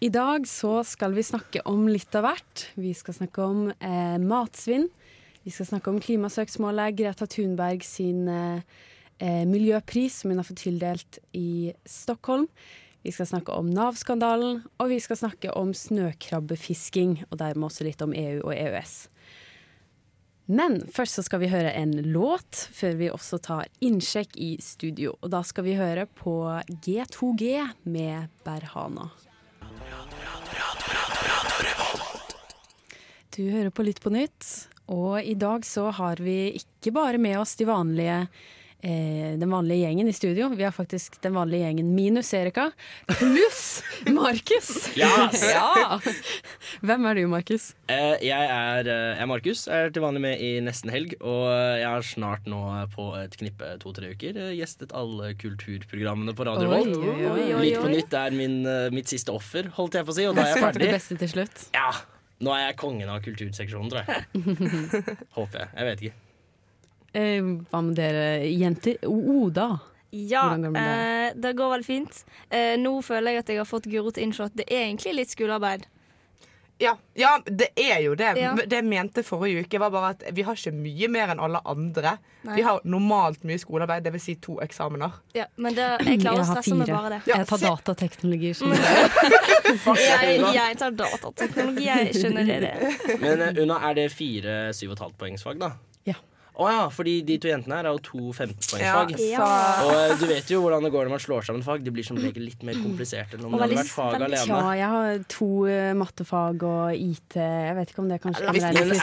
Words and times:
I 0.00 0.08
dag 0.12 0.44
så 0.48 0.82
skal 0.84 1.14
vi 1.16 1.22
snakke 1.24 1.62
om 1.64 1.86
litt 1.88 2.12
av 2.18 2.26
hvert. 2.26 2.66
Vi 2.76 2.90
skal 2.94 3.16
snakke 3.16 3.44
om 3.48 3.70
eh, 3.72 4.18
matsvinn. 4.20 4.90
Vi 5.40 5.52
skal 5.54 5.70
snakke 5.70 5.88
om 5.88 6.00
klimasøksmålet, 6.04 6.98
Greta 6.98 7.24
Thunberg 7.24 7.80
sin 7.86 8.26
eh, 8.28 8.60
eh, 9.16 9.46
miljøpris 9.48 10.18
som 10.20 10.34
hun 10.34 10.42
har 10.42 10.44
fått 10.44 10.60
tildelt 10.66 11.16
i 11.32 11.72
Stockholm. 11.88 12.44
Vi 13.06 13.14
skal 13.14 13.30
snakke 13.30 13.56
om 13.56 13.70
Nav-skandalen, 13.72 14.66
og 14.76 14.92
vi 14.92 14.98
skal 15.00 15.16
snakke 15.16 15.54
om 15.56 15.72
snøkrabbefisking, 15.72 17.22
og 17.30 17.40
dermed 17.40 17.70
også 17.70 17.86
litt 17.86 18.04
om 18.04 18.12
EU 18.12 18.42
og 18.42 18.52
EØS. 18.52 18.96
Men 20.52 20.82
først 20.92 21.16
så 21.16 21.24
skal 21.24 21.40
vi 21.40 21.48
høre 21.54 21.72
en 21.72 21.94
låt, 22.12 22.66
før 22.76 23.00
vi 23.00 23.08
også 23.14 23.40
tar 23.48 23.70
innsjekk 23.80 24.36
i 24.36 24.58
studio. 24.60 25.16
Og 25.22 25.32
da 25.32 25.40
skal 25.46 25.64
vi 25.70 25.78
høre 25.80 26.04
på 26.20 26.36
G2G 26.84 27.64
med 27.88 28.28
Berhana. 28.44 29.08
Du 33.36 33.42
hører 33.50 33.68
på 33.70 33.84
Lytt 33.84 33.98
på 34.00 34.08
nytt, 34.14 34.46
og 34.88 35.18
i 35.20 35.34
dag 35.36 35.64
så 35.68 35.90
har 35.92 36.22
vi 36.24 36.54
ikke 36.56 36.94
bare 36.96 37.18
med 37.20 37.36
oss 37.36 37.52
de 37.58 37.66
vanlige 37.68 38.22
eh, 38.86 39.34
den 39.40 39.50
vanlige 39.50 39.82
gjengen 39.82 40.08
i 40.08 40.14
studio. 40.14 40.48
Vi 40.54 40.64
har 40.64 40.74
faktisk 40.74 41.18
den 41.24 41.34
vanlige 41.34 41.66
gjengen 41.66 41.90
minus 41.96 42.30
Erika, 42.36 42.68
pluss 43.10 43.82
Markus. 44.18 44.70
Yes! 44.96 45.42
ja. 45.56 45.98
Hvem 46.86 47.08
er 47.10 47.18
du, 47.18 47.24
Markus? 47.32 47.72
Eh, 47.90 48.14
jeg 48.28 48.50
er, 48.56 48.90
eh, 48.90 49.20
er 49.22 49.30
Markus, 49.30 49.66
er 49.66 49.90
til 49.90 50.04
vanlig 50.06 50.22
med 50.24 50.42
i 50.42 50.52
Nesten 50.64 50.92
helg. 50.94 51.16
Og 51.20 51.46
jeg 51.50 51.88
har 51.88 52.06
snart 52.06 52.46
nå 52.50 52.62
på 52.94 53.10
et 53.18 53.36
knippe 53.40 53.74
to-tre 53.82 54.12
uker 54.14 54.38
eh, 54.46 54.52
gjestet 54.60 54.94
alle 54.96 55.32
kulturprogrammene 55.40 56.36
på 56.36 56.46
Radio 56.46 56.70
oi, 56.76 56.84
Litt 57.66 57.80
på 57.82 57.90
nytt 57.90 58.14
er 58.16 58.36
min, 58.36 58.60
eh, 58.68 58.90
mitt 58.94 59.10
siste 59.10 59.34
offer, 59.34 59.72
holdt 59.76 59.98
jeg 59.98 60.06
på 60.06 60.14
å 60.14 60.18
si. 60.20 60.28
Og 60.30 60.36
da 60.36 60.46
er 60.46 60.54
jeg 60.54 60.68
ferdig. 60.68 60.86
det 60.86 60.94
beste 61.00 61.18
til 61.24 61.34
slutt. 61.38 61.66
Ja, 61.76 61.90
Nå 62.44 62.52
er 62.52 62.66
jeg 62.66 62.76
kongen 62.76 63.08
av 63.08 63.22
kulturseksjonen, 63.24 63.88
tror 63.88 64.04
jeg. 64.04 64.26
Håper 65.38 65.62
jeg. 65.62 65.68
Jeg 65.72 65.88
vet 65.88 66.02
ikke. 66.04 66.25
Eh, 67.16 67.50
hva 67.70 67.82
med 67.82 67.96
dere 67.96 68.26
jenter? 68.52 69.00
Oda? 69.08 69.70
Ja, 70.16 70.48
går 70.56 70.72
det 70.72 70.80
eh, 70.80 71.32
det 71.34 71.52
går 71.56 71.70
veldig 71.74 71.86
fint. 71.86 72.22
Eh, 72.50 72.76
nå 72.80 72.94
føler 73.04 73.36
jeg 73.36 73.44
at 73.44 73.52
jeg 73.52 73.60
har 73.60 73.68
fått 73.68 73.88
Guro 73.90 74.12
til 74.12 74.22
å 74.24 74.28
innse 74.28 74.48
at 74.48 74.56
det 74.56 74.68
er 74.68 74.86
egentlig 74.86 75.16
litt 75.18 75.34
skolearbeid. 75.34 75.86
Ja, 76.78 76.98
ja, 77.14 77.38
det 77.46 77.70
er 77.80 78.02
jo 78.04 78.14
det. 78.14 78.34
Ja. 78.36 78.50
Det 78.52 78.76
jeg 78.76 78.84
mente 78.84 79.22
forrige 79.24 79.62
uke, 79.64 79.78
var 79.80 79.90
bare 79.94 80.10
at 80.12 80.24
vi 80.36 80.44
har 80.44 80.58
ikke 80.58 80.74
mye 80.76 81.08
mer 81.08 81.32
enn 81.32 81.40
alle 81.40 81.62
andre. 81.64 82.18
Nei. 82.44 82.58
Vi 82.58 82.64
har 82.66 82.82
normalt 82.84 83.46
mye 83.48 83.56
skolearbeid, 83.62 84.04
dvs. 84.04 84.26
Si 84.26 84.34
to 84.44 84.58
eksamener. 84.60 85.16
Ja, 85.36 85.46
men 85.56 85.76
det, 85.76 85.86
jeg 86.04 86.20
klarer 86.20 86.44
å 86.44 86.48
stresse 86.50 86.76
med 86.76 86.92
bare 86.92 87.14
det. 87.14 87.22
Ja, 87.30 87.40
jeg 87.40 87.48
tar 87.48 87.64
datateknologi. 87.70 88.52
Jeg, 88.52 90.36
jeg 90.52 90.78
tar 90.82 90.92
datateknologi, 91.00 91.88
jeg 91.88 92.12
skjønner 92.12 92.52
det. 92.68 92.74
Men 93.24 93.46
eh, 93.48 93.62
Una, 93.64 93.80
er 93.88 93.96
det 94.02 94.10
fire 94.12 94.58
7,5 94.76 95.16
poengsfag, 95.16 95.64
da? 95.64 95.72
Ja. 96.56 96.64
oh, 96.64 96.70
ja, 96.72 96.84
fordi 96.88 97.18
de 97.28 97.34
to 97.42 97.48
jentene 97.50 97.76
her 97.76 97.84
er 97.90 97.92
jo 97.92 97.98
to 98.00 98.20
15-poengsfag. 98.32 99.10
Ja. 99.28 99.44
Og 99.84 99.90
eh, 99.92 100.14
du 100.16 100.24
vet 100.30 100.48
jo 100.48 100.62
hvordan 100.62 100.80
det 100.86 100.90
går 100.94 101.04
når 101.04 101.12
man 101.12 101.20
slår 101.20 101.42
sammen 101.48 101.60
fag. 101.66 101.82
De 101.84 101.90
blir 101.92 102.04
som 102.06 102.16
regel 102.20 102.46
litt 102.48 102.62
mer 102.64 102.76
kompliserte 102.80 103.36
enn 103.36 103.44
om 103.44 103.52
det 103.52 103.60
hadde 103.60 103.76
vært 103.82 103.92
fag 103.92 104.12
veldig 104.16 104.38
alene. 104.40 104.56
Ja, 104.56 104.70
jeg 104.80 104.88
har 104.94 105.20
to 105.34 105.48
eh, 105.68 105.92
mattefag 106.00 106.56
og 106.64 106.94
IT. 106.96 107.36
Jeg 107.36 107.74
vet 107.80 107.88
ikke 107.92 108.02
om 108.04 108.08
det 108.12 108.18
kanskje 108.24 108.48
Hvis 108.56 108.64
er 108.64 108.72
litt, 108.72 108.80
litt, 108.88 108.96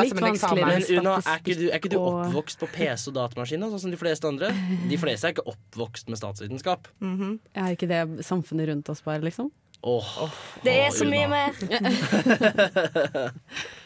litt 0.00 0.10
som 0.10 0.18
vanskeligere. 0.26 0.66
Men 0.72 0.82
Una, 1.06 1.14
er 1.22 1.38
ikke, 1.44 1.56
du, 1.60 1.66
er 1.70 1.78
ikke 1.78 1.92
du 1.94 1.98
oppvokst 2.00 2.58
på 2.64 2.70
PC 2.74 3.02
og 3.12 3.16
datamaskin, 3.20 3.62
sånn 3.70 3.82
som 3.86 3.92
de 3.94 4.00
fleste 4.02 4.24
andre? 4.32 4.46
De 4.90 4.98
fleste 5.00 5.24
er 5.30 5.34
ikke 5.36 5.46
oppvokst 5.54 6.06
med 6.10 6.18
statsvitenskap. 6.20 6.82
Er 7.06 7.70
ikke 7.78 7.86
det 7.92 8.02
samfunnet 8.26 8.66
rundt 8.72 8.86
oss 8.90 9.00
bare, 9.06 9.22
liksom? 9.22 9.54
Åh, 9.86 10.10
Det 10.64 10.72
er 10.72 10.88
Å, 10.90 10.96
så 10.96 11.04
mye 11.06 11.28
mer. 11.30 11.54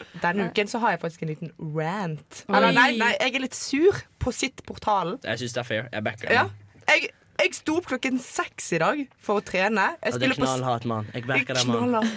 Denne 0.19 0.49
uken 0.49 0.67
så 0.67 0.81
har 0.83 0.95
jeg 0.95 1.01
faktisk 1.05 1.23
en 1.23 1.31
liten 1.31 1.51
rant. 1.77 2.43
Eller 2.49 2.73
nei, 2.75 2.89
nei, 2.99 3.13
jeg 3.15 3.35
er 3.37 3.43
litt 3.45 3.55
sur 3.55 4.01
på 4.19 4.33
sitt-portalen. 4.35 5.21
Jeg 5.23 5.39
syns 5.43 5.55
det 5.55 5.63
er 5.63 5.67
fair. 5.69 5.89
Jeg 5.93 6.03
backer 6.03 6.33
Ja. 6.35 6.45
Jeg, 6.89 7.11
jeg 7.39 7.55
sto 7.55 7.77
opp 7.79 7.87
klokken 7.87 8.19
seks 8.19 8.71
i 8.75 8.81
dag 8.83 9.01
for 9.23 9.39
å 9.39 9.45
trene. 9.45 9.93
Jeg 10.03 10.13
Og 10.13 10.19
det 10.19 10.29
er 10.29 10.39
knallhardt, 10.41 10.85
mann. 10.89 11.07
Jeg 11.15 11.25
backer 11.29 11.57
deg, 11.57 11.67
mann. 11.71 12.09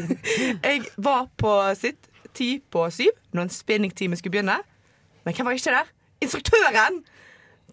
Jeg 0.66 0.82
var 0.98 1.28
på 1.38 1.52
sitt 1.78 2.10
ti 2.36 2.56
på 2.60 2.82
syv 2.92 3.14
når 3.32 3.46
en 3.46 3.54
spinningtime 3.54 4.18
skulle 4.18 4.34
begynne. 4.36 4.58
Men 5.24 5.34
hvem 5.36 5.48
var 5.48 5.56
ikke 5.56 5.76
der? 5.78 5.92
Instruktøren! 6.24 7.04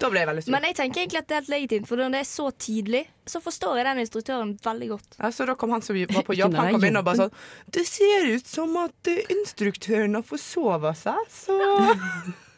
Da 0.01 0.09
ble 0.09 0.23
jeg 0.23 0.29
veldig 0.29 0.43
sur. 0.43 0.53
Men 0.55 0.65
jeg 0.67 0.75
tenker 0.79 1.03
egentlig 1.03 1.19
at 1.21 1.27
det 1.29 1.35
er 1.35 1.41
helt 1.43 1.51
legitimt, 1.53 1.87
for 1.89 2.01
når 2.01 2.15
det 2.15 2.21
er 2.23 2.29
så 2.29 2.47
tidlig, 2.65 3.03
så 3.29 3.41
forstår 3.43 3.79
jeg 3.79 3.87
den 3.87 4.01
instruktøren 4.03 4.53
veldig 4.65 4.87
godt. 4.89 5.17
Ja, 5.19 5.29
så 5.35 5.47
da 5.49 5.55
kom 5.59 5.75
han 5.75 5.85
som 5.85 5.97
var 5.99 6.25
på 6.27 6.37
jobb, 6.37 6.57
han 6.57 6.73
kom 6.75 6.87
inn 6.87 6.99
og 6.99 7.05
bare 7.07 7.25
sånn 7.25 7.35
Det 7.77 7.85
ser 7.87 8.27
ut 8.33 8.49
som 8.49 8.73
at 8.81 9.11
eh, 9.11 9.21
instruktøren 9.35 10.17
har 10.17 10.25
forsovet 10.27 10.99
seg, 11.03 11.29
så 11.31 11.59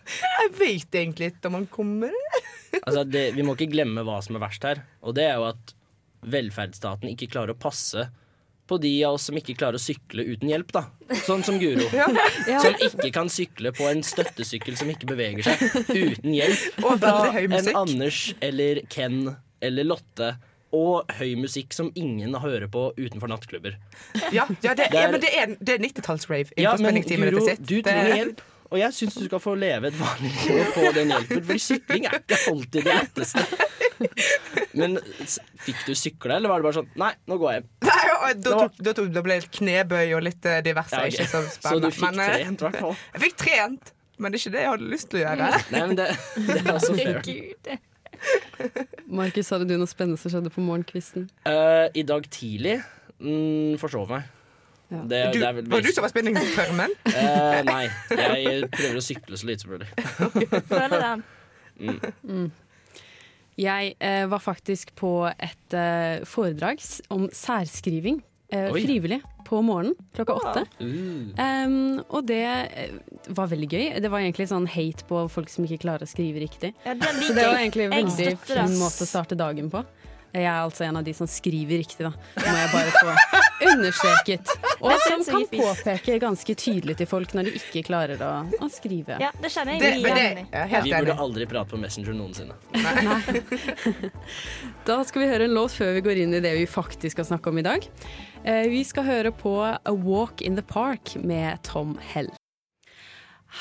Jeg 0.05 0.51
vet 0.59 0.95
egentlig 1.01 1.31
ikke 1.33 1.49
om 1.49 1.59
han 1.61 1.71
kommer. 1.71 2.15
Altså, 2.75 3.05
det, 3.07 3.29
vi 3.37 3.43
må 3.47 3.53
ikke 3.55 3.71
glemme 3.71 4.01
hva 4.03 4.17
som 4.19 4.35
er 4.35 4.41
verst 4.43 4.65
her. 4.67 4.81
Og 5.07 5.13
det 5.15 5.23
er 5.29 5.37
jo 5.39 5.45
at 5.47 5.71
velferdsstaten 6.27 7.07
ikke 7.13 7.29
klarer 7.31 7.53
å 7.53 7.57
passe 7.57 8.03
på 8.67 8.77
de 8.81 8.91
av 9.05 9.17
oss 9.19 9.27
som 9.29 9.37
ikke 9.37 9.53
klarer 9.59 9.77
å 9.77 9.81
sykle 9.83 10.23
uten 10.25 10.49
hjelp, 10.49 10.71
da. 10.73 10.85
Sånn 11.27 11.43
som 11.45 11.59
Guro. 11.61 11.85
Som 12.63 12.73
ikke 12.81 13.11
kan 13.13 13.29
sykle 13.29 13.69
på 13.77 13.85
en 13.91 14.01
støttesykkel 14.05 14.73
som 14.79 14.89
ikke 14.89 15.05
beveger 15.11 15.45
seg 15.45 15.85
uten 15.93 16.33
hjelp. 16.33 16.79
Og 16.85 16.97
veldig 17.03 17.59
En. 17.59 17.69
Anders 17.85 18.23
eller 18.41 18.81
Ken 18.89 19.35
eller 19.61 19.85
Lotte. 19.85 20.31
Og 20.75 21.05
høy 21.21 21.35
musikk 21.39 21.71
som 21.77 21.91
ingen 21.95 22.33
hører 22.41 22.65
på 22.67 22.87
utenfor 22.97 23.29
nattklubber. 23.31 23.77
Ja, 24.33 24.47
ja, 24.65 24.73
det, 24.75 24.89
er- 24.89 24.97
ja 24.97 25.05
men 25.13 25.21
det 25.23 25.29
er, 25.31 25.53
det 25.61 25.77
er 25.77 25.85
90-talls-rave 25.85 26.57
Ja, 26.59 26.73
men 26.81 26.97
Guro, 27.05 27.45
du 27.61 27.77
trenger 27.85 28.11
hjelp. 28.17 28.43
Og 28.73 28.79
jeg 28.81 28.95
syns 28.97 29.13
du 29.15 29.27
skal 29.29 29.39
få 29.39 29.53
leve 29.61 29.91
et 29.91 29.95
vanlig 29.99 30.31
liv 30.41 30.57
og 30.65 30.71
få 30.73 30.89
den 30.97 31.11
hjelpen, 31.13 31.43
for 31.47 31.61
sykling 31.61 32.07
er 32.09 32.17
ikke 32.17 32.39
alltid 32.49 32.87
det 32.89 32.95
letteste. 32.97 33.43
Men 34.79 34.97
fikk 35.63 35.85
du 35.87 35.93
sykle, 35.95 36.39
eller 36.39 36.51
var 36.51 36.59
det 36.59 36.67
bare 36.67 36.77
sånn 36.81 36.89
Nei, 36.99 37.11
nå 37.29 37.37
går 37.39 37.53
jeg 37.53 37.61
hjem. 37.61 37.69
Da, 38.33 38.55
tok, 38.59 38.79
da, 38.79 38.93
tok, 38.97 39.09
da 39.13 39.21
ble 39.25 39.39
det 39.41 39.49
knebøy 39.53 40.13
og 40.17 40.23
litt 40.25 40.45
eh, 40.49 40.61
diverse. 40.65 40.95
Ja, 40.95 41.05
okay. 41.07 41.25
Ikke 41.25 41.27
så 41.31 41.43
Så 41.69 41.79
du 41.83 41.89
fikk 41.91 42.07
Men, 42.09 42.19
eh, 42.23 42.37
trent, 42.41 42.61
i 42.61 42.67
hvert 42.67 42.79
fall. 42.81 42.95
Jeg 43.15 43.23
fikk 43.25 43.37
trent, 43.43 43.91
men 44.17 44.31
det 44.31 44.39
er 44.39 44.43
ikke 44.43 44.53
det 44.55 44.61
jeg 44.63 44.71
hadde 44.71 44.91
lyst 44.93 45.09
til 45.11 45.19
å 45.19 45.23
gjøre. 45.25 45.49
Nei, 45.51 45.81
men 45.81 45.97
det, 45.99 46.07
det 46.47 46.59
er 46.61 46.71
også 46.73 46.93
fair. 46.95 47.81
Markus, 49.11 49.49
hadde 49.51 49.67
du 49.69 49.75
noe 49.77 49.89
spennende 49.91 50.19
som 50.21 50.31
skjedde 50.31 50.51
på 50.55 50.63
morgenkvisten? 50.63 51.27
Uh, 51.45 51.91
I 51.93 52.05
dag 52.07 52.25
tidlig 52.31 52.77
mm, 53.19 53.75
forsov 53.81 54.09
meg. 54.13 54.31
Ja. 54.93 55.01
Det, 55.01 55.19
Du, 55.33 55.39
det 55.41 55.47
er 55.47 55.55
vel 55.57 55.69
var 55.69 55.81
det 55.81 55.89
du 55.91 55.97
som 55.97 56.05
var 56.05 56.13
spenningsformen? 56.13 56.93
uh, 57.09 57.15
Eh, 57.25 57.61
nei. 57.67 57.85
Jeg 58.15 58.69
prøver 58.71 58.99
å 59.01 59.03
sykle 59.03 59.39
så 59.41 59.49
lite 59.49 59.65
som 59.65 59.75
mulig. 59.75 59.89
Føler 60.69 60.99
den. 61.09 61.25
Jeg 63.59 63.95
eh, 64.03 64.25
var 64.27 64.41
faktisk 64.43 64.91
på 64.99 65.11
et 65.31 65.75
eh, 65.75 66.23
foredrag 66.27 66.81
om 67.13 67.29
særskriving. 67.31 68.19
Eh, 68.51 68.71
frivillig. 68.71 69.21
På 69.45 69.61
morgenen 69.61 69.93
klokka 70.13 70.33
åtte. 70.33 70.63
Mm. 70.79 71.33
Um, 71.37 71.99
og 72.09 72.25
det 72.25 72.41
eh, 72.45 72.95
var 73.29 73.49
veldig 73.51 73.69
gøy. 73.69 73.83
Det 74.01 74.09
var 74.11 74.23
egentlig 74.23 74.47
sånn 74.49 74.65
hate 74.69 75.05
på 75.09 75.25
folk 75.31 75.51
som 75.53 75.67
ikke 75.67 75.83
klarer 75.85 76.05
å 76.05 76.09
skrive 76.09 76.41
riktig. 76.41 76.73
Ja, 76.85 76.95
den 76.97 77.21
Så 77.21 77.35
det 77.37 77.45
var 77.45 77.61
egentlig 77.61 77.87
en 77.87 77.95
veldig 77.95 78.31
fin 78.41 78.77
måte 78.81 79.05
å 79.05 79.09
starte 79.09 79.37
dagen 79.37 79.69
på. 79.73 79.85
Jeg 80.35 80.43
er 80.51 80.57
altså 80.65 80.83
en 80.83 80.97
av 80.99 81.03
de 81.07 81.13
som 81.15 81.27
skriver 81.31 81.79
riktig, 81.79 82.03
da. 82.03 82.11
Må 82.43 82.55
jeg 82.59 82.71
bare 82.73 82.91
få 82.91 83.13
understreket. 83.71 84.49
Og 84.83 84.91
som 85.05 85.21
kan 85.23 85.45
påpeke 85.47 86.17
ganske 86.19 86.55
tydelig 86.59 86.97
til 86.99 87.07
folk 87.07 87.31
når 87.37 87.47
de 87.47 87.53
ikke 87.61 87.85
klarer 87.87 88.19
å, 88.25 88.31
å 88.59 88.67
skrive. 88.73 89.15
Ja, 89.23 89.29
det 89.39 89.53
kjenner 89.53 89.77
jeg 89.79 90.01
Vi, 90.01 90.03
det 90.03 90.25
er 90.51 90.67
helt 90.73 90.89
Vi 90.89 90.91
burde 90.91 91.15
aldri 91.23 91.47
prate 91.47 91.71
på 91.71 91.79
Messenger 91.79 92.17
noensinne. 92.19 92.57
Da 94.85 94.99
skal 95.07 95.23
vi 95.23 95.29
høre 95.31 95.47
en 95.47 95.55
låt 95.55 95.73
før 95.73 95.95
vi 95.97 96.03
går 96.05 96.19
inn 96.25 96.35
i 96.37 96.41
det 96.43 96.51
vi 96.59 96.65
faktisk 96.69 97.15
skal 97.15 97.27
snakke 97.31 97.49
om 97.49 97.57
i 97.61 97.65
dag. 97.65 97.87
Eh, 98.43 98.67
Vi 98.69 98.83
skal 98.85 99.07
høre 99.07 99.31
på 99.33 99.55
A 99.65 99.79
Walk 99.95 100.41
in 100.45 100.59
the 100.59 100.65
Park 100.65 101.15
med 101.23 101.63
Tom 101.65 101.95
Hell. 102.13 102.29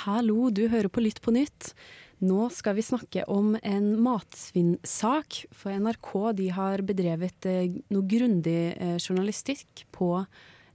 Hallo, 0.05 0.51
du 0.51 0.67
hører 0.69 0.91
på 0.91 1.01
Lytt 1.05 1.23
på 1.23 1.31
nytt. 1.35 1.73
Nå 2.23 2.49
skal 2.55 2.77
vi 2.79 2.85
snakke 2.87 3.25
om 3.31 3.55
en 3.63 3.89
matsvinnsak. 4.03 5.45
For 5.53 5.75
NRK 5.75 6.11
de 6.39 6.49
har 6.55 6.85
bedrevet 6.87 7.49
eh, 7.51 7.79
noe 7.95 8.07
grundig 8.09 8.75
eh, 8.77 8.97
journalistikk 8.99 9.87
på 9.95 10.11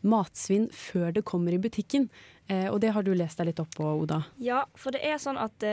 matsvinn 0.07 0.69
før 0.75 1.13
det 1.15 1.25
kommer 1.27 1.55
i 1.55 1.61
butikken. 1.61 2.09
Eh, 2.47 2.67
og 2.69 2.81
det 2.83 2.91
har 2.95 3.05
du 3.05 3.13
lest 3.15 3.39
deg 3.39 3.51
litt 3.51 3.61
opp 3.63 3.71
på, 3.77 3.87
Oda. 4.03 4.23
Ja, 4.41 4.65
for 4.79 4.95
det 4.95 5.03
er 5.07 5.19
sånn 5.21 5.39
at 5.39 5.63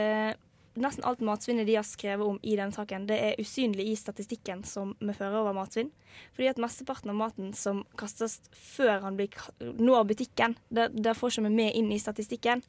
nesten 0.81 1.05
alt 1.07 1.21
matsvinnet 1.25 1.67
de 1.67 1.77
har 1.77 1.85
skrevet 1.87 2.25
om 2.25 2.39
i 2.41 2.55
denne 2.57 2.75
saken, 2.75 3.07
det 3.09 3.17
er 3.23 3.39
usynlig 3.41 3.87
i 3.91 3.95
statistikken 3.97 4.63
som 4.67 4.93
vi 4.99 5.15
fører 5.15 5.41
over 5.41 5.55
matsvinn. 5.57 5.91
Fordi 6.33 6.49
at 6.49 6.61
mesteparten 6.61 7.11
av 7.11 7.17
maten 7.19 7.51
som 7.57 7.83
kastes 7.99 8.39
før 8.53 9.03
han 9.03 9.17
blir, 9.19 9.33
når 9.59 10.07
butikken, 10.11 10.55
det, 10.73 10.89
det 10.95 11.15
får 11.17 11.35
ikke 11.35 11.45
vi 11.47 11.53
med 11.59 11.77
inn 11.77 11.91
i 11.93 11.99
statistikken. 12.01 12.63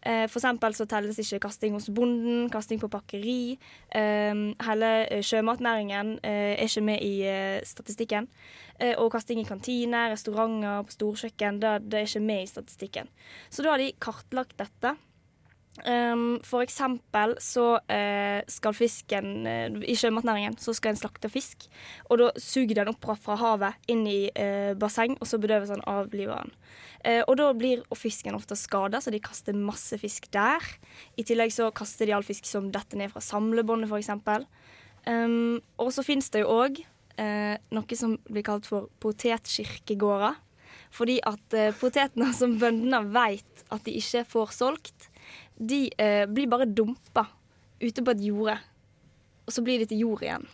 Eh, 0.00 0.24
for 0.28 0.40
eksempel 0.40 0.76
så 0.76 0.86
telles 0.88 1.20
ikke 1.20 1.42
kasting 1.46 1.76
hos 1.76 1.90
bonden, 1.94 2.48
kasting 2.52 2.80
på 2.82 2.90
pakkeri. 2.92 3.56
Eh, 3.92 4.44
hele 4.68 4.92
eh, 5.08 5.24
sjømatnæringen 5.24 6.18
eh, 6.22 6.54
er 6.56 6.68
ikke 6.68 6.86
med 6.88 7.04
i 7.04 7.14
eh, 7.28 7.64
statistikken. 7.68 8.28
Eh, 8.78 8.94
og 8.98 9.12
kasting 9.14 9.40
i 9.42 9.48
kantiner, 9.48 10.12
restauranter, 10.14 10.84
på 10.86 10.96
storkjøkken, 10.96 11.60
det, 11.62 11.74
det 11.90 12.00
er 12.00 12.08
ikke 12.08 12.24
med 12.24 12.44
i 12.44 12.50
statistikken. 12.50 13.10
Så 13.50 13.62
da 13.62 13.74
har 13.74 13.82
de 13.82 13.92
kartlagt 14.02 14.56
dette. 14.60 14.96
Um, 15.82 16.38
for 16.46 16.62
eksempel 16.62 17.32
så 17.42 17.64
uh, 17.82 18.40
skal 18.46 18.76
fisken 18.78 19.42
uh, 19.42 19.80
I 19.82 19.96
sjømatnæringen 19.98 20.54
så 20.62 20.70
skal 20.76 20.94
en 20.94 21.00
slakte 21.00 21.26
fisk. 21.32 21.66
Og 22.06 22.20
da 22.20 22.28
suger 22.38 22.78
den 22.78 22.92
opp 22.92 23.02
fra- 23.02 23.38
havet 23.40 23.90
inn 23.90 24.04
i 24.06 24.28
uh, 24.30 24.78
basseng, 24.78 25.16
og 25.18 25.26
så 25.26 25.40
bedøves 25.42 25.72
den 25.74 25.82
av 25.90 26.14
liveren. 26.14 26.54
Og 27.04 27.34
da 27.36 27.50
blir 27.52 27.82
fisken 28.00 28.32
ofte 28.32 28.56
skada, 28.56 28.96
så 28.96 29.10
de 29.12 29.18
kaster 29.20 29.52
masse 29.52 29.92
fisk 30.00 30.30
der. 30.32 30.64
I 31.20 31.24
tillegg 31.28 31.50
så 31.52 31.66
kaster 31.76 32.08
de 32.08 32.14
all 32.16 32.24
fisk 32.24 32.48
som 32.48 32.70
detter 32.72 32.96
ned 32.96 33.12
fra 33.12 33.20
samlebåndet, 33.20 33.90
f.eks. 33.92 34.08
Um, 35.04 35.58
og 35.76 35.90
så 35.92 36.00
finnes 36.06 36.32
det 36.32 36.46
jo 36.46 36.54
òg 36.62 36.80
noe 37.20 37.98
som 38.00 38.16
blir 38.24 38.46
kalt 38.46 38.64
for 38.70 38.88
potetkirkegårder. 39.04 40.40
Fordi 40.96 41.18
at 41.28 41.58
potetene 41.76 42.30
som 42.40 42.56
bøndene 42.62 43.02
vet 43.12 43.66
at 43.68 43.84
de 43.84 43.98
ikke 44.00 44.24
får 44.32 44.56
solgt, 44.56 45.10
de 45.58 45.86
eh, 45.98 46.24
blir 46.26 46.50
bare 46.50 46.66
dumpa 46.66 47.26
ute 47.82 48.02
på 48.04 48.14
et 48.14 48.22
jorde. 48.26 48.58
Og 49.44 49.52
så 49.52 49.64
blir 49.64 49.82
de 49.82 49.86
til 49.90 50.04
jord 50.06 50.22
igjen. 50.24 50.46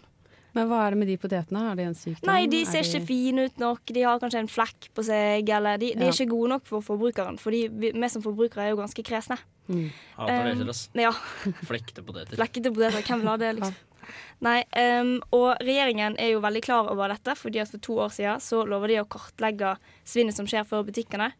Men 0.56 0.66
hva 0.66 0.80
er 0.82 0.94
det 0.94 0.98
med 0.98 1.06
de 1.12 1.14
potetene? 1.20 1.60
Er 1.70 1.76
de 1.78 1.84
en 1.86 1.94
sykdom? 1.94 2.26
Nei, 2.26 2.40
de 2.50 2.64
ser 2.66 2.82
ser 2.82 2.98
ikke 2.98 3.06
fine 3.06 3.44
ut 3.46 3.60
nok, 3.62 3.92
de 3.94 4.02
har 4.02 4.18
kanskje 4.18 4.40
en 4.42 4.50
flekk 4.50 4.88
på 4.96 5.04
seg, 5.06 5.52
eller 5.56 5.78
de, 5.78 5.92
de 5.94 6.02
Ja. 6.02 6.08
er 6.10 6.16
ikke 6.16 6.32
gode 6.32 6.50
nok 6.56 6.64
for 6.66 6.82
forbrukeren. 6.82 7.38
For 7.38 7.54
vi, 7.54 7.68
vi 7.70 8.08
som 8.10 8.24
forbrukere 8.24 8.64
er 8.66 8.72
jo 8.72 8.80
ganske 8.80 9.04
kresne. 9.06 9.38
Hater 9.70 10.50
Um, 10.50 10.58
det, 10.58 10.68
ass. 10.72 10.88
Ja. 10.98 11.12
Flekte 11.70 12.02
poteter. 12.02 12.34
Flekkete 12.34 12.72
poteter, 12.74 13.06
hvem 13.06 13.22
vil 13.22 13.30
ha 13.30 13.36
det, 13.38 13.52
liksom? 13.60 13.78
Nei, 14.46 14.64
um, 14.98 15.12
og 15.36 15.60
regjeringen 15.62 16.16
er 16.18 16.32
jo 16.32 16.40
veldig 16.42 16.62
klar 16.66 16.90
over 16.90 17.12
dette, 17.14 17.36
fordi 17.38 17.60
at 17.62 17.70
for 17.70 17.78
to 17.86 18.00
år 18.02 18.10
siden 18.16 18.42
så 18.42 18.64
lover 18.66 18.90
de 18.90 18.98
å 19.04 19.06
kartlegge 19.06 19.76
svinnet 20.02 20.34
som 20.34 20.48
skjer 20.50 20.66
før 20.66 20.82
butikkene. 20.88 21.30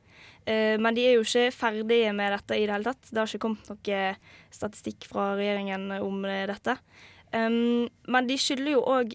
Eh, 0.51 0.77
men 0.83 0.97
de 0.97 1.07
er 1.07 1.17
jo 1.17 1.25
ikke 1.25 1.55
ferdige 1.55 2.13
med 2.17 2.35
dette 2.35 2.59
i 2.59 2.67
det 2.67 2.75
hele 2.75 2.91
tatt. 2.91 3.11
Det 3.11 3.23
har 3.23 3.31
ikke 3.31 3.45
kommet 3.47 3.71
noe 3.71 4.05
statistikk 4.51 5.07
fra 5.11 5.33
regjeringen 5.39 5.91
om 6.01 6.25
eh, 6.27 6.47
dette. 6.51 6.77
Men 7.31 8.27
de 8.27 8.35
skylder 8.43 8.73
jo 8.73 8.81
òg 8.91 9.13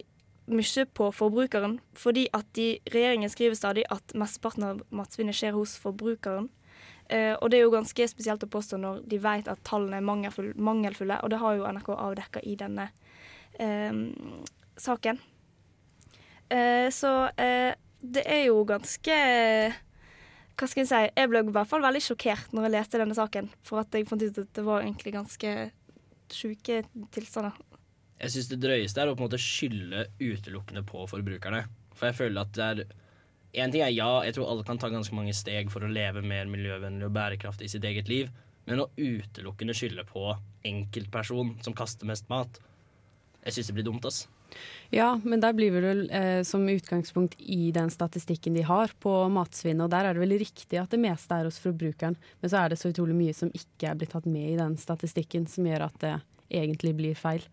mye 0.48 0.86
på 0.94 1.10
forbrukeren, 1.12 1.80
fordi 1.98 2.28
at 2.34 2.46
de, 2.56 2.78
regjeringen 2.94 3.32
skriver 3.34 3.58
stadig 3.58 3.86
at 3.92 4.14
mesteparten 4.18 4.64
av 4.64 4.84
matsvinnet 4.94 5.38
skjer 5.38 5.56
hos 5.58 5.76
forbrukeren. 5.82 6.50
Eh, 7.10 7.34
og 7.34 7.50
det 7.52 7.60
er 7.60 7.66
jo 7.66 7.74
ganske 7.74 8.08
spesielt 8.10 8.44
å 8.46 8.50
påstå 8.50 8.80
når 8.82 9.04
de 9.10 9.20
vet 9.22 9.50
at 9.50 9.62
tallene 9.68 10.00
er 10.00 10.06
mangelfulle, 10.06 10.56
mangelfulle 10.58 11.20
og 11.22 11.30
det 11.30 11.42
har 11.42 11.58
jo 11.58 11.68
NRK 11.70 11.90
avdekka 11.94 12.42
i 12.42 12.56
denne 12.58 12.88
eh, 13.62 14.00
saken. 14.82 15.20
Eh, 16.50 16.90
så 16.94 17.14
eh, 17.42 17.74
det 18.02 18.26
er 18.26 18.44
jo 18.48 18.64
ganske 18.70 19.20
Hva 20.56 20.68
skal 20.72 20.86
jeg 20.86 20.88
si? 20.88 21.00
Jeg 21.20 21.30
ble 21.32 21.42
i 21.44 21.54
hvert 21.56 21.68
fall 21.68 21.84
veldig 21.84 22.02
sjokkert 22.04 22.54
når 22.56 22.68
jeg 22.68 22.74
leste 22.78 23.00
denne 23.02 23.16
saken, 23.18 23.50
for 23.68 23.82
at 23.82 23.96
jeg 23.96 24.08
fant 24.08 24.24
ut 24.24 24.38
at 24.40 24.52
det 24.56 24.64
var 24.64 24.86
egentlig 24.86 25.12
ganske 25.16 25.56
sjuke 26.32 26.78
tilstander. 27.14 27.58
Jeg 28.22 28.32
syns 28.32 28.48
det 28.48 28.62
drøyeste 28.64 29.02
er 29.02 29.12
å 29.12 29.16
på 29.18 29.24
en 29.24 29.28
måte 29.28 29.42
skylde 29.42 30.06
utelukkende 30.22 30.86
på 30.88 31.04
forbrukerne. 31.12 31.66
For 31.96 32.08
jeg 32.10 32.18
føler 32.22 32.46
at 32.46 32.56
det 32.56 32.70
er 32.70 32.86
En 33.56 33.72
ting 33.72 33.80
er 33.86 33.94
ja, 33.96 34.10
jeg 34.28 34.36
tror 34.36 34.50
alle 34.52 34.66
kan 34.68 34.76
ta 34.76 34.90
ganske 34.92 35.16
mange 35.16 35.32
steg 35.32 35.70
for 35.72 35.80
å 35.80 35.88
leve 35.88 36.20
mer 36.20 36.50
miljøvennlig 36.52 37.06
og 37.08 37.14
bærekraftig 37.16 37.70
i 37.70 37.72
sitt 37.72 37.86
eget 37.88 38.10
liv, 38.12 38.28
men 38.68 38.82
å 38.84 38.90
utelukkende 39.00 39.72
skylde 39.72 40.04
på 40.10 40.26
enkeltperson 40.68 41.54
som 41.64 41.78
kaster 41.78 42.10
mest 42.10 42.28
mat 42.28 42.60
Jeg 43.46 43.56
syns 43.56 43.70
det 43.70 43.78
blir 43.78 43.88
dumt, 43.88 44.04
ass. 44.04 44.26
Ja, 44.94 45.16
men 45.24 45.42
der 45.44 45.56
blir 45.58 45.74
det 45.74 45.82
vel 45.84 46.04
eh, 46.14 46.42
som 46.48 46.64
utgangspunkt 46.70 47.36
i 47.42 47.72
den 47.76 47.90
statistikken 47.92 48.56
de 48.56 48.64
har 48.68 48.94
på 49.02 49.14
matsvinn, 49.34 49.82
og 49.84 49.92
der 49.92 50.08
er 50.08 50.16
det 50.16 50.24
vel 50.24 50.38
riktig 50.40 50.80
at 50.80 50.94
det 50.94 51.02
meste 51.02 51.36
er 51.36 51.50
hos 51.50 51.60
forbrukeren, 51.64 52.18
men 52.40 52.52
så 52.52 52.62
er 52.62 52.72
det 52.72 52.80
så 52.80 52.94
utrolig 52.94 53.18
mye 53.18 53.36
som 53.36 53.52
ikke 53.52 53.90
er 53.90 54.00
blitt 54.00 54.14
tatt 54.16 54.30
med 54.30 54.54
i 54.54 54.60
den 54.60 54.78
statistikken, 54.80 55.50
som 55.52 55.68
gjør 55.68 55.88
at 55.90 55.98
det 56.04 56.16
egentlig 56.54 56.94
blir 57.00 57.18
feil. 57.20 57.44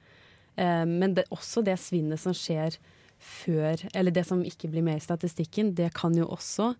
Eh, 0.57 0.85
men 0.89 1.17
det, 1.17 1.27
også 1.35 1.65
det 1.67 1.79
svinnet 1.81 2.21
som 2.21 2.37
skjer 2.37 2.77
før, 3.23 3.81
eller 3.95 4.15
det 4.15 4.27
som 4.29 4.43
ikke 4.45 4.71
blir 4.71 4.85
med 4.85 5.01
i 5.01 5.05
statistikken, 5.05 5.73
det 5.79 5.93
kan 5.97 6.15
jo 6.19 6.29
også 6.31 6.73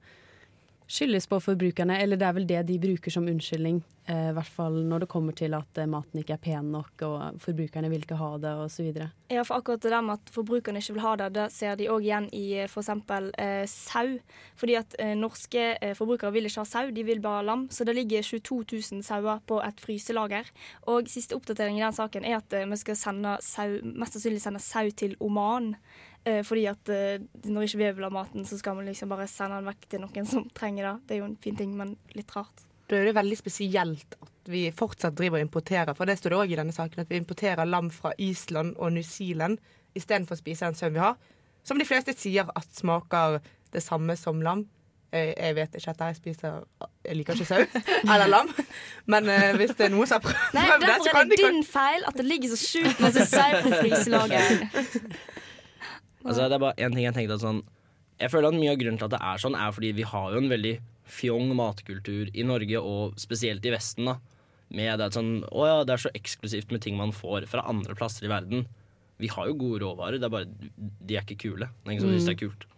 skyldes 0.91 1.27
på 1.31 1.41
forbrukerne, 1.41 1.99
eller 2.03 2.19
det 2.21 2.27
er 2.29 2.37
vel 2.37 2.47
det 2.49 2.63
de 2.69 2.79
bruker 2.83 3.11
som 3.15 3.27
unnskyldning. 3.29 3.83
eh, 4.07 4.31
I 4.31 4.35
hvert 4.35 4.51
fall 4.51 4.81
når 4.89 5.05
det 5.05 5.09
kommer 5.09 5.33
til 5.33 5.55
at 5.55 5.79
eh, 5.79 5.87
maten 5.87 6.21
ikke 6.21 6.35
er 6.35 6.43
pen 6.43 6.73
nok, 6.75 7.03
og 7.07 7.39
forbrukerne 7.41 7.91
vil 7.91 8.03
ikke 8.03 8.19
ha 8.19 8.31
det, 8.43 8.53
osv. 8.65 8.89
Ja, 9.31 9.45
for 9.47 9.61
akkurat 9.61 9.83
det 9.83 9.93
der 9.93 10.03
med 10.03 10.19
at 10.19 10.33
forbrukerne 10.35 10.83
ikke 10.83 10.97
vil 10.97 11.05
ha 11.05 11.15
det, 11.17 11.29
det 11.37 11.47
ser 11.55 11.77
de 11.79 11.89
òg 11.89 12.03
igjen 12.03 12.29
i 12.35 12.65
f.eks. 12.67 12.91
Eh, 13.39 13.65
sau. 13.71 14.19
Fordi 14.59 14.75
at 14.81 14.97
eh, 14.99 15.15
norske 15.17 15.65
eh, 15.81 15.95
forbrukere 15.97 16.33
vil 16.35 16.51
ikke 16.51 16.65
ha 16.65 16.69
sau, 16.69 16.91
de 16.91 17.07
vil 17.07 17.23
bare 17.23 17.41
ha 17.41 17.47
lam. 17.47 17.69
Så 17.71 17.87
det 17.87 17.95
ligger 17.95 18.23
22 18.23 18.63
000 18.93 19.03
sauer 19.07 19.41
på 19.47 19.63
et 19.63 19.81
fryselager. 19.81 20.51
Og 20.91 21.09
siste 21.09 21.39
oppdatering 21.39 21.79
i 21.79 21.85
den 21.87 21.95
saken 21.97 22.27
er 22.27 22.41
at 22.43 22.53
eh, 22.59 22.67
vi 22.69 22.81
skal 22.83 22.99
sende 22.99 23.39
sau, 23.41 23.79
mest 23.85 24.19
sannsynlig 24.19 24.43
sende 24.43 24.61
sau 24.61 24.91
til 24.91 25.17
Oman. 25.21 25.77
Eh, 26.25 26.43
fordi 26.47 26.67
at 26.71 26.91
eh, 26.95 27.23
når 27.51 27.65
ikke 27.67 27.79
vi 27.81 27.87
vil 27.97 28.05
ha 28.07 28.11
maten, 28.15 28.45
så 28.47 28.55
skal 28.61 28.77
man 28.79 28.87
liksom 28.87 29.11
bare 29.11 29.25
sende 29.31 29.57
den 29.59 29.67
vekk 29.73 29.89
til 29.91 30.03
noen 30.05 30.29
som 30.31 30.45
trenger 30.55 30.87
det. 30.87 30.93
Det 31.09 31.17
er 31.17 31.23
jo 31.25 31.31
en 31.31 31.39
fin 31.43 31.57
ting, 31.59 31.73
men 31.79 31.97
litt 32.15 32.31
rart. 32.37 32.63
Da 32.91 32.99
er 33.01 33.09
det 33.09 33.17
veldig 33.17 33.39
spesielt 33.41 34.15
at 34.23 34.51
vi 34.53 34.65
fortsatt 34.75 35.17
driver 35.19 35.41
og 35.41 35.47
importerer, 35.49 35.95
for 35.99 36.07
det 36.07 36.19
står 36.21 36.35
det 36.35 36.39
òg 36.45 36.53
i 36.55 36.59
denne 36.61 36.75
saken, 36.75 37.03
at 37.03 37.11
vi 37.11 37.19
importerer 37.19 37.67
lam 37.67 37.89
fra 37.95 38.13
Island 38.23 38.77
og 38.79 38.93
New 38.95 39.03
Zealand 39.07 39.59
istedenfor 39.99 40.37
å 40.39 40.41
spise 40.43 40.67
den 40.69 40.79
sauen 40.79 40.95
vi 40.95 41.03
har. 41.03 41.19
Som 41.67 41.79
de 41.79 41.87
fleste 41.87 42.15
sier 42.19 42.47
at 42.55 42.71
smaker 42.75 43.41
det 43.73 43.83
samme 43.83 44.15
som 44.19 44.41
lam. 44.43 44.65
Eh, 45.13 45.33
Jeg 45.37 45.55
vet 45.59 45.75
ikke 45.79 45.91
at 45.93 46.01
jeg 46.07 46.17
spiser 46.17 46.63
Jeg 47.05 47.17
liker 47.19 47.35
ikke 47.35 47.51
sau 47.51 47.67
eller 48.15 48.31
lam, 48.31 48.49
men 49.11 49.27
hvis 49.59 49.75
det 49.77 49.89
er 49.89 49.93
noen 49.93 50.07
som 50.09 50.23
har 50.23 50.27
prøvd 50.31 50.55
det, 50.55 50.63
så 50.71 50.87
Derfor 50.87 51.19
er 51.21 51.29
det 51.31 51.39
de 51.43 51.51
din 51.51 51.65
feil 51.67 52.07
at 52.09 52.15
det 52.17 52.25
ligger 52.31 52.55
så 52.55 52.59
sjukt 52.63 53.01
masse 53.03 53.27
sau 53.27 53.59
på 53.67 53.75
fryselaget. 53.83 54.63
Altså, 56.25 56.49
det 56.49 56.57
er 56.59 56.63
bare 56.63 56.77
én 56.79 56.95
ting 56.95 57.05
jeg 57.07 57.15
tenkte 57.17 57.35
at 57.39 57.43
sånn 57.45 57.63
Jeg 58.21 58.31
føler 58.31 58.53
at 58.53 58.59
mye 58.61 58.71
av 58.71 58.79
grunnen 58.79 58.99
til 59.01 59.09
at 59.09 59.15
det 59.17 59.23
er 59.27 59.41
sånn, 59.43 59.57
er 59.59 59.73
fordi 59.75 59.93
vi 59.97 60.05
har 60.07 60.33
jo 60.35 60.39
en 60.43 60.51
veldig 60.53 60.75
fjong 61.13 61.49
matkultur 61.59 62.29
i 62.33 62.45
Norge, 62.47 62.79
og 62.79 63.17
spesielt 63.19 63.65
i 63.67 63.73
Vesten, 63.75 64.07
da. 64.07 64.19
Med 64.73 64.99
det 65.01 65.09
at 65.11 65.17
sånn 65.19 65.33
Å 65.51 65.67
ja, 65.67 65.79
det 65.85 65.97
er 65.97 66.05
så 66.07 66.13
eksklusivt 66.15 66.71
med 66.73 66.81
ting 66.85 66.97
man 66.97 67.11
får 67.13 67.49
fra 67.51 67.65
andre 67.69 67.97
plasser 67.99 68.25
i 68.29 68.31
verden. 68.33 68.67
Vi 69.21 69.29
har 69.29 69.47
jo 69.51 69.55
gode 69.59 69.83
råvarer, 69.85 70.19
det 70.23 70.27
er 70.29 70.33
bare 70.33 70.49
de 70.79 71.17
er 71.19 71.23
ikke 71.27 71.41
kule. 71.49 71.69
Det 71.83 71.89
er 71.91 71.97
ingen 71.97 72.07
som 72.07 72.15
syns 72.15 72.29
det 72.31 72.37
er 72.37 72.41
kult. 72.47 72.69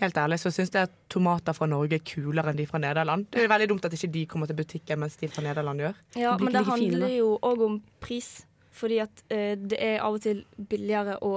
Helt 0.00 0.16
ærlig 0.18 0.40
så 0.42 0.50
syns 0.50 0.72
jeg 0.74 0.88
at 0.88 0.94
tomater 1.12 1.54
fra 1.54 1.68
Norge 1.70 1.94
er 2.00 2.02
kulere 2.06 2.50
enn 2.50 2.58
de 2.58 2.64
fra 2.66 2.80
Nederland. 2.82 3.28
Det 3.30 3.44
er 3.44 3.50
veldig 3.52 3.68
dumt 3.70 3.84
at 3.86 3.94
ikke 3.94 4.10
de 4.16 4.24
kommer 4.30 4.50
til 4.50 4.58
butikken 4.58 4.98
mens 5.04 5.14
de 5.20 5.28
fra 5.30 5.44
Nederland 5.44 5.84
gjør. 5.84 6.00
Ja, 6.18 6.32
De 6.38 6.42
men 6.48 6.56
det 6.56 6.64
fine, 6.64 6.72
handler 6.72 7.04
da. 7.06 7.10
jo 7.14 7.28
òg 7.46 7.62
om 7.68 7.76
pris. 8.02 8.30
Fordi 8.74 8.96
at 9.04 9.22
eh, 9.30 9.54
det 9.54 9.78
er 9.78 10.00
av 10.02 10.16
og 10.16 10.24
til 10.24 10.40
billigere 10.58 11.14
å 11.22 11.36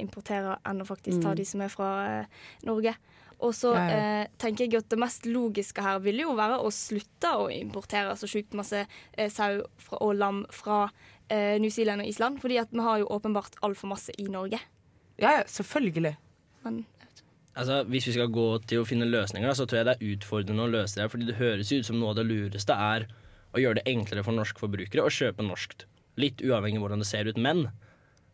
importere 0.00 0.58
enn 0.68 0.80
å 0.82 0.86
faktisk 0.86 1.22
ta 1.22 1.30
Mm. 1.32 1.36
de 1.36 1.44
som 1.44 1.60
er 1.60 1.68
fra 1.68 1.90
eh, 2.20 2.26
Norge. 2.64 2.94
Og 3.42 3.54
så 3.54 3.72
Ja, 3.74 3.86
ja. 3.88 3.96
eh, 4.22 4.26
tenker 4.38 4.66
jeg 4.68 4.74
at 4.78 4.88
det 4.88 4.98
mest 4.98 5.24
logiske 5.26 5.82
her 5.82 5.98
ville 5.98 6.22
jo 6.22 6.34
være 6.38 6.60
å 6.62 6.70
slutte 6.70 7.32
å 7.34 7.48
importere 7.50 8.14
så 8.16 8.26
sjukt 8.30 8.52
masse 8.54 8.84
eh, 9.18 9.28
sau 9.28 9.62
fra, 9.78 9.98
og 10.00 10.14
lam 10.16 10.44
fra 10.50 10.90
eh, 11.28 11.58
New 11.58 11.70
Zealand 11.70 12.02
og 12.02 12.06
Island. 12.06 12.38
Fordi 12.40 12.58
at 12.60 12.68
vi 12.70 12.78
har 12.80 12.98
jo 13.00 13.06
åpenbart 13.10 13.56
altfor 13.62 13.88
masse 13.88 14.12
i 14.18 14.28
Norge. 14.30 14.60
Ja, 15.18 15.38
ja, 15.38 15.42
selvfølgelig. 15.44 16.16
Men 16.64 16.84
Altså, 17.54 17.82
Hvis 17.84 18.06
vi 18.06 18.12
skal 18.14 18.28
gå 18.32 18.46
til 18.66 18.80
å 18.80 18.86
finne 18.88 19.04
løsninger, 19.04 19.44
da, 19.46 19.52
så 19.52 19.66
tror 19.68 19.76
jeg 19.82 19.84
det 19.84 19.96
er 20.00 20.14
utfordrende 20.16 20.62
å 20.64 20.70
løse 20.72 20.94
det. 20.96 21.10
fordi 21.10 21.26
det 21.26 21.34
høres 21.36 21.72
ut 21.72 21.84
som 21.84 21.98
noe 22.00 22.08
av 22.10 22.16
det 22.16 22.24
lureste 22.24 22.72
er 22.72 23.04
å 23.52 23.60
gjøre 23.60 23.74
det 23.82 23.84
enklere 23.92 24.24
for 24.24 24.32
norske 24.32 24.56
forbrukere 24.58 25.04
å 25.04 25.10
kjøpe 25.12 25.44
norskt. 25.44 25.84
Litt 26.16 26.40
uavhengig 26.40 26.78
av 26.80 26.86
hvordan 26.86 26.98
det 27.04 27.06
ser 27.10 27.28
ut. 27.28 27.36
Men 27.36 27.68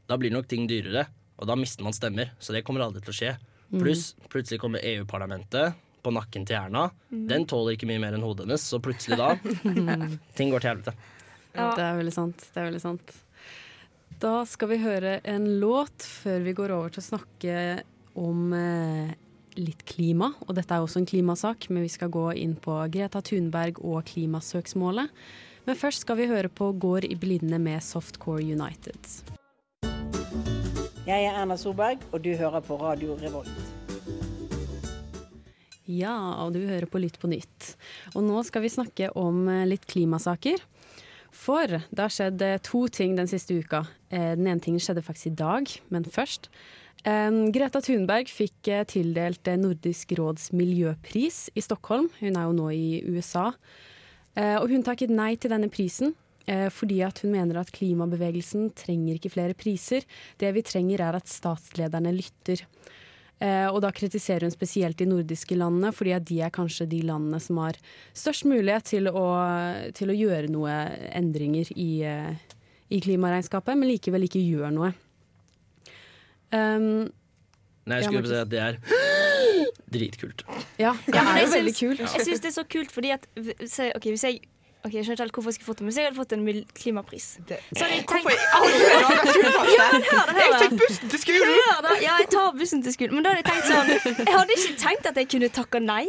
da 0.06 0.16
blir 0.16 0.30
nok 0.30 0.46
ting 0.46 0.68
dyrere, 0.68 1.08
og 1.38 1.48
da 1.48 1.56
mister 1.58 1.86
man 1.86 1.96
stemmer. 1.96 2.32
Så 2.42 2.54
det 2.54 2.64
kommer 2.66 2.84
aldri 2.84 3.02
til 3.04 3.14
å 3.14 3.18
skje. 3.18 3.34
Pluss 3.68 4.10
plutselig 4.32 4.60
kommer 4.62 4.84
EU-parlamentet 4.84 5.76
på 6.02 6.12
nakken 6.14 6.46
til 6.48 6.56
Erna. 6.58 6.88
Den 7.10 7.46
tåler 7.48 7.76
ikke 7.76 7.88
mye 7.90 8.00
mer 8.02 8.16
enn 8.16 8.24
hodet 8.24 8.46
hennes, 8.46 8.64
så 8.64 8.80
plutselig 8.82 9.18
da 9.20 9.34
Ting 10.38 10.52
går 10.54 10.64
til 10.64 10.70
helvete. 10.72 10.94
Ja. 11.52 11.72
Det 11.76 11.84
er 11.84 11.98
veldig 11.98 12.14
sant. 12.14 12.44
Det 12.54 12.60
er 12.60 12.68
veldig 12.70 12.82
sant. 12.82 13.14
Da 14.18 14.34
skal 14.50 14.72
vi 14.72 14.80
høre 14.82 15.18
en 15.28 15.46
låt 15.62 16.06
før 16.22 16.42
vi 16.46 16.54
går 16.56 16.74
over 16.74 16.94
til 16.94 17.04
å 17.04 17.08
snakke 17.10 17.56
om 18.18 18.54
eh, 18.56 19.12
litt 19.58 19.84
klima, 19.86 20.32
og 20.46 20.56
dette 20.58 20.74
er 20.74 20.82
også 20.82 21.02
en 21.02 21.08
klimasak, 21.08 21.68
men 21.70 21.84
vi 21.86 21.92
skal 21.92 22.10
gå 22.14 22.26
inn 22.40 22.56
på 22.58 22.80
Greta 22.94 23.22
Thunberg 23.22 23.78
og 23.82 24.08
klimasøksmålet. 24.10 25.12
Men 25.68 25.78
først 25.78 26.06
skal 26.06 26.18
vi 26.18 26.30
høre 26.30 26.50
på 26.50 26.72
Går 26.80 27.06
i 27.10 27.18
blinde 27.20 27.60
med 27.62 27.84
Softcore 27.84 28.42
United. 28.42 29.37
Jeg 31.08 31.24
er 31.24 31.38
Erna 31.40 31.54
Solberg, 31.56 32.02
og 32.12 32.20
du 32.20 32.34
hører 32.36 32.60
på 32.60 32.76
Radio 32.76 33.14
Revolt. 33.16 33.48
Ja, 35.88 36.12
og 36.44 36.52
du 36.52 36.58
hører 36.68 36.84
på 36.84 37.00
Lytt 37.00 37.16
på 37.22 37.30
nytt. 37.32 37.70
Og 38.12 38.26
nå 38.26 38.42
skal 38.44 38.60
vi 38.66 38.68
snakke 38.74 39.08
om 39.16 39.46
eh, 39.48 39.62
litt 39.70 39.86
klimasaker. 39.88 40.60
For 41.32 41.78
det 41.78 42.02
har 42.02 42.12
skjedd 42.12 42.44
eh, 42.44 42.58
to 42.60 42.82
ting 42.92 43.16
den 43.16 43.30
siste 43.30 43.56
uka. 43.56 43.86
Eh, 44.12 44.34
Den 44.36 44.50
ene 44.52 44.60
tingen 44.60 44.84
skjedde 44.84 45.06
faktisk 45.06 45.30
i 45.32 45.34
dag, 45.40 45.72
men 45.88 46.04
først. 46.04 46.50
Greta 47.08 47.78
Thunberg 47.80 48.28
fikk 48.28 48.68
tildelt 48.90 49.46
Nordisk 49.62 50.10
råds 50.18 50.50
miljøpris 50.52 51.44
i 51.56 51.62
Stockholm. 51.62 52.10
Hun 52.18 52.34
er 52.36 52.48
jo 52.50 52.56
nå 52.58 52.66
i 52.74 52.88
USA. 53.06 53.52
Og 54.34 54.66
hun 54.74 54.82
takket 54.84 55.14
nei 55.14 55.36
til 55.38 55.54
denne 55.54 55.70
prisen. 55.72 56.16
Eh, 56.48 56.68
Fordi 56.74 57.02
at 57.06 57.22
hun 57.22 57.34
mener 57.36 57.60
at 57.60 57.72
klimabevegelsen 57.74 58.72
trenger 58.78 59.18
ikke 59.18 59.34
flere 59.36 59.56
priser. 59.58 60.06
Det 60.40 60.50
vi 60.56 60.64
trenger 60.66 61.04
er 61.04 61.20
at 61.20 61.30
statslederne 61.30 62.14
lytter. 62.16 62.64
Eh, 63.38 63.68
og 63.70 63.78
da 63.84 63.92
kritiserer 63.94 64.48
hun 64.48 64.54
spesielt 64.54 64.98
de 64.98 65.06
nordiske 65.06 65.54
landene, 65.54 65.92
fordi 65.94 66.14
at 66.16 66.24
de 66.26 66.40
er 66.42 66.54
kanskje 66.54 66.88
de 66.90 67.04
landene 67.06 67.38
som 67.42 67.60
har 67.62 67.78
størst 68.16 68.48
mulighet 68.50 68.88
til 68.90 69.10
å, 69.12 69.26
til 69.94 70.10
å 70.10 70.16
gjøre 70.16 70.50
noe 70.50 70.74
endringer 71.14 71.70
i, 71.76 71.90
eh, 72.02 72.32
i 72.90 72.98
klimaregnskapet, 73.04 73.78
men 73.78 73.92
likevel 73.92 74.26
ikke 74.26 74.42
gjør 74.42 74.74
noe. 74.74 74.90
Um, 76.50 77.06
Nei, 77.88 78.00
jeg 78.00 78.08
skulle 78.08 78.24
bare 78.24 78.32
si 78.32 78.40
at 78.40 78.50
det 78.50 78.60
er 78.64 78.78
dritkult. 79.94 80.44
ja, 80.80 80.94
det 81.06 81.22
er 81.22 81.42
jo 81.44 81.50
veldig 81.54 81.74
kult. 81.78 82.02
Jeg 82.04 82.26
syns 82.26 82.42
det 82.42 82.50
er 82.50 82.56
så 82.56 82.64
kult 82.68 82.90
fordi 82.92 83.12
at 83.14 83.28
se, 83.68 83.92
ok, 83.94 84.10
hvis 84.16 84.26
jeg 84.26 84.40
Ok, 84.88 84.94
Jeg 84.96 85.04
skjønner 85.04 85.18
ikke 85.18 85.24
helt 85.28 85.38
hvorfor 85.38 85.52
jeg 85.52 85.58
skulle 85.58 85.70
fått 85.70 85.80
det, 85.80 85.84
men 85.86 85.92
hvis 85.92 85.98
jeg 86.00 86.08
hadde 86.08 86.20
fått 86.22 86.32
en 86.38 86.44
mil- 86.48 86.64
klimapris 86.80 87.26
Det- 87.48 87.60
Så 87.76 87.84
hadde 87.84 87.96
jeg 87.98 88.06
tenkt 88.08 88.24
Hvorfor 88.24 88.32
i 88.32 88.46
alle 88.58 88.78
dager 89.04 89.32
skulle 89.32 89.48
du 89.48 89.58
fått 89.58 89.68
det? 89.68 89.80
Hør 90.08 90.22
da, 90.24 90.28
hør 90.28 90.40
Jeg 90.40 90.54
da. 90.54 90.62
tok 90.64 90.78
bussen 90.84 91.10
til 91.12 91.20
skolen! 91.26 91.52
Hør 91.58 91.82
da, 91.88 91.92
Ja, 92.02 92.14
jeg 92.22 92.30
tar 92.34 92.56
bussen 92.62 92.82
til 92.88 92.92
skolen, 92.96 93.14
men 93.18 93.22
da 93.28 93.34
hadde 93.36 93.44
jeg 93.44 93.50
tenkt 93.52 93.68
sånn 93.68 94.24
Jeg 94.26 94.34
hadde 94.38 94.56
ikke 94.58 94.80
tenkt 94.88 95.12
at 95.12 95.20
jeg 95.22 95.28
kunne 95.36 95.50
takke 95.60 95.80
nei. 95.84 96.06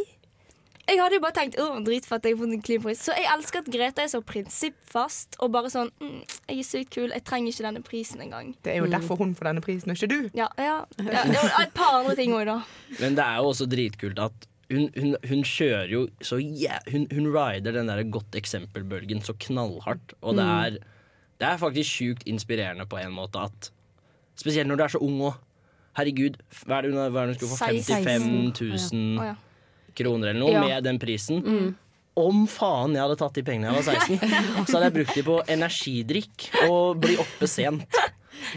Jeg 0.90 0.98
hadde 0.98 1.14
jo 1.14 1.22
bare 1.22 1.36
tenkt 1.36 1.54
åh, 1.62 1.76
at 1.78 1.86
jeg 1.86 2.00
har 2.34 2.38
fått 2.40 2.50
en 2.56 2.62
klimapris. 2.66 2.98
Så 3.06 3.14
jeg 3.14 3.28
elsker 3.30 3.60
at 3.62 3.68
Greta 3.70 4.02
er 4.02 4.08
så 4.10 4.18
prinsippfast 4.26 5.36
og 5.38 5.52
bare 5.54 5.70
sånn 5.70 5.90
mm, 6.02 6.16
Jeg 6.48 6.58
er 6.58 6.66
sykt 6.66 6.90
kul, 6.96 7.12
jeg 7.14 7.22
trenger 7.28 7.52
ikke 7.52 7.66
denne 7.68 7.82
prisen 7.86 8.20
engang. 8.24 8.54
Det 8.64 8.72
er 8.74 8.80
jo 8.82 8.88
derfor 8.90 9.20
hun 9.20 9.36
får 9.38 9.52
denne 9.52 9.62
prisen, 9.62 9.92
og 9.92 9.96
ikke 10.00 10.10
du. 10.10 10.30
Ja, 10.34 10.48
ja, 10.58 10.80
ja, 10.98 11.22
det 11.30 11.36
var 11.38 11.62
et 11.62 11.74
par 11.76 12.00
andre 12.00 12.16
ting 12.18 12.34
òg, 12.34 12.42
da. 12.50 12.56
Men 12.98 13.14
det 13.14 13.22
er 13.22 13.36
jo 13.38 13.52
også 13.52 13.68
dritkult 13.70 14.18
at 14.18 14.49
hun, 14.70 14.88
hun, 14.94 15.16
hun 15.26 15.42
kjører 15.46 15.90
jo 15.90 16.04
så 16.22 16.38
yeah, 16.38 16.78
Hun, 16.92 17.06
hun 17.12 17.28
rider 17.34 17.74
den 17.74 17.90
der 17.90 18.02
godt 18.06 18.38
eksempel-bølgen 18.38 19.22
så 19.26 19.34
knallhardt. 19.46 20.14
Og 20.22 20.38
det 20.38 20.46
er, 20.46 20.78
det 21.40 21.48
er 21.48 21.60
faktisk 21.60 21.90
sjukt 21.90 22.26
inspirerende 22.30 22.86
på 22.86 23.00
en 23.02 23.14
måte 23.16 23.42
at 23.50 23.70
Spesielt 24.40 24.70
når 24.70 24.78
du 24.78 24.82
er 24.86 24.92
så 24.94 24.98
ung 25.04 25.20
òg. 25.28 25.36
Herregud, 25.98 26.38
hva 26.64 26.78
er 26.78 26.86
det 26.86 26.92
hun, 26.94 27.00
hva 27.12 27.22
er 27.24 27.28
det 27.28 27.34
hun 27.34 27.38
skulle 27.40 27.52
få? 27.52 27.66
55 27.66 28.26
000 28.94 29.18
oh, 29.20 29.26
ja. 29.26 29.34
kroner 29.98 30.30
eller 30.30 30.40
noe 30.40 30.54
Ja. 30.54 30.62
med 30.64 30.86
den 30.86 31.00
prisen. 31.02 31.42
Om 32.20 32.46
faen 32.50 32.94
jeg 32.96 33.02
hadde 33.02 33.18
tatt 33.20 33.36
de 33.36 33.44
pengene 33.44 33.68
jeg 33.68 33.76
var 33.76 33.98
16, 33.98 34.22
så 34.68 34.78
hadde 34.78 34.86
jeg 34.86 34.96
brukt 34.96 35.18
de 35.18 35.24
på 35.26 35.36
energidrikk 35.56 36.46
og 36.68 37.02
bli 37.02 37.18
oppe 37.20 37.48
sent. 37.50 38.00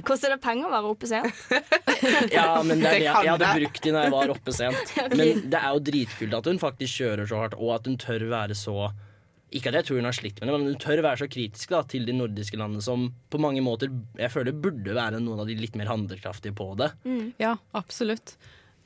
Koster 0.08 0.34
det 0.34 0.40
penger 0.44 0.70
å 0.70 0.74
være 0.74 0.92
oppe 0.94 1.10
sent? 1.10 1.42
Ja, 2.34 2.60
men 2.66 2.82
det 2.82 2.90
er 2.90 2.98
Det 2.98 3.06
jeg, 3.06 3.14
jeg 3.14 3.32
hadde 3.32 3.54
brukt 3.60 3.82
de 3.84 3.94
når 3.94 4.06
jeg 4.06 4.14
var 4.14 4.34
oppe 4.34 4.54
sent. 4.56 4.94
Men 5.20 5.44
det 5.52 5.60
er 5.60 5.76
jo 5.76 5.82
dritkult 5.90 6.36
at 6.38 6.50
hun 6.50 6.60
faktisk 6.62 7.02
kjører 7.02 7.30
så 7.30 7.42
hardt, 7.42 7.58
og 7.60 7.74
at 7.78 7.88
hun 7.90 7.98
tør 8.02 8.26
være 8.32 8.58
så 8.58 8.76
Ikke 9.54 9.72
at 9.72 9.80
jeg 9.80 9.88
tror 9.88 10.02
hun 10.02 10.10
har 10.10 10.18
slitt 10.18 10.42
med 10.42 10.50
det, 10.50 10.56
men 10.58 10.72
hun 10.72 10.82
tør 10.82 11.04
være 11.06 11.22
så 11.22 11.28
kritisk 11.30 11.76
da, 11.76 11.84
til 11.86 12.08
de 12.10 12.16
nordiske 12.18 12.58
landene 12.58 12.82
som 12.84 13.06
på 13.30 13.42
mange 13.42 13.62
måter 13.62 13.92
jeg 14.18 14.34
føler 14.34 14.56
burde 14.58 14.96
være 14.98 15.22
noen 15.22 15.44
av 15.44 15.50
de 15.50 15.58
litt 15.60 15.78
mer 15.80 15.92
handlekraftige 15.92 16.56
på 16.58 16.72
det. 16.80 16.90
Ja, 17.42 17.54
absolutt. 17.78 18.34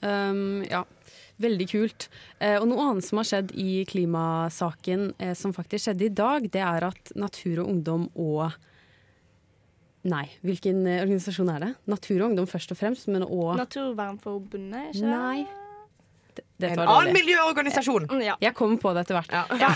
Um, 0.02 0.66
ja, 0.68 0.84
veldig 1.42 1.68
kult. 1.72 2.08
Eh, 2.40 2.58
og 2.60 2.68
noe 2.70 2.90
annet 2.90 3.08
som 3.08 3.22
har 3.22 3.30
skjedd 3.30 3.54
i 3.58 3.84
klimasaken, 3.90 5.12
eh, 5.18 5.34
som 5.38 5.54
faktisk 5.56 5.88
skjedde 5.88 6.08
i 6.08 6.14
dag, 6.20 6.50
det 6.54 6.64
er 6.64 6.88
at 6.90 7.14
Natur 7.18 7.64
og 7.64 7.72
Ungdom 7.72 8.08
og 8.14 8.58
Nei, 10.08 10.26
hvilken 10.46 10.84
eh, 10.88 11.02
organisasjon 11.02 11.50
er 11.52 11.64
det? 11.64 11.70
Natur 11.90 12.20
og 12.22 12.28
Ungdom 12.30 12.50
først 12.50 12.74
og 12.74 12.80
fremst, 12.80 13.08
men 13.12 13.26
òg 13.26 13.58
Naturvernforbundet, 13.60 14.94
ikke? 14.94 15.08
Nei. 15.10 15.48
Det, 16.38 16.44
det 16.62 16.70
En 16.76 16.84
annen 16.84 17.16
miljøorganisasjon. 17.16 18.06
Ja. 18.22 18.36
Jeg 18.42 18.54
kommer 18.58 18.78
på 18.82 18.92
det 18.94 19.08
etter 19.08 19.18
hvert. 19.18 19.34
Ja. 19.34 19.46
ja 19.58 19.72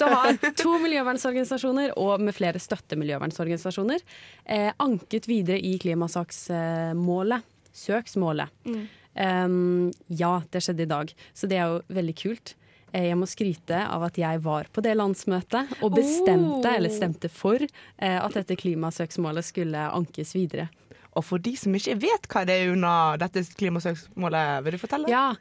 så 0.00 0.08
har 0.10 0.34
to 0.58 0.74
miljøvernsorganisasjoner 0.82 1.94
og 2.00 2.24
med 2.26 2.34
flere 2.34 2.58
støttemiljøvernsorganisasjoner 2.62 4.02
eh, 4.02 4.72
anket 4.82 5.30
videre 5.30 5.60
i 5.62 5.76
klimasaksmålet. 5.82 7.46
Søksmålet. 7.72 8.50
Mm. 8.66 8.82
Um, 9.12 9.92
ja, 10.08 10.40
det 10.52 10.62
skjedde 10.64 10.84
i 10.84 10.90
dag, 10.90 11.14
så 11.36 11.48
det 11.48 11.60
er 11.60 11.70
jo 11.70 11.80
veldig 11.92 12.14
kult. 12.18 12.54
Eh, 12.92 13.08
Jeg 13.08 13.16
må 13.16 13.26
skryte 13.28 13.78
av 13.88 14.02
at 14.04 14.18
jeg 14.20 14.40
var 14.44 14.68
på 14.72 14.82
det 14.84 14.94
landsmøtet 14.96 15.82
og 15.82 15.94
bestemte, 15.96 16.68
Oh. 16.68 16.76
eller 16.76 16.90
stemte 16.90 17.30
for, 17.30 17.58
eh, 17.98 18.18
at 18.24 18.32
dette 18.34 18.56
klimasøksmålet 18.56 19.44
skulle 19.44 19.90
ankes 19.92 20.34
videre. 20.34 20.68
Og 21.14 21.24
for 21.24 21.38
de 21.38 21.54
som 21.56 21.72
ikke 21.74 21.98
vet 22.00 22.26
hva 22.28 22.46
det 22.46 22.54
er 22.56 22.72
under 22.72 23.18
dette 23.18 23.42
klimasøksmålet, 23.60 24.62
vil 24.64 24.72
du 24.72 24.78
fortelle? 24.78 25.08
Ja, 25.12 25.34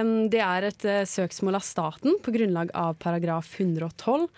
um, 0.00 0.28
det 0.30 0.38
er 0.38 0.62
et 0.68 0.84
uh, 0.86 1.02
søksmål 1.02 1.56
av 1.58 1.64
staten 1.66 2.14
på 2.22 2.30
grunnlag 2.30 2.70
av 2.72 2.94
paragraf 3.02 3.48
112, 3.58 4.28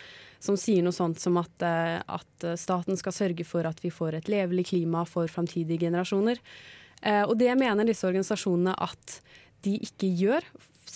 som 0.41 0.57
sier 0.57 0.83
noe 0.83 0.93
sånt 0.97 1.21
som 1.21 1.37
at, 1.37 1.53
uh, 1.61 2.01
at 2.09 2.47
staten 2.57 2.97
skal 2.97 3.13
sørge 3.13 3.45
for 3.45 3.69
at 3.69 3.81
vi 3.85 3.91
får 3.91 4.15
et 4.15 4.31
levelig 4.33 4.71
klima 4.71 5.05
for 5.07 5.29
framtidige 5.29 5.79
generasjoner. 5.91 6.39
Uh, 7.05 7.25
og 7.29 7.37
det 7.39 7.53
mener 7.59 7.85
disse 7.85 8.09
organisasjonene 8.09 8.73
at 8.81 9.21
de 9.63 9.77
ikke 9.85 10.09
gjør, 10.17 10.43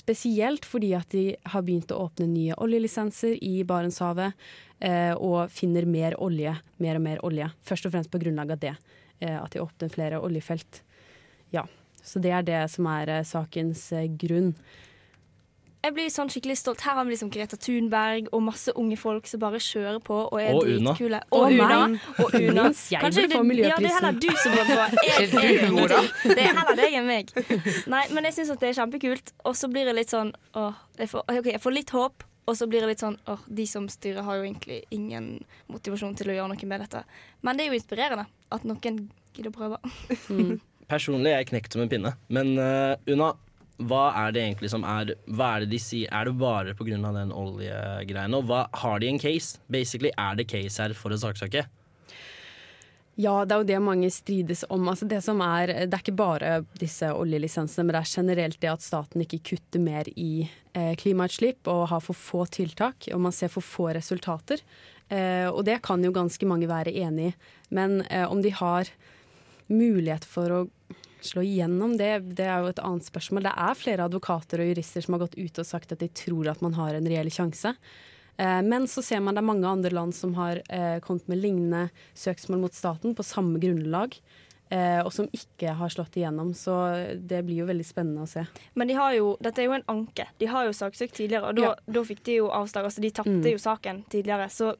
spesielt 0.02 0.66
fordi 0.66 0.92
at 0.99 1.11
de 1.14 1.25
har 1.54 1.64
begynt 1.64 1.92
å 1.94 2.00
åpne 2.09 2.26
nye 2.30 2.56
oljelisenser 2.59 3.37
i 3.44 3.62
Barentshavet, 3.66 4.35
eh, 4.82 5.12
og 5.14 5.50
finner 5.54 5.87
mer 5.87 6.16
olje, 6.23 6.56
mer 6.82 6.99
og 6.99 7.04
mer 7.06 7.23
olje. 7.26 7.50
Først 7.62 7.87
og 7.87 7.94
fremst 7.94 8.11
på 8.11 8.21
grunnlag 8.23 8.50
av 8.56 8.62
det, 8.64 8.75
eh, 9.21 9.38
at 9.38 9.52
de 9.54 9.62
åpner 9.62 9.92
flere 9.92 10.21
oljefelt. 10.21 10.82
Ja, 11.54 11.66
så 12.02 12.18
det 12.23 12.32
er 12.35 12.42
det 12.42 12.62
som 12.73 12.88
er 12.90 13.09
eh, 13.09 13.26
sakens 13.26 13.92
eh, 13.92 14.09
grunn. 14.09 14.54
Jeg 15.83 15.95
blir 15.97 16.11
sånn 16.15 16.29
skikkelig 16.31 16.55
stolt. 16.61 16.83
Her 16.87 16.95
har 16.95 17.07
vi 17.09 17.11
liksom 17.11 17.31
Greta 17.35 17.57
Thunberg 17.59 18.29
og 18.31 18.43
masse 18.47 18.71
unge 18.79 18.95
folk 19.01 19.27
som 19.27 19.41
bare 19.43 19.59
kjører 19.59 19.99
på 20.05 20.15
og 20.29 20.37
er 20.39 20.53
Og 20.55 20.69
dritkule. 20.69 21.19
Og 21.35 21.41
Og 21.43 21.55
Una. 21.57 21.79
Og 22.23 22.37
Una. 22.39 22.69
Jeg 22.71 23.03
Kanskje 23.03 23.25
burde 23.27 23.41
få 23.41 23.43
det, 23.49 23.65
ja, 23.67 23.79
det 23.83 23.91
er 23.91 23.97
heller 23.97 24.21
du 24.23 24.29
som 24.31 24.55
burde 24.55 24.77
få. 24.79 24.87
Jeg, 25.09 25.33
jeg, 25.33 26.37
det 26.37 26.39
er 26.39 26.55
heller 26.55 26.79
deg 26.79 26.99
enn 27.01 27.09
meg. 27.09 27.33
Nei, 27.91 28.05
men 28.15 28.31
jeg 28.31 28.39
syns 28.39 28.53
at 28.55 28.62
det 28.62 28.71
er 28.71 28.79
kjempekult. 28.79 29.35
Og 29.43 29.59
så 29.59 29.71
blir 29.73 29.91
det 29.91 29.97
litt 29.99 30.15
sånn 30.15 30.31
åh, 30.55 30.79
jeg 31.01 31.11
får, 31.11 31.27
ok, 31.27 31.51
jeg 31.57 31.62
får 31.67 31.75
litt 31.75 31.95
håp. 31.99 32.27
Og 32.47 32.59
så 32.59 32.67
blir 32.71 32.83
det 32.85 32.95
litt 32.95 33.03
sånn 33.03 33.19
åh, 33.31 33.43
de 33.47 33.67
som 33.67 33.91
styrer 33.91 34.23
har 34.27 34.39
jo 34.39 34.47
egentlig 34.47 34.85
ingen 34.95 35.33
motivasjon 35.71 36.15
til 36.19 36.31
å 36.31 36.39
gjøre 36.39 36.55
noe 36.55 36.71
med 36.71 36.87
dette. 36.87 37.03
Men 37.43 37.59
det 37.59 37.67
er 37.67 37.75
jo 37.75 37.81
inspirerende 37.83 38.29
at 38.55 38.67
noen 38.69 39.09
gidder 39.35 39.51
å 39.51 39.57
prøve. 39.59 39.83
Personlig 40.93 41.33
er 41.33 41.43
jeg 41.43 41.51
knekt 41.51 41.75
som 41.75 41.83
en 41.83 41.91
pinne. 41.91 42.15
Men 42.31 42.55
uh, 42.59 42.95
Una, 43.11 43.33
hva 43.81 44.12
er 44.26 44.35
det 44.35 44.43
egentlig 44.43 44.71
som 44.71 44.85
er 44.85 45.14
Hva 45.26 45.55
er 45.57 45.64
det 45.64 45.73
de 45.73 45.79
sier? 45.81 46.11
Er 46.12 46.29
det 46.29 46.38
bare 46.38 46.75
pga. 46.76 46.99
den 47.17 47.33
oljegreiene? 47.33 48.37
Og 48.37 48.45
hva 48.50 48.67
har 48.73 49.00
de 49.00 49.09
en 49.09 49.19
case? 49.19 49.59
Basically, 49.69 50.12
er 50.17 50.37
det 50.37 50.49
case 50.49 50.83
her 50.83 50.95
for 50.95 51.11
å 51.11 51.19
saksøke? 51.19 51.64
Ja, 53.21 53.45
det 53.45 53.52
er 53.52 53.61
jo 53.61 53.69
det 53.69 53.81
mange 53.85 54.09
strides 54.11 54.64
om. 54.73 54.87
Altså 54.88 55.05
det, 55.05 55.21
er, 55.21 55.73
det 55.85 55.93
er 55.93 56.00
ikke 56.00 56.17
bare 56.17 56.52
disse 56.81 57.11
oljelisensene, 57.12 57.85
men 57.85 57.97
det 57.97 58.00
er 58.00 58.12
generelt 58.14 58.61
det 58.61 58.71
at 58.73 58.85
staten 58.85 59.25
ikke 59.25 59.43
kutter 59.52 59.83
mer 59.85 60.09
i 60.17 60.49
eh, 60.73 60.95
klimautslipp 60.97 61.69
og 61.69 61.91
har 61.91 62.00
for 62.00 62.17
få 62.17 62.47
tiltak, 62.49 63.11
og 63.12 63.21
man 63.21 63.37
ser 63.37 63.52
for 63.52 63.61
få 63.61 63.91
resultater. 63.93 64.64
Eh, 65.12 65.45
og 65.50 65.61
det 65.69 65.83
kan 65.85 66.00
jo 66.05 66.14
ganske 66.14 66.49
mange 66.49 66.71
være 66.71 66.95
enig 67.05 67.33
i. 67.33 67.37
Men 67.76 68.00
eh, 68.09 68.25
om 68.25 68.41
de 68.41 68.55
har 68.57 68.88
mulighet 69.69 70.25
for 70.29 70.52
å 70.52 70.62
slå 71.25 71.43
igjennom 71.45 71.97
det, 71.99 72.35
det 72.37 72.47
er 72.47 72.61
jo 72.62 72.69
et 72.73 72.79
annet 72.83 73.05
spørsmål. 73.07 73.43
Det 73.47 73.52
er 73.57 73.75
flere 73.79 74.05
advokater 74.09 74.61
og 74.62 74.71
jurister 74.75 75.02
som 75.05 75.14
har 75.14 75.23
gått 75.26 75.38
ut 75.38 75.59
og 75.59 75.67
sagt 75.67 75.93
at 75.93 75.99
de 76.02 76.09
tror 76.09 76.49
at 76.50 76.62
man 76.62 76.75
har 76.75 76.95
en 76.95 77.07
reell 77.07 77.31
sjanse. 77.31 77.75
Eh, 78.38 78.62
Men 78.62 78.87
så 78.88 79.02
ser 79.05 79.21
man 79.21 79.35
det 79.35 79.43
er 79.43 79.50
mange 79.50 79.69
andre 79.69 79.91
land 79.93 80.14
som 80.14 80.35
har 80.35 80.62
eh, 80.69 80.99
kommet 81.00 81.29
med 81.29 81.38
lignende 81.43 81.91
søksmål 82.14 82.61
mot 82.64 82.73
staten 82.75 83.14
på 83.14 83.23
samme 83.23 83.61
grunnlag, 83.61 84.17
eh, 84.71 85.00
og 85.05 85.12
som 85.12 85.29
ikke 85.33 85.75
har 85.76 85.88
slått 85.93 86.17
igjennom. 86.17 86.55
Så 86.57 86.73
det 87.21 87.43
blir 87.45 87.61
jo 87.62 87.67
veldig 87.69 87.85
spennende 87.85 88.23
å 88.25 88.29
se. 88.31 88.47
Men 88.75 88.88
de 88.88 88.95
har 88.95 89.12
jo, 89.19 89.37
dette 89.41 89.61
er 89.61 89.69
jo 89.69 89.76
en 89.76 89.85
anke. 89.88 90.26
De 90.41 90.47
har 90.47 90.64
jo 90.64 90.73
saksøkt 90.73 91.12
tidligere, 91.19 91.49
og 91.50 91.57
da, 91.57 91.62
Ja. 91.62 91.75
da 91.87 92.00
fikk 92.09 92.23
de 92.25 92.38
jo 92.41 92.49
avslag. 92.49 92.85
Altså, 92.88 93.00
de 93.05 93.11
tapte 93.11 93.31
Mm. 93.45 93.52
jo 93.52 93.59
saken 93.59 94.05
tidligere. 94.09 94.49
Så 94.50 94.75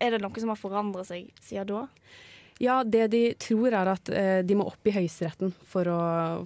er 0.00 0.10
det 0.10 0.22
noe 0.22 0.38
som 0.40 0.48
har 0.48 0.56
forandret 0.56 1.06
seg 1.06 1.30
siden 1.40 1.66
da? 1.66 1.88
Ja, 2.64 2.78
det 2.84 3.06
de 3.12 3.22
tror 3.40 3.74
er 3.76 3.90
at 3.92 4.08
eh, 4.10 4.40
de 4.46 4.56
må 4.58 4.66
opp 4.70 4.88
i 4.88 4.94
Høyesteretten 4.96 5.52
for 5.70 5.88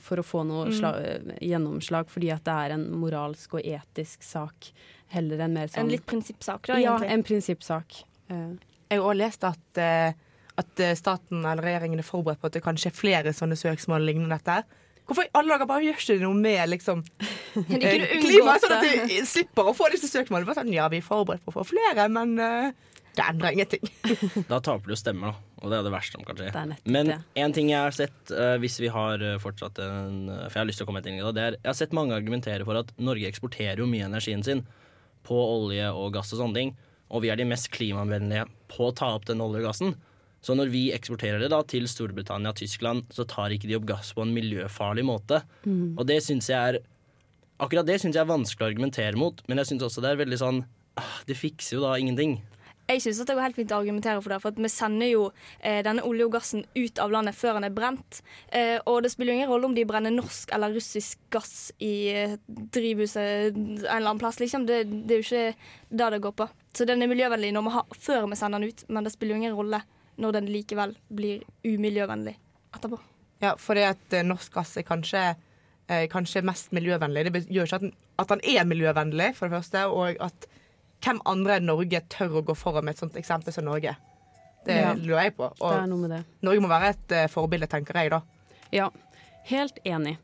for 0.04 0.20
å 0.22 0.26
få 0.26 0.44
noe 0.48 0.66
Mm. 0.68 0.84
eh, 0.90 1.34
gjennomslag, 1.48 2.08
fordi 2.10 2.32
at 2.34 2.42
det 2.48 2.54
er 2.66 2.74
en 2.76 2.86
moralsk 2.98 3.54
og 3.58 3.62
etisk 3.64 4.22
sak, 4.26 4.72
heller 5.14 5.38
enn 5.46 5.54
mer 5.56 5.68
sånn 5.70 5.86
En 5.86 5.92
litt 5.94 6.04
prinsippsak, 6.06 6.66
da, 6.66 6.74
egentlig? 6.78 7.08
Ja, 7.08 7.14
en 7.14 7.22
prinsippsak. 7.24 8.00
Eh, 8.30 8.48
Jeg 8.90 8.98
har 9.00 9.04
også 9.10 9.18
lest 9.20 9.44
at, 9.44 9.78
eh, 9.84 10.12
at 10.58 10.80
eh, 10.80 10.94
staten 10.96 11.44
eller 11.44 11.62
regjeringen 11.62 11.98
er 12.00 12.06
forberedt 12.08 12.40
på 12.40 12.46
at 12.50 12.52
det 12.56 12.62
kanskje 12.64 12.90
er 12.90 12.96
flere 12.96 13.32
sånne 13.36 13.56
søksmål 13.56 14.04
lignende 14.08 14.38
dette. 14.38 14.62
Hvorfor 15.08 15.24
i 15.24 15.30
alle 15.38 15.54
dager 15.54 15.66
bare 15.70 15.84
gjør 15.86 15.96
ikke 16.00 16.14
det 16.18 16.24
noe 16.24 16.34
med 16.36 16.68
liksom, 16.72 17.02
klimaet, 17.72 18.60
sånn 18.64 18.76
at 18.76 19.08
de 19.08 19.20
slipper 19.28 19.70
å 19.70 19.74
få 19.76 19.88
disse 19.92 20.08
søksmålene? 20.10 20.54
Sånn, 20.56 20.72
ja, 20.74 20.88
vi 20.92 21.00
er 21.00 21.06
forberedt 21.06 21.44
på 21.46 21.52
å 21.54 21.58
få 21.60 21.64
flere, 21.70 22.08
men 22.12 22.34
det 22.36 23.24
endrer 23.24 23.54
ingenting. 23.56 23.84
Da 24.52 24.60
taper 24.60 24.92
du 24.92 24.96
stemmer, 25.00 25.32
da. 25.32 25.47
Og 25.58 25.72
det 25.72 25.78
er 25.78 25.86
det 25.86 25.92
verste 25.92 26.18
som 26.18 26.24
kan 26.26 26.38
skje. 26.38 26.50
Det 26.54 26.64
nettopp 26.72 26.92
Men 26.94 27.12
én 27.38 27.54
ting 27.54 27.70
jeg 27.72 27.82
har 27.82 27.94
sett, 27.94 28.18
eh, 28.30 28.56
hvis 28.62 28.78
vi 28.80 28.90
har 28.94 29.22
eh, 29.24 29.38
fortsatt 29.42 29.80
en 29.82 30.28
eh, 30.30 30.44
For 30.46 30.58
jeg 30.58 30.62
har 30.62 30.68
lyst 30.70 30.82
til 30.82 30.86
å 30.86 30.90
komme 30.90 31.02
et 31.02 31.08
innlegg 31.10 31.34
det 31.34 31.44
er 31.44 31.56
Jeg 31.58 31.70
har 31.70 31.78
sett 31.80 31.96
mange 31.96 32.14
argumentere 32.14 32.66
for 32.68 32.78
at 32.78 32.92
Norge 33.02 33.30
eksporterer 33.30 33.82
jo 33.82 33.88
mye 33.90 34.06
energien 34.06 34.44
sin 34.46 34.62
på 35.26 35.36
olje 35.36 35.88
og 35.92 36.12
gass 36.14 36.30
og 36.32 36.40
sånne 36.40 36.56
ting. 36.56 36.76
Og 37.12 37.24
vi 37.24 37.32
er 37.32 37.40
de 37.40 37.48
mest 37.48 37.68
klimavennlige 37.74 38.46
på 38.70 38.88
å 38.88 38.94
ta 38.96 39.10
opp 39.16 39.26
den 39.28 39.42
olje 39.44 39.60
og 39.60 39.66
gassen. 39.68 39.96
Så 40.44 40.54
når 40.54 40.70
vi 40.70 40.84
eksporterer 40.94 41.42
det 41.42 41.50
da 41.52 41.58
til 41.66 41.88
Storbritannia 41.90 42.54
og 42.54 42.60
Tyskland, 42.60 43.08
så 43.12 43.26
tar 43.28 43.52
ikke 43.52 43.68
de 43.68 43.76
opp 43.76 43.88
gass 43.88 44.12
på 44.14 44.22
en 44.22 44.32
miljøfarlig 44.36 45.04
måte. 45.04 45.42
Og 45.98 46.06
det 46.08 46.20
syns 46.24 46.48
jeg 46.52 46.58
er 46.58 46.80
Akkurat 47.58 47.88
det 47.88 47.96
syns 47.98 48.14
jeg 48.14 48.22
er 48.22 48.30
vanskelig 48.30 48.62
å 48.62 48.68
argumentere 48.70 49.18
mot, 49.18 49.40
men 49.50 49.58
jeg 49.58 49.72
syns 49.72 49.82
også 49.88 50.02
det 50.04 50.12
er 50.12 50.20
veldig 50.20 50.36
sånn 50.38 50.60
ah, 50.94 51.16
Det 51.26 51.34
fikser 51.34 51.74
jo 51.74 51.80
da 51.82 51.96
ingenting. 51.98 52.36
Jeg 52.88 53.02
syns 53.04 53.18
det 53.20 53.34
går 53.36 53.44
helt 53.44 53.58
fint 53.58 53.72
å 53.74 53.82
argumentere 53.82 54.20
for 54.24 54.32
det, 54.32 54.38
for 54.40 54.60
vi 54.64 54.70
sender 54.72 55.10
jo 55.10 55.24
eh, 55.60 55.82
denne 55.84 56.04
olje 56.08 56.24
og 56.24 56.32
gassen 56.38 56.62
ut 56.72 57.00
av 57.04 57.12
landet 57.12 57.36
før 57.36 57.58
den 57.58 57.66
er 57.68 57.74
brent. 57.76 58.22
Eh, 58.48 58.78
og 58.88 59.02
det 59.04 59.10
spiller 59.12 59.34
jo 59.34 59.40
ingen 59.42 59.50
rolle 59.50 59.68
om 59.68 59.74
de 59.76 59.84
brenner 59.88 60.14
norsk 60.14 60.54
eller 60.56 60.72
russisk 60.72 61.20
gass 61.34 61.68
i 61.84 61.92
eh, 62.14 62.38
drivhuset 62.48 63.52
en 63.52 63.76
eller 63.82 64.06
annen 64.06 64.22
plass. 64.22 64.40
Liksom. 64.40 64.64
Det, 64.70 64.80
det 64.88 65.18
er 65.18 65.20
jo 65.20 65.26
ikke 65.26 65.98
det 66.00 66.10
det 66.14 66.22
går 66.24 66.36
på. 66.40 66.48
Så 66.72 66.88
den 66.88 67.04
er 67.04 67.12
miljøvennlig 67.12 67.52
vi 67.58 67.76
har, 67.76 68.00
før 68.08 68.26
vi 68.30 68.40
sender 68.40 68.64
den 68.64 68.72
ut, 68.72 68.84
men 68.88 69.04
det 69.04 69.12
spiller 69.12 69.36
jo 69.36 69.42
ingen 69.42 69.60
rolle 69.60 69.84
når 70.18 70.40
den 70.40 70.50
likevel 70.50 70.96
blir 71.12 71.44
umiljøvennlig 71.68 72.38
etterpå. 72.74 72.98
Ja, 73.44 73.54
for 73.60 73.78
det 73.78 73.84
at 73.92 74.16
eh, 74.16 74.26
norsk 74.26 74.56
gass 74.56 74.76
er 74.80 74.86
kanskje, 74.88 75.26
eh, 75.92 76.06
kanskje 76.10 76.46
mest 76.46 76.72
miljøvennlig. 76.72 77.28
Det 77.28 77.44
gjør 77.52 77.68
ikke 77.68 77.82
at 77.82 77.84
den, 77.84 77.98
at 78.18 78.32
den 78.32 78.46
er 78.56 78.64
miljøvennlig, 78.66 79.34
for 79.36 79.46
det 79.46 79.60
første, 79.60 79.84
og 79.92 80.16
at 80.24 80.48
hvem 81.04 81.20
andre 81.26 81.56
enn 81.58 81.66
Norge 81.70 82.00
tør 82.10 82.40
å 82.40 82.44
gå 82.44 82.54
foran 82.58 82.84
med 82.84 82.96
et 82.96 83.02
sånt 83.02 83.16
eksempel 83.20 83.52
som 83.54 83.64
Norge. 83.68 83.96
Det 84.66 84.76
Ja. 84.76 84.92
lurer 84.94 85.22
jeg 85.28 85.36
på. 85.36 85.48
det 85.54 85.62
er 85.62 85.82
Og 85.82 85.88
noe 85.88 85.98
med 85.98 86.10
det. 86.10 86.24
Norge 86.42 86.60
må 86.60 86.68
være 86.68 86.88
et 86.90 87.12
uh, 87.12 87.26
forbilde, 87.28 87.66
tenker 87.70 87.94
jeg 87.94 88.10
da. 88.10 88.20
Ja, 88.72 88.90
helt 89.44 89.78
enig. 89.84 90.18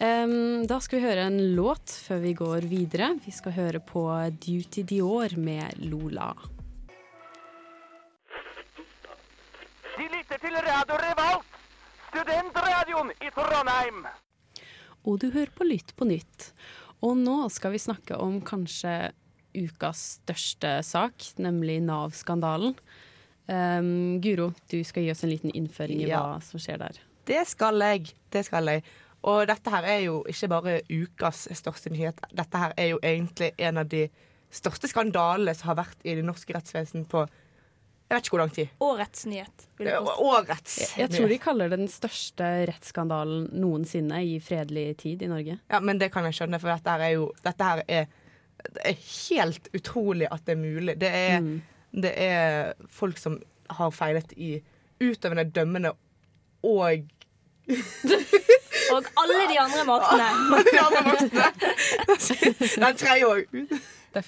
Um, 0.00 0.66
da 0.66 0.78
skal 0.80 0.98
vi 1.00 1.06
høre 1.06 1.26
en 1.28 1.54
låt 1.54 1.86
før 2.06 2.20
vi 2.22 2.32
går 2.34 2.64
videre. 2.66 3.12
Vi 3.24 3.30
skal 3.30 3.52
høre 3.52 3.80
på 3.80 4.06
Duty 4.40 4.82
Dior 4.82 5.36
med 5.38 5.76
Lola. 5.78 6.32
De 9.98 10.06
lytter 10.08 10.38
til 10.40 10.56
Radio 10.56 10.96
Revolt, 11.02 11.56
studentradioen 12.10 13.10
i 13.20 13.30
Trondheim. 13.34 14.06
Og 15.04 15.18
du 15.20 15.28
hører 15.34 15.52
på 15.54 15.66
Lytt 15.68 15.92
på 15.98 16.06
nytt. 16.08 16.52
Og 17.02 17.16
nå 17.18 17.36
skal 17.50 17.74
vi 17.74 17.80
snakke 17.82 18.16
om 18.22 18.40
kanskje 18.46 19.12
ukas 19.54 20.20
største 20.22 20.74
sak, 20.86 21.26
nemlig 21.42 21.80
Nav-skandalen. 21.84 22.74
Um, 23.50 24.20
Guro, 24.22 24.52
du 24.70 24.78
skal 24.86 25.04
gi 25.06 25.10
oss 25.12 25.24
en 25.26 25.32
liten 25.32 25.52
innføring 25.54 26.02
i 26.04 26.08
Ja. 26.08 26.20
hva 26.22 26.42
som 26.42 26.60
skjer 26.62 26.78
der. 26.78 27.00
Det 27.26 27.46
skal 27.48 27.78
jeg. 27.80 28.12
Det 28.30 28.44
skal 28.46 28.66
jeg. 28.70 28.84
Og 29.22 29.46
dette 29.46 29.70
her 29.70 29.84
er 29.86 30.00
jo 30.06 30.24
ikke 30.26 30.48
bare 30.50 30.80
ukas 30.90 31.48
største 31.54 31.90
nyhet. 31.90 32.18
Dette 32.34 32.58
her 32.58 32.72
er 32.76 32.88
jo 32.94 32.98
egentlig 33.02 33.52
en 33.58 33.78
av 33.78 33.88
de 33.88 34.08
største 34.50 34.88
skandalene 34.90 35.54
som 35.54 35.68
har 35.72 35.84
vært 35.84 36.02
i 36.04 36.14
det 36.18 36.24
norske 36.26 36.54
rettsvesen 36.54 37.06
på 37.08 37.26
jeg 38.12 38.18
vet 38.18 38.26
ikke 38.26 38.34
hvor 38.34 38.40
lang 38.42 38.50
tid. 38.52 38.72
Årets 38.84 39.22
nyhet. 39.24 39.62
Årets. 39.80 40.74
Jeg, 40.82 40.98
jeg 41.00 41.10
tror 41.14 41.30
de 41.30 41.36
kaller 41.40 41.70
det 41.72 41.78
den 41.80 41.88
største 41.88 42.48
rettsskandalen 42.68 43.46
noensinne 43.56 44.18
i 44.28 44.34
fredelig 44.44 44.98
tid 45.00 45.22
i 45.24 45.30
Norge. 45.30 45.54
Ja, 45.72 45.80
men 45.80 45.96
det 45.96 46.10
kan 46.12 46.26
jeg 46.28 46.36
skjønne, 46.36 46.60
for 46.60 46.68
dette 46.74 46.92
her 46.92 47.04
er 47.06 47.14
jo 47.14 47.30
Dette 47.40 47.70
her 47.70 47.80
er, 47.88 48.10
det 48.72 48.82
er 48.84 48.96
helt 49.28 49.68
utrolig 49.74 50.28
at 50.30 50.44
det 50.46 50.52
er 50.52 50.60
mulig. 50.60 50.94
Det 51.00 51.08
er, 51.10 51.40
Mm. 51.40 51.62
det 52.02 52.12
er 52.16 52.72
folk 52.90 53.18
som 53.18 53.40
har 53.70 53.90
feilet 53.90 54.32
i 54.36 54.62
utøvende, 55.00 55.44
dømmende 55.52 55.92
og 56.62 57.02
Og 58.92 59.04
alle 59.16 59.42
de 59.48 59.58
andre 59.60 59.84
maktene. 59.90 60.28
de 60.72 60.78
andre 60.82 61.02
voksne. 61.08 61.44
Den 62.86 62.96
tredje 63.00 63.24
òg. 63.24 63.44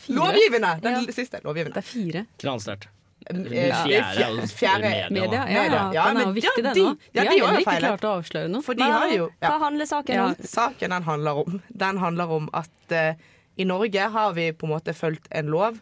Lovgivende. 0.08 0.70
Den 0.82 0.92
Ja. 1.06 1.12
siste. 1.12 1.40
Lovgivende. 1.44 1.74
Det 1.74 1.82
er 1.84 1.88
fire. 1.88 2.26
Knallsterkt. 2.40 2.88
Eh, 3.30 3.37
Fjerde 3.37 3.94
er 3.96 4.46
fjerde- 4.46 5.10
media. 5.10 5.10
Media, 5.10 5.44
ja, 5.48 5.62
ja, 5.64 5.92
Ja, 5.92 6.08
den 6.08 6.16
er 6.16 6.26
jo 6.26 6.32
viktig, 6.32 6.50
ja, 6.58 6.62
den 6.62 6.74
de- 6.74 6.80
òg. 6.80 6.96
De 6.98 7.20
de, 7.20 7.20
de 7.20 7.26
har 7.26 7.46
heller 7.46 7.58
ikke 7.58 7.78
klart 7.80 8.04
å 8.04 8.10
avsløre 8.20 8.48
noe. 8.52 8.62
For 8.62 8.74
de 8.74 8.82
har 8.82 9.08
jo 9.16 9.30
ja. 9.42 9.48
Hva 9.50 9.58
handler 9.64 9.87
saken 9.87 10.14
Ja. 10.14 10.24
om? 10.26 10.34
Saken 10.44 10.90
den 10.90 11.02
handler 11.02 11.30
om 11.44 11.62
Den 11.76 11.98
handler 11.98 12.26
om 12.30 12.48
at 12.52 12.70
eh, 12.92 13.14
i 13.56 13.66
Norge 13.68 14.08
har 14.10 14.32
vi 14.36 14.50
på 14.52 14.66
en 14.66 14.74
måte 14.74 14.94
fulgt 14.96 15.28
en 15.30 15.50
lov 15.52 15.78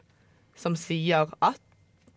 som 0.59 0.77
sier 0.77 1.31
at 1.41 1.61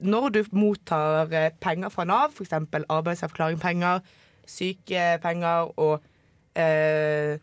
når 0.03 0.29
du 0.35 0.41
mottar 0.51 1.31
eh, 1.31 1.53
penger 1.63 1.91
fra 1.93 2.03
Nav, 2.07 2.33
f.eks. 2.35 2.51
arbeidsavklaringspenger, 2.91 4.01
sykepenger 4.45 5.71
og 5.79 6.03
eh, 6.59 7.39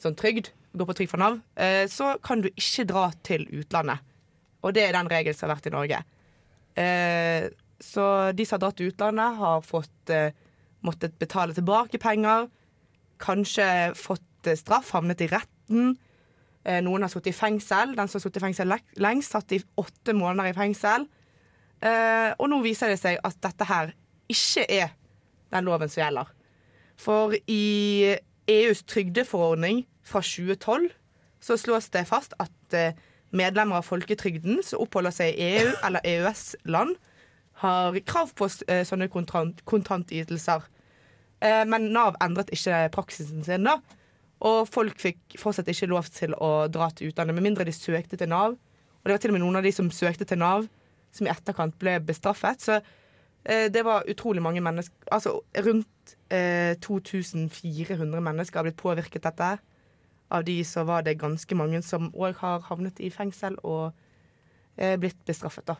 sånn 0.00 0.16
trygd, 0.16 0.48
går 0.72 0.88
på 0.88 0.96
trygd 0.96 1.12
fra 1.12 1.20
Nav, 1.20 1.40
eh, 1.60 1.84
så 1.92 2.14
kan 2.24 2.40
du 2.40 2.48
ikke 2.54 2.88
dra 2.88 3.10
til 3.26 3.44
utlandet. 3.52 4.00
Og 4.64 4.74
det 4.76 4.86
er 4.86 4.96
den 4.96 5.10
regelen 5.12 5.36
som 5.36 5.48
har 5.48 5.58
vært 5.58 5.68
i 5.68 5.74
Norge. 5.76 6.00
Eh, 6.80 7.50
så 7.80 8.06
de 8.36 8.46
som 8.46 8.56
har 8.56 8.64
dratt 8.64 8.80
til 8.80 8.92
utlandet, 8.92 9.40
har 9.40 9.64
fått 9.64 10.12
eh, 10.12 10.32
måttet 10.86 11.16
betale 11.20 11.56
tilbake 11.56 12.00
penger. 12.00 12.48
Kanskje 13.20 13.92
fått 13.98 14.48
eh, 14.48 14.58
straff, 14.58 14.92
havnet 14.96 15.24
i 15.24 15.30
retten. 15.32 15.96
Eh, 16.64 16.80
noen 16.84 17.04
har 17.04 17.12
sittet 17.12 17.32
i 17.32 17.36
fengsel. 17.36 17.94
Den 17.96 18.08
som 18.08 18.18
har 18.18 18.26
sittet 18.26 18.40
i 18.42 18.44
fengsel 18.44 18.74
lengst, 19.00 19.32
satt 19.32 19.52
i 19.56 19.62
åtte 19.80 20.14
måneder 20.16 20.50
i 20.50 20.56
fengsel. 20.56 21.06
Eh, 21.80 22.30
og 22.36 22.50
nå 22.52 22.60
viser 22.64 22.92
det 22.92 23.00
seg 23.00 23.20
at 23.24 23.38
dette 23.40 23.68
her 23.68 23.94
ikke 24.30 24.66
er 24.68 24.90
den 25.54 25.66
loven 25.66 25.90
som 25.90 26.02
gjelder. 26.02 26.32
For 27.00 27.32
i 27.48 28.16
EUs 28.50 28.82
trygdeforordning 28.84 29.86
fra 30.04 30.20
2012 30.20 30.90
så 31.40 31.56
slås 31.56 31.88
det 31.94 32.04
fast 32.10 32.36
at 32.42 32.76
eh, 32.76 32.98
medlemmer 33.32 33.80
av 33.80 33.86
folketrygden 33.88 34.60
som 34.66 34.82
oppholder 34.84 35.14
seg 35.14 35.32
i 35.32 35.54
EU 35.62 35.70
eller 35.86 36.04
EØS-land, 36.04 36.98
har 37.60 37.96
krav 38.08 38.30
på 38.36 38.46
sånne 38.48 39.10
kontant, 39.12 39.58
kontantytelser. 39.68 40.62
Men 41.68 41.90
Nav 41.92 42.16
endret 42.24 42.48
ikke 42.56 42.86
praksisen 42.94 43.44
sin 43.44 43.68
da. 43.68 43.74
Og 44.40 44.68
folk 44.72 45.00
fikk 45.00 45.36
fortsatt 45.40 45.68
ikke 45.68 45.90
lov 45.90 46.08
til 46.14 46.34
å 46.40 46.66
dra 46.72 46.88
til 46.96 47.10
utlandet, 47.10 47.36
med 47.36 47.44
mindre 47.44 47.66
de 47.68 47.74
søkte 47.76 48.16
til 48.16 48.30
Nav. 48.32 48.56
Og 49.00 49.08
det 49.08 49.14
var 49.14 49.22
til 49.22 49.32
og 49.32 49.36
med 49.36 49.44
noen 49.44 49.60
av 49.60 49.66
de 49.66 49.72
som 49.74 49.90
søkte 49.92 50.26
til 50.28 50.40
Nav, 50.40 50.68
som 51.12 51.26
i 51.26 51.32
etterkant 51.32 51.76
ble 51.80 51.98
bestraffet. 52.06 52.64
Så 52.64 52.78
eh, 53.44 53.68
det 53.72 53.84
var 53.84 54.08
utrolig 54.08 54.42
mange 54.44 54.62
mennesker 54.64 55.12
Altså 55.12 55.40
rundt 55.66 56.14
eh, 56.32 56.76
2400 56.80 58.24
mennesker 58.24 58.60
har 58.60 58.68
blitt 58.68 58.80
påvirket 58.80 59.28
dette. 59.28 59.50
Av 60.30 60.46
de 60.46 60.56
så 60.64 60.86
var 60.88 61.04
det 61.04 61.18
ganske 61.20 61.58
mange 61.58 61.82
som 61.82 62.08
òg 62.14 62.38
har 62.40 62.64
havnet 62.68 63.00
i 63.02 63.10
fengsel 63.12 63.58
og 63.66 63.90
eh, 64.78 64.96
blitt 65.00 65.20
bestraffet, 65.26 65.66
da. 65.68 65.76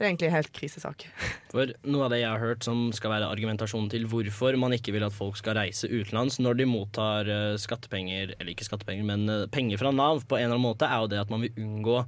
Det 0.00 0.06
er 0.06 0.14
egentlig 0.14 0.28
en 0.30 0.36
helt 0.38 0.54
krisesak. 0.56 1.02
For 1.52 1.70
noe 1.84 2.06
av 2.06 2.14
det 2.14 2.22
jeg 2.22 2.30
har 2.32 2.40
hørt 2.40 2.64
som 2.64 2.86
skal 2.96 3.12
være 3.12 3.26
argumentasjonen 3.28 3.90
til 3.92 4.06
hvorfor 4.08 4.56
man 4.56 4.72
ikke 4.72 4.94
vil 4.94 5.04
at 5.04 5.12
folk 5.12 5.36
skal 5.36 5.58
reise 5.58 5.90
utenlands 5.92 6.38
når 6.40 6.56
de 6.56 6.66
mottar 6.70 7.28
eh, 7.28 7.58
skattepenger, 7.60 8.32
eller 8.38 8.54
ikke 8.54 8.64
skattepenger, 8.64 9.04
men 9.04 9.28
eh, 9.28 9.44
penger 9.52 9.82
fra 9.82 9.92
Nav 9.92 10.22
på 10.24 10.38
en 10.38 10.46
eller 10.46 10.56
annen 10.56 10.64
måte, 10.64 10.88
er 10.88 11.04
jo 11.04 11.10
det 11.12 11.20
at 11.20 11.32
man 11.34 11.44
vil 11.44 11.60
unngå 11.60 11.98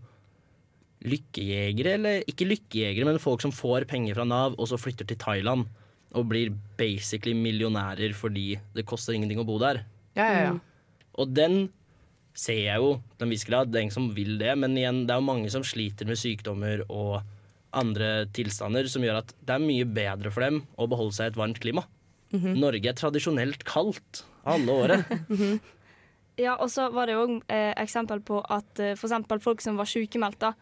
lykkejegere, 1.13 1.93
eller 1.99 2.25
ikke 2.33 2.47
lykkejegere, 2.49 3.11
men 3.11 3.21
folk 3.21 3.45
som 3.45 3.53
får 3.53 3.85
penger 3.91 4.17
fra 4.17 4.25
Nav 4.31 4.57
og 4.57 4.71
så 4.71 4.81
flytter 4.81 5.11
til 5.13 5.21
Thailand 5.21 5.69
og 6.17 6.31
blir 6.33 6.55
basically 6.81 7.37
millionærer 7.37 8.17
fordi 8.17 8.55
det 8.73 8.87
koster 8.89 9.19
ingenting 9.19 9.43
å 9.43 9.47
bo 9.49 9.59
der. 9.61 9.83
Ja, 10.17 10.31
ja, 10.33 10.41
ja. 10.49 10.57
Og 11.21 11.37
den 11.37 11.67
ser 12.33 12.63
jeg 12.65 12.81
jo 12.81 12.97
til 13.19 13.29
en 13.29 13.37
viss 13.37 13.45
grad, 13.45 13.77
ingen 13.77 13.93
som 13.93 14.09
vil 14.17 14.39
det, 14.41 14.57
men 14.57 14.81
igjen, 14.81 15.05
det 15.05 15.13
er 15.13 15.21
jo 15.21 15.29
mange 15.29 15.53
som 15.53 15.65
sliter 15.67 16.09
med 16.09 16.21
sykdommer 16.21 16.87
og 16.89 17.21
andre 17.73 18.27
tilstander 18.37 18.89
som 18.91 19.05
gjør 19.05 19.23
at 19.23 19.35
det 19.41 19.57
er 19.57 19.65
mye 19.65 19.87
bedre 19.89 20.33
for 20.33 20.45
dem 20.45 20.63
å 20.77 20.89
beholde 20.91 21.17
seg 21.17 21.31
i 21.31 21.33
et 21.33 21.39
varmt 21.41 21.61
klima. 21.63 21.87
Norge 22.33 22.89
er 22.89 22.97
tradisjonelt 22.97 23.65
kaldt 23.69 24.25
alle 24.49 24.83
året. 24.85 25.17
Ja, 26.41 26.55
og 26.57 26.71
så 26.73 26.87
var 26.89 27.11
det 27.11 27.17
òg 27.21 27.35
eh, 27.53 27.75
eksempel 27.77 28.23
på 28.25 28.39
at 28.41 28.81
eh, 28.81 28.95
for 28.97 29.05
eksempel 29.11 29.41
folk 29.45 29.61
som 29.61 29.77
var 29.77 29.85
sykemeldte, 29.85 30.55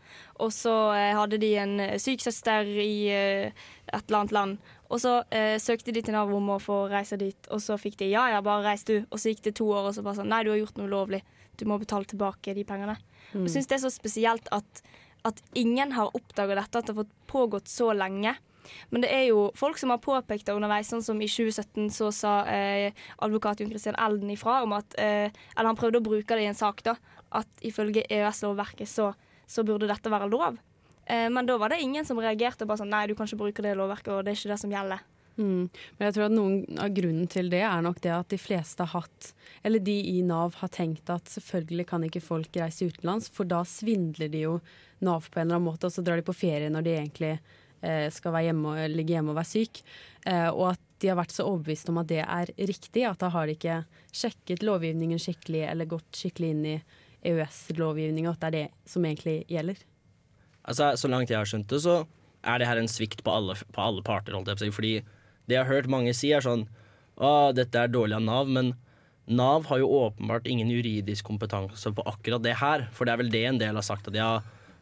og 0.42 0.51
så 0.51 0.73
eh, 0.96 1.12
hadde 1.14 1.38
de 1.38 1.51
en 1.62 1.77
eh, 1.85 1.92
syk 2.03 2.25
søster 2.25 2.66
i 2.66 3.07
eh, 3.14 3.53
et 3.87 4.03
eller 4.03 4.18
annet 4.18 4.35
land, 4.35 4.59
Og 4.90 4.99
så 4.99 5.12
eh, 5.31 5.55
søkte 5.62 5.94
de 5.94 6.03
til 6.03 6.16
Nav 6.16 6.33
om 6.35 6.49
å 6.51 6.59
få 6.59 6.88
reise 6.90 7.14
dit, 7.16 7.38
og 7.55 7.62
så 7.62 7.77
fikk 7.79 8.01
de 8.01 8.09
ja, 8.11 8.25
ja, 8.35 8.40
bare 8.42 8.64
reis 8.66 8.83
du. 8.83 9.05
Og 9.12 9.20
så 9.23 9.31
gikk 9.31 9.44
det 9.44 9.55
to 9.61 9.68
år, 9.70 9.87
og 9.87 9.94
så 9.94 10.03
bare 10.03 10.18
sånn 10.18 10.29
nei, 10.33 10.42
du 10.42 10.51
har 10.51 10.59
gjort 10.59 10.81
noe 10.81 10.90
ulovlig. 10.90 11.23
Du 11.55 11.62
må 11.70 11.79
betale 11.79 12.05
tilbake 12.11 12.57
de 12.57 12.64
pengene. 12.66 12.96
Mm. 13.31 13.44
Jeg 13.46 13.53
syns 13.55 13.70
det 13.70 13.77
er 13.79 13.85
så 13.85 13.92
spesielt 13.94 14.51
at, 14.51 14.83
at 15.26 15.42
ingen 15.59 15.92
har 15.96 16.14
oppdaga 16.16 16.56
dette, 16.59 16.78
at 16.78 16.87
det 16.87 16.94
har 16.94 17.02
fått 17.02 17.18
pågått 17.30 17.68
så 17.68 17.92
lenge. 17.96 18.37
Men 18.90 19.04
det 19.04 19.11
er 19.12 19.24
jo 19.30 19.48
folk 19.59 19.78
som 19.80 19.92
har 19.92 20.02
påpekt 20.02 20.46
det 20.48 20.54
underveis, 20.54 20.90
sånn 20.92 21.04
som 21.04 21.20
i 21.22 21.28
2017 21.30 21.90
så 21.94 22.11
sa 22.14 22.35
eh, 22.50 22.96
advokat 23.24 23.62
Jon 23.62 23.70
Christian 23.72 23.98
Elden 23.98 24.33
ifra 24.35 24.61
om 24.64 24.74
at 24.76 24.96
eh, 25.00 25.33
Eller 25.56 25.70
han 25.70 25.78
prøvde 25.78 26.00
å 26.00 26.04
bruke 26.04 26.37
det 26.37 26.44
i 26.44 26.50
en 26.50 26.59
sak, 26.59 26.85
da. 26.87 26.96
At 27.30 27.64
ifølge 27.66 28.04
EØS-lovverket 28.09 28.90
så, 28.90 29.12
så 29.46 29.64
burde 29.66 29.88
dette 29.90 30.12
være 30.12 30.30
lov. 30.30 30.59
Eh, 31.06 31.28
men 31.33 31.48
da 31.48 31.56
var 31.61 31.72
det 31.72 31.80
ingen 31.83 32.06
som 32.06 32.20
reagerte 32.20 32.68
bare 32.68 32.83
sånn 32.83 32.92
Nei, 32.92 33.06
du 33.09 33.16
kan 33.18 33.28
ikke 33.28 33.42
bruke 33.44 33.64
det 33.64 33.76
lovverket, 33.78 34.12
og 34.14 34.26
det 34.26 34.35
er 34.35 34.40
ikke 34.40 34.54
det 34.54 34.62
som 34.62 34.74
gjelder. 34.74 35.06
Mm. 35.40 35.70
Men 35.96 36.07
jeg 36.07 36.16
tror 36.16 36.26
at 36.26 36.35
noen 36.35 36.81
av 36.83 36.92
grunnen 36.92 37.29
til 37.31 37.48
det 37.53 37.62
er 37.64 37.85
nok 37.85 38.03
det 38.05 38.12
at 38.12 38.33
de 38.33 38.38
fleste 38.40 38.85
har 38.85 39.07
hatt, 39.07 39.31
eller 39.64 39.81
de 39.85 39.96
i 40.11 40.18
Nav 40.26 40.59
har 40.61 40.72
tenkt 40.74 41.09
at 41.12 41.31
selvfølgelig 41.33 41.87
kan 41.88 42.05
ikke 42.07 42.24
folk 42.24 42.61
reise 42.61 42.90
utenlands, 42.90 43.31
for 43.33 43.48
da 43.48 43.62
svindler 43.68 44.29
de 44.33 44.44
jo 44.44 44.59
Nav 45.07 45.31
på 45.31 45.40
en 45.40 45.48
eller 45.48 45.57
annen 45.57 45.70
måte, 45.70 45.88
og 45.88 45.94
så 45.94 46.05
drar 46.05 46.20
de 46.20 46.26
på 46.26 46.37
ferie 46.37 46.68
når 46.72 46.85
de 46.85 46.96
egentlig 46.98 47.33
eh, 47.33 48.07
skal 48.12 48.37
hjemme 48.44 48.76
ligge 48.92 49.16
hjemme 49.16 49.33
og 49.33 49.40
være 49.40 49.53
syk. 49.55 49.83
Eh, 50.29 50.48
og 50.50 50.74
at 50.74 50.87
de 51.00 51.09
har 51.09 51.16
vært 51.16 51.33
så 51.33 51.46
overbevist 51.48 51.88
om 51.88 52.03
at 52.03 52.11
det 52.11 52.20
er 52.26 52.53
riktig, 52.59 53.07
at 53.09 53.22
da 53.22 53.31
har 53.33 53.48
de 53.48 53.57
ikke 53.57 53.79
sjekket 54.12 54.64
lovgivningen 54.66 55.20
skikkelig 55.22 55.64
eller 55.70 55.88
gått 55.88 56.20
skikkelig 56.20 56.50
inn 56.53 56.66
i 56.74 56.79
EØS-lovgivninga, 57.31 58.35
at 58.35 58.44
det 58.44 58.50
er 58.50 58.57
det 58.59 58.66
som 58.88 59.05
egentlig 59.09 59.40
gjelder. 59.48 59.81
Altså, 60.68 60.92
Så 61.00 61.09
langt 61.09 61.33
jeg 61.33 61.40
har 61.40 61.48
skjønt 61.48 61.72
det, 61.72 61.81
så 61.81 62.03
er 62.44 62.61
det 62.61 62.68
her 62.68 62.81
en 62.81 62.88
svikt 62.88 63.24
på 63.24 63.33
alle, 63.33 63.57
på 63.57 63.81
alle 63.85 64.05
parter. 64.05 64.37
Holdt 64.37 64.53
jeg 64.53 64.59
på 64.59 64.62
å 64.62 64.68
si. 64.68 64.76
Fordi 64.76 64.92
det 65.50 65.58
jeg 65.58 65.66
har 65.66 65.74
hørt 65.74 65.90
mange 65.90 66.14
si, 66.16 66.32
er 66.34 66.44
sånn 66.44 66.68
Å, 67.20 67.50
dette 67.52 67.76
er 67.76 67.90
dårlig 67.92 68.16
av 68.16 68.24
Nav. 68.24 68.48
Men 68.48 68.72
Nav 69.30 69.66
har 69.68 69.82
jo 69.82 69.90
åpenbart 70.06 70.48
ingen 70.48 70.70
juridisk 70.72 71.26
kompetanse 71.28 71.92
på 71.94 72.06
akkurat 72.08 72.42
det 72.46 72.56
her. 72.62 72.86
For 72.96 73.04
det 73.04 73.12
er 73.12 73.20
vel 73.20 73.32
det 73.34 73.42
en 73.46 73.60
del 73.60 73.76
har 73.76 73.84
sagt, 73.86 74.08
at 74.08 74.16
ja, 74.16 74.38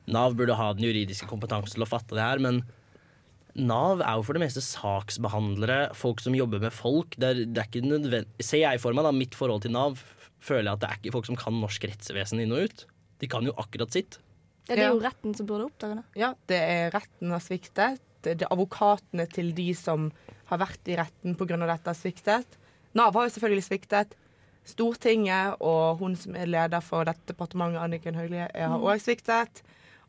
Nav 0.09 0.37
burde 0.39 0.57
ha 0.57 0.71
den 0.77 0.87
juridiske 0.87 1.27
kompetansen 1.29 1.77
til 1.77 1.85
å 1.85 1.91
fatte 1.91 2.17
det 2.17 2.23
her. 2.25 2.41
Men 2.45 2.63
Nav 3.59 4.05
er 4.05 4.21
jo 4.21 4.27
for 4.29 4.39
det 4.39 4.45
meste 4.45 4.63
saksbehandlere, 4.63 5.91
folk 5.99 6.23
som 6.23 6.37
jobber 6.37 6.63
med 6.63 6.75
folk. 6.75 7.17
Det 7.19 7.33
er, 7.33 7.43
det 7.49 7.65
er 7.65 7.69
ikke 7.69 7.85
nødvendig 7.85 8.47
Ser 8.47 8.63
jeg 8.63 8.81
for 8.83 8.97
meg 8.97 9.09
da, 9.09 9.13
mitt 9.15 9.35
forhold 9.37 9.65
til 9.67 9.75
Nav, 9.75 9.99
føler 10.39 10.71
jeg 10.71 10.77
at 10.77 10.85
det 10.85 10.89
er 10.89 11.01
ikke 11.01 11.15
folk 11.17 11.29
som 11.29 11.39
kan 11.41 11.59
norsk 11.59 11.89
rettsvesen 11.91 12.45
inn 12.45 12.55
og 12.55 12.69
ut. 12.69 12.87
De 13.19 13.31
kan 13.31 13.47
jo 13.47 13.57
akkurat 13.59 13.95
sitt. 13.95 14.21
Ja, 14.69 14.77
det 14.77 14.85
er 14.85 14.93
jo 14.93 15.03
retten 15.03 15.35
som 15.35 15.49
burde 15.49 15.67
oppdage 15.67 15.99
det. 15.99 16.07
Ja, 16.21 16.35
det 16.51 16.59
er 16.61 16.93
retten 16.95 17.33
har 17.35 17.43
sviktet. 17.43 18.03
Det 18.23 18.37
er 18.37 18.51
advokatene 18.53 19.25
til 19.33 19.51
de 19.57 19.71
som 19.77 20.11
har 20.49 20.59
vært 20.59 20.89
i 20.89 20.97
retten 20.97 21.35
pga. 21.37 21.57
dette 21.67 21.87
har 21.93 21.95
sviktet. 21.99 22.59
Nav 22.95 23.13
har 23.15 23.29
jo 23.29 23.35
selvfølgelig 23.39 23.67
sviktet. 23.69 24.15
Stortinget 24.69 25.57
og 25.65 25.99
hun 26.01 26.17
som 26.17 26.35
er 26.37 26.47
leder 26.47 26.81
for 26.85 27.05
dette 27.09 27.27
departementet, 27.33 27.81
Anniken 27.81 28.15
Hauglie, 28.15 28.49
har 28.55 28.79
Mm. 28.79 28.83
òg 28.85 29.01
sviktet. 29.01 29.63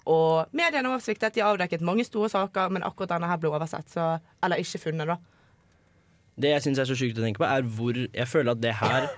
Og 0.06 0.47
mediene 0.52 0.88
har 0.89 0.97
også 0.97 1.12
sviktet. 1.13 1.34
De 1.34 1.41
har 1.41 1.56
avdekket 1.56 1.82
mange 1.82 2.04
store 2.04 2.30
saker, 2.30 2.69
men 2.71 2.82
akkurat 2.84 3.10
denne 3.10 3.28
her 3.28 3.38
ble 3.38 3.49
oversett. 3.49 3.88
Så, 3.89 4.19
eller 4.43 4.58
ikke 4.58 4.80
funnet, 4.80 5.08
da. 5.08 5.17
Det 6.39 6.49
jeg 6.49 6.62
syns 6.63 6.80
er 6.80 6.86
så 6.86 6.95
sjukt 6.95 7.17
å 7.19 7.23
tenke 7.23 7.38
på, 7.38 7.45
er 7.45 7.62
hvor 7.63 7.93
jeg 7.93 8.28
føler 8.28 8.52
at 8.52 8.62
det 8.62 8.73
her 8.75 9.10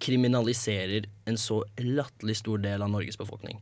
kriminaliserer 0.00 1.06
en 1.26 1.36
så 1.36 1.62
latterlig 1.78 2.36
stor 2.36 2.58
del 2.62 2.82
av 2.82 2.90
Norges 2.90 3.16
befolkning. 3.18 3.60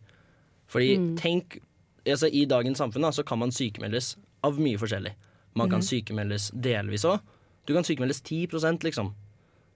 Fordi 0.69 0.97
Mm. 0.99 1.17
tenk 1.17 1.59
altså, 2.07 2.29
I 2.33 2.45
dagens 2.47 2.79
samfunn 2.79 3.03
da, 3.03 3.11
så 3.11 3.25
kan 3.25 3.39
man 3.39 3.51
sykemeldes 3.51 4.17
av 4.45 4.59
mye 4.59 4.79
forskjellig. 4.79 5.13
Man 5.55 5.69
kan 5.71 5.81
Mhm. 5.81 5.87
sykemeldes 5.89 6.51
delvis 6.55 7.05
òg. 7.05 7.21
Du 7.67 7.75
kan 7.75 7.85
sykemeldes 7.85 8.21
10% 8.23 8.83
liksom. 8.85 9.15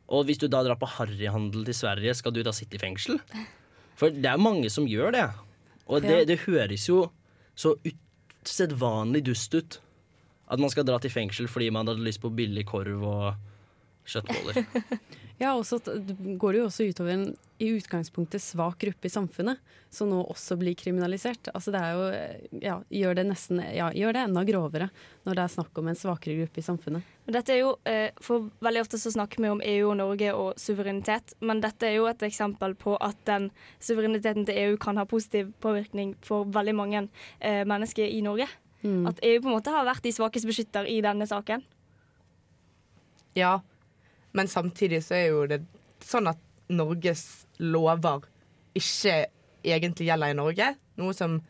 Og 0.09 0.25
hvis 0.27 0.39
du 0.39 0.47
da 0.49 0.63
drar 0.63 0.77
på 0.77 0.87
harryhandel 0.87 1.65
til 1.65 1.75
Sverige, 1.75 2.15
skal 2.15 2.33
du 2.33 2.43
da 2.43 2.51
sitte 2.53 2.75
i 2.77 2.79
fengsel? 2.79 3.21
For 3.97 4.11
det 4.11 4.25
er 4.27 4.37
mange 4.37 4.69
som 4.71 4.87
gjør 4.87 5.13
det. 5.13 5.31
Og 5.87 6.03
det, 6.03 6.27
det 6.29 6.39
høres 6.47 6.87
jo 6.89 7.11
så 7.57 7.75
usedvanlig 8.45 9.23
dust 9.25 9.55
ut. 9.55 9.81
At 10.51 10.61
man 10.61 10.71
skal 10.71 10.85
dra 10.85 10.99
til 11.01 11.11
fengsel 11.11 11.49
fordi 11.49 11.71
man 11.73 11.87
hadde 11.89 12.05
lyst 12.05 12.21
på 12.21 12.31
billig 12.35 12.67
korv 12.67 13.03
og 13.03 13.35
kjøttboller. 14.07 14.65
Ja, 15.45 15.53
og 15.59 15.67
så 15.69 15.77
går 15.85 16.55
det 16.55 16.61
jo 16.63 16.69
også 16.71 16.87
utover 16.89 17.13
en 17.13 17.25
i 17.59 17.69
utgangspunktet 17.77 18.43
svak 18.43 18.79
gruppe 18.79 19.07
i 19.07 19.11
samfunnet, 19.13 19.61
som 19.91 20.09
nå 20.11 20.23
også 20.25 20.57
blir 20.59 20.75
kriminalisert. 20.75 21.51
Altså 21.55 21.71
det 21.75 21.83
er 21.85 21.93
jo 21.95 22.63
ja, 22.65 22.77
gjør 22.91 23.19
det 23.19 23.25
nesten 23.29 23.61
ja, 23.63 23.91
gjør 23.95 24.17
det 24.17 24.23
enda 24.27 24.43
grovere 24.49 24.89
når 25.27 25.37
det 25.37 25.45
er 25.45 25.53
snakk 25.53 25.79
om 25.79 25.91
en 25.91 25.99
svakere 25.99 26.39
gruppe 26.41 26.63
i 26.63 26.65
samfunnet. 26.67 27.13
Dette 27.31 27.55
er 27.55 27.61
jo, 27.61 27.75
eh, 27.89 28.11
for 28.21 28.49
Veldig 28.65 28.83
ofte 28.83 28.99
så 29.01 29.13
snakker 29.13 29.43
vi 29.43 29.53
om 29.53 29.63
EU 29.65 29.91
og 29.91 29.99
Norge 30.01 30.33
og 30.35 30.59
suverenitet, 30.61 31.37
men 31.45 31.61
dette 31.63 31.87
er 31.89 31.99
jo 31.99 32.09
et 32.09 32.25
eksempel 32.27 32.75
på 32.81 32.97
at 33.05 33.21
den 33.29 33.51
suvereniteten 33.85 34.49
til 34.49 34.59
EU 34.65 34.81
kan 34.81 34.99
ha 35.01 35.05
positiv 35.09 35.53
påvirkning 35.65 36.17
for 36.25 36.49
veldig 36.49 36.75
mange 36.75 37.07
eh, 37.41 37.63
mennesker 37.69 38.09
i 38.09 38.25
Norge. 38.25 38.49
Mm. 38.83 39.07
At 39.13 39.23
EU 39.23 39.39
på 39.41 39.49
en 39.49 39.57
måte 39.57 39.73
har 39.73 39.87
vært 39.87 40.05
de 40.05 40.13
svakeste 40.13 40.49
beskytter 40.49 40.89
i 40.91 40.99
denne 41.05 41.29
saken. 41.29 41.63
Ja, 43.39 43.61
men 44.35 44.51
samtidig 44.51 45.03
så 45.07 45.17
er 45.19 45.27
jo 45.31 45.45
det 45.51 45.61
sånn 46.05 46.29
at 46.31 46.41
Norges 46.75 47.45
lover 47.63 48.25
ikke 48.77 49.27
egentlig 49.65 50.09
gjelder 50.09 50.33
i 50.33 50.39
Norge. 50.39 50.71
Noe 51.01 51.17
som 51.17 51.41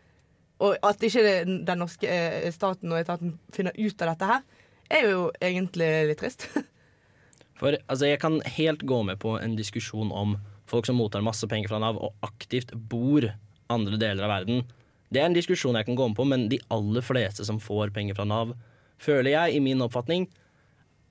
Og 0.62 0.76
at 0.86 1.02
ikke 1.02 1.22
den 1.66 1.80
norske 1.80 2.06
eh, 2.06 2.46
staten 2.54 2.92
og 2.94 3.00
etaten 3.00 3.32
finner 3.52 3.74
ut 3.74 4.02
av 4.04 4.12
dette 4.12 4.28
her, 4.28 4.44
er 4.86 5.08
jo 5.10 5.24
egentlig 5.42 5.88
litt 6.08 6.20
trist. 6.22 6.46
For 7.58 7.74
altså, 7.74 8.06
jeg 8.06 8.20
kan 8.22 8.38
helt 8.56 8.84
gå 8.86 9.00
med 9.02 9.18
på 9.20 9.34
en 9.40 9.56
diskusjon 9.58 10.12
om 10.14 10.36
folk 10.70 10.86
som 10.86 10.96
mottar 10.96 11.26
masse 11.26 11.46
penger 11.50 11.72
fra 11.72 11.80
Nav 11.82 11.98
og 11.98 12.14
aktivt 12.24 12.70
bor 12.72 13.26
andre 13.72 13.98
deler 13.98 14.24
av 14.28 14.32
verden. 14.32 14.62
Det 15.10 15.20
er 15.20 15.26
en 15.28 15.36
diskusjon 15.36 15.76
jeg 15.78 15.88
kan 15.90 15.98
gå 15.98 16.08
med 16.08 16.16
på, 16.18 16.26
men 16.30 16.46
de 16.48 16.62
aller 16.74 17.04
fleste 17.04 17.44
som 17.46 17.60
får 17.60 17.92
penger 17.94 18.16
fra 18.16 18.26
Nav, 18.28 18.54
føler 19.02 19.34
jeg, 19.34 19.56
i 19.56 19.62
min 19.62 19.82
oppfatning, 19.84 20.28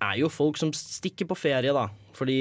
er 0.04 0.20
jo 0.22 0.30
folk 0.32 0.60
som 0.60 0.72
stikker 0.76 1.28
på 1.30 1.38
ferie, 1.40 1.74
da. 1.76 1.88
Fordi 2.18 2.38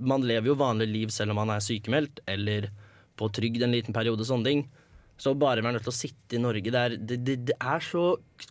man 0.00 0.22
lever 0.24 0.48
jo 0.52 0.58
vanlig 0.60 0.88
liv 0.88 1.10
selv 1.12 1.34
om 1.34 1.40
man 1.42 1.50
er 1.52 1.60
sykemeldt 1.64 2.22
eller 2.30 2.70
på 3.20 3.28
trygd 3.36 3.62
en 3.66 3.74
liten 3.74 3.92
periode, 3.96 4.24
sånne 4.24 4.48
ting. 4.48 4.62
Så 5.20 5.34
bare 5.36 5.60
være 5.60 5.74
nødt 5.76 5.84
til 5.84 5.92
å 5.92 5.98
sitte 5.98 6.38
i 6.38 6.40
Norge, 6.40 6.70
det 6.72 6.80
er, 6.80 6.94
det, 6.96 7.18
det, 7.26 7.34
det 7.50 7.56
er 7.60 7.82
så 7.84 8.04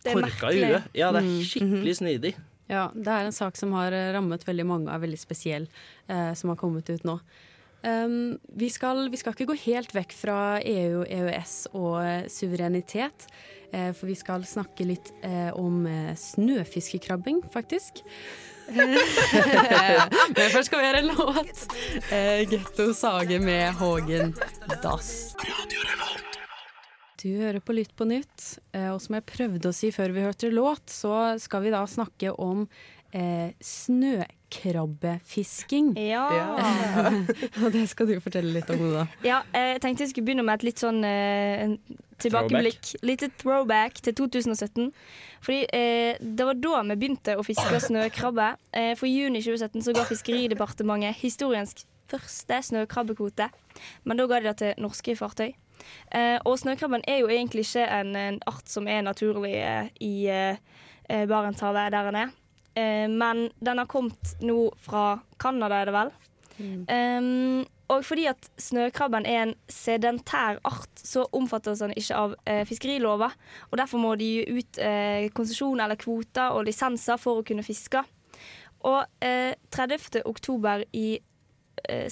korka 0.04 0.52
i 0.54 0.60
huet. 0.62 0.84
Ja, 0.94 1.08
det 1.10 1.24
er 1.24 1.26
Mm. 1.26 1.40
skikkelig 1.42 1.94
snidig. 1.98 2.34
Ja, 2.70 2.84
det 2.94 3.10
er 3.10 3.26
en 3.26 3.34
sak 3.34 3.56
som 3.58 3.72
har 3.74 3.90
eh, 3.90 4.12
rammet 4.14 4.44
veldig 4.46 4.66
mange 4.68 4.86
og 4.86 4.94
er 4.94 5.02
veldig 5.02 5.18
spesiell, 5.18 5.66
eh, 6.06 6.30
som 6.38 6.52
har 6.52 6.60
kommet 6.60 6.86
ut 6.94 7.02
nå. 7.08 7.16
Um, 7.82 8.36
vi, 8.60 8.68
skal, 8.70 9.06
vi 9.10 9.16
skal 9.16 9.32
ikke 9.34 9.48
gå 9.50 9.56
helt 9.64 9.94
vekk 9.96 10.12
fra 10.12 10.38
EU, 10.60 11.00
EØS 11.08 11.54
og 11.72 11.94
eh, 12.04 12.26
suverenitet. 12.30 13.26
Eh, 13.72 13.90
for 13.96 14.10
vi 14.10 14.16
skal 14.18 14.46
snakke 14.48 14.86
litt 14.88 15.12
eh, 15.26 15.50
om 15.58 15.84
eh, 15.86 16.14
snøfiskekrabbing, 16.18 17.42
faktisk. 17.52 18.04
Men 18.70 20.46
først 20.52 20.68
skal 20.70 20.78
vi 20.78 20.86
høre 20.86 21.02
en 21.02 21.10
låt. 21.10 21.64
Getto 22.52 22.92
Sage 22.94 23.40
med 23.42 23.74
Hågen 23.80 24.36
Dass. 24.78 25.32
Du 27.20 27.28
hører 27.36 27.60
på 27.60 27.74
Lytt 27.76 27.90
på 27.98 28.06
nytt, 28.08 28.58
eh, 28.72 28.88
og 28.94 29.00
som 29.04 29.14
jeg 29.18 29.24
prøvde 29.28 29.68
å 29.68 29.74
si 29.76 29.90
før 29.92 30.08
vi 30.16 30.22
hørte 30.24 30.48
låt, 30.52 30.88
så 30.88 31.36
skal 31.42 31.62
vi 31.66 31.72
da 31.74 31.82
snakke 31.84 32.30
om 32.32 32.62
eh, 33.12 33.50
snøkrabbefisking. 33.60 35.96
Ja. 36.00 36.24
og 37.62 37.72
det 37.74 37.88
skal 37.92 38.06
du 38.08 38.20
fortelle 38.24 38.52
litt 38.54 38.70
om, 38.72 38.80
Oda. 38.88 39.04
Ja, 39.26 39.38
eh, 39.52 39.74
jeg 39.74 39.80
tenkte 39.84 40.02
jeg 40.06 40.12
skulle 40.14 40.28
begynne 40.30 40.46
med 40.48 40.56
et 40.56 40.66
litt 40.70 40.80
sånn 40.80 41.00
eh, 41.04 41.76
tilbakeblikk. 42.24 42.82
Litt 43.04 43.22
throwback 43.42 43.94
til 44.00 44.14
2017. 44.22 44.88
Fordi 45.44 45.60
eh, 45.76 46.16
det 46.20 46.44
var 46.48 46.56
da 46.56 46.82
vi 46.88 46.96
begynte 47.04 47.36
å 47.36 47.46
fiske 47.46 47.80
snøkrabbe. 47.90 48.48
Eh, 48.72 48.94
for 48.96 49.06
i 49.10 49.16
juni 49.16 49.40
2017 49.44 49.82
så 49.86 49.92
ga 49.96 50.04
Fiskeridepartementet 50.08 51.14
historiens 51.20 51.72
første 52.10 52.56
snøkrabbekvote. 52.70 53.46
Men 54.08 54.14
da 54.16 54.22
ga 54.30 54.36
de 54.40 54.46
det 54.50 54.58
til 54.62 54.72
norske 54.82 55.12
fartøy. 55.18 55.50
Eh, 56.10 56.38
og 56.44 56.58
snøkrabben 56.60 57.04
er 57.08 57.22
jo 57.22 57.30
egentlig 57.32 57.66
ikke 57.66 57.86
en, 58.00 58.14
en 58.16 58.40
art 58.50 58.68
som 58.70 58.88
er 58.88 59.04
naturlig 59.06 59.54
eh, 59.60 59.90
i 60.00 60.14
eh, 60.30 60.60
eh, 61.08 61.26
Barentshavet 61.28 61.92
der 61.94 62.10
den 62.10 62.20
er. 62.24 62.32
Eh, 62.74 63.06
men 63.10 63.48
den 63.60 63.82
har 63.82 63.90
kommet 63.90 64.34
nå 64.40 64.70
fra 64.78 65.20
Canada, 65.38 65.80
er 65.80 65.90
det 65.90 65.96
vel. 65.96 66.16
Um, 66.60 67.64
og 67.90 68.04
fordi 68.06 68.26
at 68.30 68.50
snøkrabben 68.60 69.26
er 69.26 69.42
en 69.42 69.54
sedentær 69.70 70.60
art, 70.68 70.92
så 70.94 71.24
omfattes 71.34 71.82
den 71.82 71.94
ikke 71.96 72.18
av 72.18 72.36
eh, 72.46 72.62
fiskerilova. 72.68 73.30
Og 73.70 73.78
derfor 73.80 73.98
må 74.02 74.14
de 74.20 74.28
gi 74.28 74.58
ut 74.60 74.78
eh, 74.84 75.26
konsesjon 75.34 75.80
eller 75.82 75.98
kvoter 75.98 76.54
og 76.54 76.68
lisenser 76.68 77.18
for 77.18 77.40
å 77.40 77.46
kunne 77.46 77.66
fiske. 77.66 78.04
Og 78.86 79.02
eh, 79.24 79.56
30. 79.74 80.22
oktober 80.24 80.84
i 80.96 81.18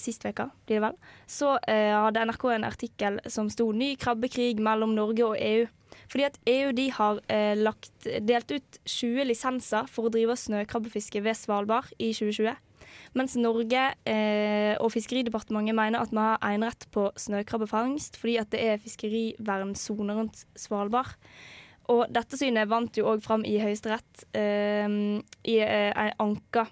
sist 0.01 0.25
veka, 0.25 0.49
blir 0.67 0.79
det 0.79 0.85
vel, 0.87 0.97
så 1.31 1.57
eh, 1.69 1.95
hadde 1.95 2.25
NRK 2.29 2.45
en 2.55 2.69
artikkel 2.69 3.19
som 3.27 3.51
sto 3.51 3.71
'Ny 3.73 3.97
krabbekrig 4.01 4.61
mellom 4.61 4.95
Norge 4.95 5.25
og 5.27 5.37
EU'. 5.39 5.69
Fordi 6.09 6.25
at 6.25 6.39
EU 6.47 6.73
de 6.73 6.91
har 6.93 7.21
eh, 7.29 7.57
lagt, 7.57 7.93
delt 8.05 8.51
ut 8.53 8.79
20 8.85 9.29
lisenser 9.29 9.89
for 9.89 10.09
å 10.09 10.13
drive 10.13 10.37
snøkrabbefiske 10.37 11.23
ved 11.25 11.37
Svalbard 11.37 11.93
i 11.99 12.13
2020. 12.13 12.57
Mens 13.17 13.37
Norge 13.41 13.85
eh, 14.09 14.75
og 14.81 14.93
Fiskeridepartementet 14.93 15.77
mener 15.77 16.05
at 16.05 16.13
vi 16.13 16.21
har 16.23 16.43
enerett 16.45 16.89
på 16.95 17.09
snøkrabbefangst 17.17 18.19
fordi 18.21 18.37
at 18.41 18.51
det 18.53 18.65
er 18.65 18.83
fiskerivernsoner 18.83 20.21
rundt 20.21 20.45
Svalbard. 20.57 21.17
Og 21.89 22.05
dette 22.13 22.37
synet 22.37 22.69
vant 22.69 22.99
jo 23.01 23.07
òg 23.09 23.23
fram 23.25 23.47
i 23.49 23.57
Høyesterett 23.63 24.27
eh, 24.37 24.89
i 25.49 25.57
eh, 25.65 25.93
en 25.93 26.27
anke 26.29 26.67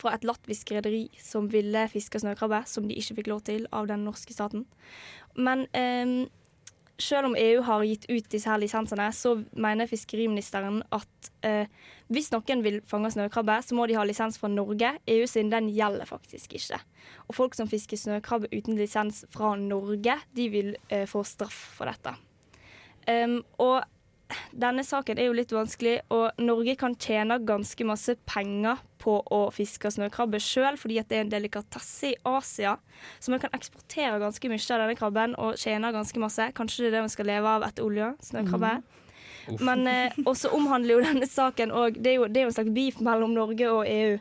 fra 0.00 0.14
et 0.16 0.26
latvisk 0.26 0.72
rederi 0.74 1.06
som 1.20 1.48
ville 1.52 1.86
fiske 1.92 2.22
snøkrabbe, 2.22 2.64
som 2.66 2.88
de 2.88 2.96
ikke 2.98 3.20
fikk 3.20 3.32
lov 3.32 3.44
til 3.48 3.68
av 3.76 3.88
den 3.90 4.04
norske 4.08 4.34
staten. 4.34 4.66
Men 5.36 5.66
eh, 5.76 6.28
selv 7.00 7.30
om 7.30 7.36
EU 7.38 7.62
har 7.64 7.84
gitt 7.86 8.06
ut 8.10 8.28
disse 8.32 8.48
her 8.50 8.60
lisensene, 8.60 9.08
så 9.16 9.34
mener 9.52 9.88
fiskeriministeren 9.90 10.82
at 10.94 11.30
eh, 11.46 11.68
hvis 12.12 12.30
noen 12.34 12.64
vil 12.64 12.80
fange 12.88 13.12
snøkrabbe, 13.14 13.60
så 13.64 13.76
må 13.76 13.86
de 13.88 13.96
ha 13.98 14.04
lisens 14.06 14.38
fra 14.40 14.50
Norge. 14.52 14.92
EU 15.10 15.28
sin 15.30 15.52
den 15.52 15.70
gjelder 15.74 16.08
faktisk 16.08 16.56
ikke. 16.58 16.80
Og 17.28 17.36
folk 17.36 17.56
som 17.58 17.70
fisker 17.70 18.00
snøkrabbe 18.00 18.50
uten 18.52 18.78
lisens 18.78 19.24
fra 19.32 19.54
Norge, 19.60 20.18
de 20.36 20.48
vil 20.52 20.74
eh, 20.88 21.06
få 21.10 21.24
straff 21.28 21.62
for 21.78 21.90
dette. 21.90 22.16
Um, 23.08 23.40
og 23.62 23.80
denne 24.52 24.84
saken 24.86 25.18
er 25.18 25.28
jo 25.28 25.36
litt 25.36 25.52
vanskelig, 25.54 25.98
og 26.14 26.38
Norge 26.42 26.76
kan 26.80 26.94
tjene 27.00 27.40
ganske 27.46 27.86
masse 27.88 28.14
penger 28.28 28.80
på 29.00 29.16
å 29.32 29.40
fiske 29.54 29.90
snøkrabbe 29.94 30.40
sjøl, 30.42 30.76
fordi 30.80 31.00
det 31.00 31.16
er 31.16 31.24
en 31.24 31.32
delikatesse 31.32 32.12
i 32.12 32.18
Asia. 32.28 32.76
Så 33.18 33.32
man 33.32 33.42
kan 33.42 33.54
eksportere 33.56 34.20
ganske 34.20 34.52
mye 34.52 34.60
av 34.60 34.82
denne 34.84 34.98
krabben 34.98 35.36
og 35.40 35.60
tjene 35.60 35.92
ganske 35.94 36.22
masse. 36.22 36.50
Kanskje 36.56 36.84
det 36.84 36.90
er 36.90 36.98
det 36.98 37.06
man 37.06 37.14
skal 37.14 37.30
leve 37.30 37.54
av 37.56 37.66
etter 37.66 37.86
olja. 37.86 38.12
Snøkrabbe. 38.26 38.74
Mm. 39.48 39.56
Men 39.66 39.86
eh, 39.88 40.20
også 40.28 40.52
omhandler 40.54 40.98
jo 40.98 41.02
denne 41.08 41.26
saken 41.26 41.72
òg 41.74 41.96
det, 41.96 42.12
det 42.28 42.42
er 42.42 42.46
jo 42.46 42.52
en 42.52 42.58
slags 42.58 42.74
beef 42.76 43.00
mellom 43.02 43.34
Norge 43.34 43.72
og 43.72 43.88
EU. 43.88 44.20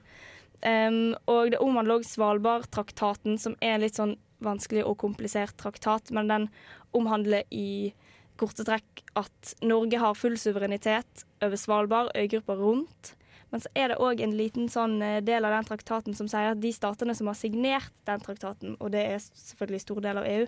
Um, 0.60 1.14
og 1.32 1.54
det 1.54 1.62
omhandler 1.64 2.00
òg 2.00 2.08
Svalbardtraktaten, 2.08 3.38
som 3.40 3.56
er 3.64 3.78
en 3.78 3.84
litt 3.86 4.00
sånn 4.00 4.18
vanskelig 4.44 4.86
og 4.88 4.98
komplisert 5.00 5.56
traktat, 5.60 6.12
men 6.16 6.32
den 6.32 6.48
omhandler 6.96 7.46
i 7.52 7.92
korte 8.40 8.66
trekk 8.68 9.04
at 9.20 9.54
Norge 9.66 10.00
har 10.02 10.18
full 10.18 10.38
suverenitet 10.40 11.26
over 11.44 11.60
Svalbard, 11.60 12.12
øygruppa 12.18 12.56
rundt. 12.60 13.14
Men 13.50 13.64
så 13.64 13.72
er 13.78 13.90
det 13.92 14.02
òg 14.04 14.22
en 14.22 14.36
liten 14.38 14.68
sånn 14.70 15.00
eh, 15.02 15.22
del 15.26 15.46
av 15.48 15.56
den 15.56 15.66
traktaten 15.66 16.18
som 16.18 16.30
sier 16.30 16.52
at 16.52 16.62
de 16.62 16.72
statene 16.74 17.16
som 17.18 17.30
har 17.32 17.38
signert 17.38 17.96
den 18.06 18.22
traktaten, 18.22 18.76
og 18.78 18.92
det 18.94 19.06
er 19.16 19.24
selvfølgelig 19.24 19.82
stor 19.86 20.04
del 20.06 20.22
av 20.22 20.30
EU, 20.30 20.46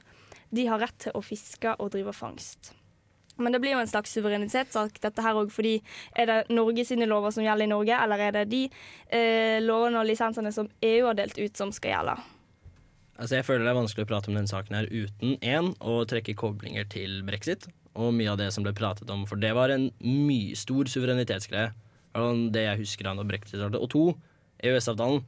de 0.51 0.67
har 0.69 0.83
rett 0.83 0.99
til 1.07 1.17
å 1.17 1.23
fiske 1.25 1.73
og 1.79 1.91
drive 1.95 2.13
fangst. 2.13 2.75
Men 3.41 3.55
det 3.55 3.61
blir 3.63 3.73
jo 3.73 3.81
en 3.81 3.89
slags 3.89 4.11
suverenitetssak, 4.13 4.99
dette 5.01 5.23
her 5.25 5.39
òg, 5.39 5.49
fordi 5.53 5.79
er 6.19 6.29
det 6.29 6.37
Norge 6.53 6.85
sine 6.85 7.07
lover 7.09 7.33
som 7.33 7.45
gjelder 7.45 7.65
i 7.65 7.71
Norge, 7.71 7.97
eller 8.05 8.21
er 8.27 8.35
det 8.37 8.45
de 8.51 8.61
eh, 8.67 9.57
lovene 9.63 10.03
og 10.03 10.05
lisensene 10.11 10.53
som 10.53 10.69
EU 10.85 11.07
har 11.07 11.17
delt 11.17 11.39
ut, 11.39 11.57
som 11.57 11.73
skal 11.73 11.95
gjelde? 11.95 12.19
Altså 13.21 13.37
jeg 13.37 13.45
føler 13.47 13.65
det 13.65 13.71
er 13.71 13.77
vanskelig 13.77 14.05
å 14.05 14.09
prate 14.09 14.29
om 14.29 14.37
denne 14.37 14.49
saken 14.49 14.77
her 14.77 14.89
uten 14.89 15.35
én 15.45 15.73
å 15.81 16.01
trekke 16.09 16.37
koblinger 16.37 16.87
til 16.89 17.21
brexit 17.25 17.67
og 17.99 18.13
mye 18.15 18.31
av 18.31 18.39
det 18.39 18.49
som 18.55 18.63
ble 18.63 18.73
pratet 18.77 19.09
om, 19.11 19.25
for 19.27 19.39
det 19.41 19.51
var 19.57 19.73
en 19.73 19.89
mye 19.99 20.55
stor 20.59 20.87
suverenitetsgreie. 20.91 21.73
Det 22.51 22.63
jeg 22.65 22.79
husker 22.81 23.07
av 23.07 23.23
brexit. 23.27 23.61
Og 23.61 23.87
to, 23.91 24.03
EØS-avtalen. 24.63 25.23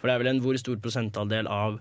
For 0.00 0.08
det 0.08 0.14
er 0.14 0.22
vel 0.22 0.30
en 0.32 0.42
hvor 0.42 0.56
stor 0.58 0.78
prosentandel 0.82 1.48
av 1.50 1.78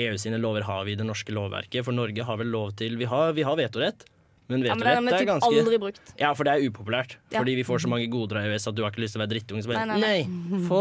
EU 0.00 0.14
sine 0.22 0.38
lover 0.38 0.64
har 0.68 0.84
vi 0.86 0.94
i 0.94 0.98
det 0.98 1.06
norske 1.06 1.34
lovverket? 1.34 1.84
For 1.86 1.96
Norge 1.96 2.24
har 2.24 2.38
vel 2.40 2.52
lov 2.52 2.76
til 2.78 2.96
Vi 3.00 3.08
har, 3.10 3.32
vi 3.36 3.42
har 3.46 3.58
vetorett. 3.58 4.06
Men 4.50 4.64
Ja, 4.64 4.74
men 4.74 4.82
vetorett 4.82 4.98
den 4.98 5.08
er 5.08 5.20
er 5.20 5.28
ganske 5.28 5.50
aldri 5.60 5.78
brukt. 5.82 6.14
Ja, 6.18 6.32
for 6.34 6.46
det 6.46 6.54
er 6.54 6.70
upopulært. 6.70 7.16
Ja. 7.30 7.40
Fordi 7.40 7.54
vi 7.58 7.66
får 7.66 7.84
så 7.84 7.90
mange 7.90 8.08
goder 8.10 8.40
av 8.40 8.48
EØS 8.48 8.66
at 8.70 8.78
du 8.78 8.82
har 8.82 8.90
ikke 8.94 9.04
lyst 9.04 9.14
til 9.14 9.20
å 9.20 9.24
være 9.24 9.34
drittunge. 9.34 9.62
Så 9.62 9.70
bare, 9.70 9.86
Nei, 9.86 10.00
nei, 10.00 10.22
nei, 10.24 10.62
få, 10.66 10.80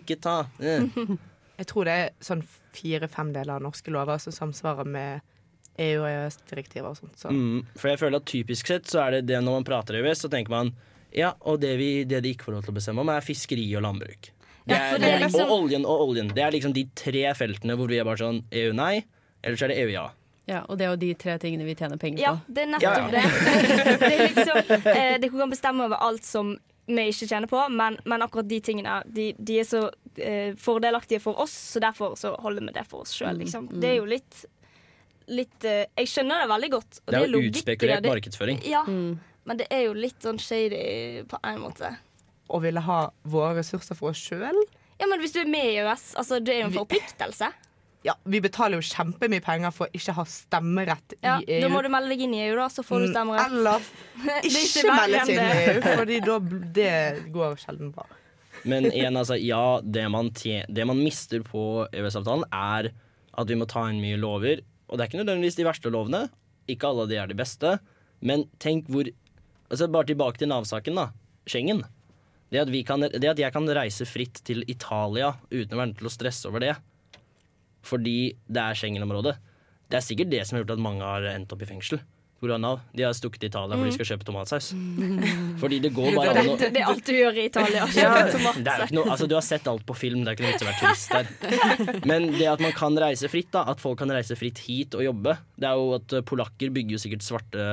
ikke 0.00 0.16
ta. 0.20 0.36
Eh. 0.60 0.86
Jeg 1.60 1.68
tror 1.68 1.84
det 1.84 1.92
er 1.92 2.14
sånn 2.24 2.40
fire-fem 2.72 3.34
deler 3.34 3.58
av 3.58 3.64
norske 3.66 3.92
lover 3.92 4.20
som 4.22 4.32
samsvarer 4.32 4.88
med 4.88 5.26
EU- 5.80 6.02
og 6.02 6.08
EØS-direktiver 6.10 6.90
og 6.90 6.98
sånt. 7.00 7.16
Så. 7.18 7.32
Mm, 7.32 7.64
for 7.76 7.92
jeg 7.92 8.00
føler 8.02 8.20
at 8.20 8.28
typisk 8.28 8.70
sett 8.72 8.90
så 8.90 9.02
er 9.06 9.18
det 9.18 9.22
det 9.32 9.40
når 9.44 9.60
man 9.60 9.66
prater 9.68 9.98
EØS, 10.00 10.26
så 10.26 10.32
tenker 10.32 10.52
man 10.52 10.74
ja, 11.16 11.32
og 11.40 11.58
det, 11.62 11.72
vi, 11.80 12.04
det 12.06 12.20
de 12.22 12.30
ikke 12.36 12.46
får 12.46 12.54
lov 12.54 12.66
til 12.66 12.74
å 12.74 12.76
bestemme 12.76 13.02
om, 13.02 13.08
er 13.10 13.24
fiskeri 13.26 13.64
og 13.74 13.82
landbruk. 13.82 14.30
Det 14.68 14.76
er, 14.76 14.92
for 14.92 15.02
det 15.02 15.08
er 15.10 15.22
liksom- 15.24 15.48
Og 15.48 15.56
oljen 15.64 15.84
og 15.88 16.04
oljen. 16.08 16.28
Det 16.36 16.42
er 16.44 16.52
liksom 16.54 16.72
de 16.76 16.84
tre 16.94 17.24
feltene 17.34 17.74
hvor 17.76 17.88
vi 17.90 17.98
er 17.98 18.06
bare 18.06 18.20
sånn 18.22 18.44
EU 18.52 18.72
nei, 18.76 19.04
eller 19.42 19.56
så 19.58 19.66
er 19.66 19.72
det 19.74 19.78
EU 19.82 19.90
ja. 19.90 20.06
Ja, 20.50 20.64
og 20.68 20.78
det 20.78 20.86
er 20.86 20.90
jo 20.90 20.98
de 20.98 21.14
tre 21.14 21.36
tingene 21.38 21.64
vi 21.66 21.74
tjener 21.78 21.98
penger 22.00 22.18
på. 22.18 22.22
Ja, 22.24 22.32
det 22.48 22.62
er 22.62 22.70
nettopp 22.72 22.82
Ja, 22.82 22.94
ja. 22.98 23.10
det. 23.10 23.98
det 24.02 24.10
er 24.10 24.22
liksom, 24.34 24.86
eh, 24.90 25.18
Dere 25.22 25.30
kan 25.30 25.50
bestemme 25.52 25.84
over 25.86 26.00
alt 26.02 26.24
som 26.26 26.56
vi 26.90 27.04
ikke 27.12 27.28
tjener 27.30 27.46
på, 27.50 27.60
men, 27.70 27.98
men 28.04 28.22
akkurat 28.24 28.48
de 28.50 28.58
tingene 28.64 28.96
de, 29.06 29.28
de 29.38 29.58
er 29.62 29.68
så 29.68 29.84
eh, 30.18 30.56
fordelaktige 30.58 31.20
for 31.22 31.38
oss, 31.38 31.52
så 31.74 31.82
derfor 31.82 32.16
så 32.18 32.32
holder 32.42 32.66
vi 32.66 32.74
det 32.80 32.86
for 32.90 33.04
oss 33.04 33.12
sjøl. 33.14 33.38
Liksom. 33.38 33.68
Mm. 33.70 33.76
Det 33.82 33.92
er 33.92 33.96
jo 34.00 34.08
litt, 34.10 34.40
litt 35.30 35.64
eh, 35.68 35.84
Jeg 35.98 36.10
skjønner 36.12 36.42
det 36.44 36.50
veldig 36.50 36.70
godt. 36.76 37.00
og 37.06 37.12
Det 37.14 37.18
er 37.20 37.26
jo 37.26 37.32
logikk 37.36 37.56
utspekulert 37.60 38.02
det. 38.04 38.12
markedsføring. 38.14 38.60
Ja, 38.68 38.82
men 38.86 39.56
det 39.60 39.66
er 39.72 39.86
jo 39.86 39.94
litt 39.96 40.20
sånn 40.26 40.38
shady 40.42 41.24
på 41.30 41.38
en 41.46 41.60
måte. 41.64 41.94
Og 42.50 42.62
ville 42.66 42.82
ha 42.82 43.00
våre 43.30 43.56
ressurser 43.60 43.94
for 43.98 44.10
oss 44.10 44.20
sjøl. 44.20 44.58
Ja, 45.00 45.06
men 45.08 45.20
hvis 45.22 45.32
du 45.32 45.40
er 45.40 45.48
med 45.48 45.64
i 45.70 45.76
EØS, 45.80 46.10
altså 46.20 46.40
det 46.44 46.54
er 46.56 46.64
jo 46.64 46.70
en 46.72 46.74
forpliktelse. 46.82 47.48
Ja, 48.04 48.14
vi 48.24 48.38
betaler 48.40 48.80
jo 48.80 48.84
kjempemye 48.88 49.42
penger 49.44 49.72
for 49.76 49.84
å 49.86 49.92
ikke 49.96 50.14
ha 50.16 50.22
stemmerett 50.24 51.14
Ja, 51.20 51.34
i 51.44 51.56
EU. 51.58 51.60
Da 51.66 51.68
må 51.68 51.82
du 51.84 51.88
melde 51.92 52.08
deg 52.14 52.22
inn 52.24 52.32
i 52.34 52.40
EU, 52.46 52.54
da, 52.56 52.68
så 52.72 52.80
får 52.84 53.02
du 53.02 53.06
Mm, 53.10 53.12
stemmerett. 53.12 53.52
Eller 53.52 53.90
er 54.40 54.48
ikke 54.50 54.94
melde 54.96 55.20
seg 55.26 55.34
inn 55.34 55.42
i 55.42 55.50
det. 55.50 55.74
EU, 55.74 55.82
Fordi 56.00 56.20
da 56.24 56.38
det 56.80 56.94
går 57.34 57.58
sjelden 57.60 57.90
bra. 57.92 58.06
Men 58.64 58.88
igjen, 58.90 59.16
altså, 59.20 59.36
ja, 59.40 59.80
det 59.84 60.06
man, 60.12 60.30
tje- 60.36 60.64
det 60.68 60.86
man 60.88 60.96
mister 61.00 61.40
på 61.44 61.64
EØS-avtalen, 61.92 62.44
er 62.52 62.90
at 63.40 63.48
vi 63.52 63.56
må 63.60 63.68
ta 63.68 63.86
inn 63.88 64.00
mye 64.02 64.16
lover. 64.20 64.60
Og 64.90 64.98
det 64.98 65.04
er 65.04 65.10
ikke 65.10 65.22
nødvendigvis 65.22 65.58
de 65.58 65.66
verste 65.66 65.92
lovene. 65.94 66.26
Ikke 66.70 66.90
alle 66.90 67.06
de 67.10 67.18
er 67.22 67.30
de 67.30 67.38
beste. 67.38 67.78
Men 68.20 68.48
tenk 68.62 68.90
hvor 68.90 69.08
altså 69.70 69.86
Bare 69.86 70.10
tilbake 70.10 70.40
til 70.40 70.50
Nav-saken, 70.50 70.98
da. 70.98 71.10
Schengen. 71.46 71.84
Det 72.50 72.58
at, 72.58 72.70
kan, 72.86 73.06
det 73.06 73.28
at 73.30 73.38
jeg 73.38 73.54
kan 73.54 73.68
reise 73.70 74.06
fritt 74.08 74.40
til 74.42 74.64
Italia 74.66 75.36
uten 75.52 75.76
å 75.76 75.78
være 75.78 75.92
nødt 75.92 76.00
til 76.00 76.08
å 76.10 76.10
stresse 76.10 76.48
over 76.50 76.64
det, 76.64 76.72
fordi 77.86 78.34
det 78.50 78.64
er 78.64 78.78
Schengen-området. 78.80 79.36
Det 79.90 79.98
er 79.98 80.02
sikkert 80.02 80.32
det 80.32 80.42
som 80.42 80.56
har 80.56 80.64
gjort 80.64 80.74
at 80.74 80.82
mange 80.82 81.06
har 81.06 81.28
endt 81.30 81.54
opp 81.54 81.62
i 81.62 81.68
fengsel. 81.70 82.02
På 82.40 82.48
grunn 82.48 82.64
av 82.64 82.78
De 82.96 83.04
har 83.04 83.12
stukket 83.12 83.42
til 83.42 83.50
Italia 83.50 83.76
fordi 83.76 83.90
de 83.90 83.96
skal 83.98 84.08
kjøpe 84.14 84.24
tomatsaus. 84.24 84.70
Fordi 85.60 85.78
det 85.84 85.90
går 85.92 86.14
bare 86.16 86.32
an 86.40 86.48
å 86.48 86.56
Det, 86.60 86.70
det 86.72 86.80
er 86.80 86.88
alt 86.88 87.04
du 87.04 87.12
gjør 87.12 87.36
i 87.36 87.44
Italia. 87.50 87.84
Kjøpe 87.92 88.22
tomatsaus. 88.32 88.94
noe, 88.96 89.04
altså, 89.12 89.28
du 89.28 89.34
har 89.36 89.44
sett 89.44 89.68
alt 89.68 89.84
på 89.84 89.96
film, 89.98 90.22
det 90.24 90.32
er 90.32 90.38
ikke 90.38 90.46
noe 90.46 90.54
vits 90.54 90.64
i 90.64 90.66
å 90.66 90.70
være 90.70 90.80
turist 90.80 91.12
der. 91.12 92.00
Men 92.08 92.30
det 92.38 92.48
at 92.48 92.64
man 92.64 92.72
kan 92.76 92.96
reise 93.04 93.28
fritt, 93.32 93.50
da, 93.52 93.66
at 93.68 93.82
folk 93.84 94.00
kan 94.00 94.12
reise 94.14 94.36
fritt 94.40 94.62
hit 94.64 94.96
og 94.96 95.04
jobbe 95.04 95.36
Det 95.60 95.68
er 95.68 95.76
jo 95.76 95.92
at 95.98 96.16
eh, 96.16 96.24
Polakker 96.30 96.72
bygger 96.72 96.96
jo 96.96 97.02
sikkert 97.04 97.26
svarte 97.26 97.68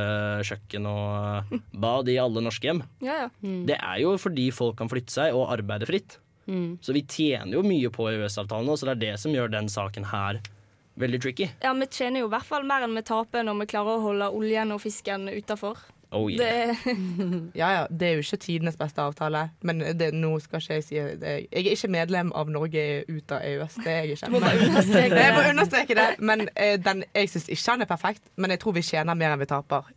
kjøkken 0.47 0.87
og 0.91 1.55
eh, 1.55 1.65
bad 1.87 2.11
i 2.11 2.19
alle 2.21 2.43
norske 2.43 2.67
hjem. 2.67 2.83
Ja, 3.05 3.23
ja. 3.25 3.29
Det 3.71 3.79
er 3.79 4.03
jo 4.03 4.17
fordi 4.19 4.49
folk 4.55 4.75
kan 4.81 4.91
flytte 4.91 5.15
seg 5.15 5.37
og 5.37 5.47
arbeide 5.55 5.87
fritt. 5.89 6.19
Så 6.47 6.93
vi 6.95 7.01
tjener 7.03 7.57
jo 7.57 7.63
mye 7.65 7.89
på 7.91 8.05
EØS-avtalen, 8.07 8.69
så 8.79 8.87
det 8.87 8.93
er 8.93 9.01
det 9.01 9.15
som 9.19 9.33
gjør 9.35 9.49
den 9.51 9.67
saken 9.71 10.05
her 10.13 10.39
veldig 10.99 11.19
tricky. 11.23 11.49
Ja, 11.63 11.73
vi 11.77 11.87
tjener 11.91 12.23
jo 12.23 12.29
i 12.29 12.33
hvert 12.33 12.47
fall 12.47 12.65
mer 12.67 12.85
enn 12.85 12.97
vi 12.97 13.05
taper 13.05 13.45
når 13.45 13.61
vi 13.61 13.69
klarer 13.73 13.97
å 13.97 14.07
holde 14.09 14.31
oljen 14.33 14.73
og 14.75 14.81
fisken 14.83 15.29
utafor. 15.31 15.79
Oh, 16.15 16.31
yeah. 16.31 16.75
Ja, 17.59 17.71
ja, 17.71 17.87
det 17.91 18.07
er 18.07 18.13
jo 18.15 18.23
ikke 18.23 18.39
tidenes 18.39 18.77
beste 18.79 19.03
avtale, 19.03 19.49
men 19.67 19.83
det, 19.99 20.13
nå 20.15 20.37
skal 20.39 20.61
ikke 20.61 20.77
jeg 20.77 20.85
si 20.87 21.01
det. 21.19 21.33
Jeg 21.51 21.65
er 21.65 21.73
ikke 21.75 21.91
medlem 21.91 22.31
av 22.31 22.51
Norge 22.51 22.85
ut 23.09 23.33
av 23.35 23.43
EØS. 23.43 23.75
Det 23.83 23.91
er 23.91 24.05
jeg 24.05 24.15
ikke. 24.15 24.29
Må 24.31 24.41
Men-. 24.43 25.17
Jeg 25.23 25.35
må 25.35 25.43
understreke 25.49 25.97
det. 25.99 26.07
Men 26.23 26.47
eh, 26.55 26.77
den, 26.79 27.03
jeg 27.11 27.31
syns 27.33 27.49
ikke 27.51 27.73
han 27.73 27.83
er 27.83 27.89
perfekt, 27.89 28.29
men 28.37 28.53
jeg 28.53 28.63
tror 28.63 28.77
vi 28.77 28.85
tjener 28.87 29.19
mer 29.19 29.35
enn 29.35 29.43
vi 29.43 29.49
taper. 29.51 29.91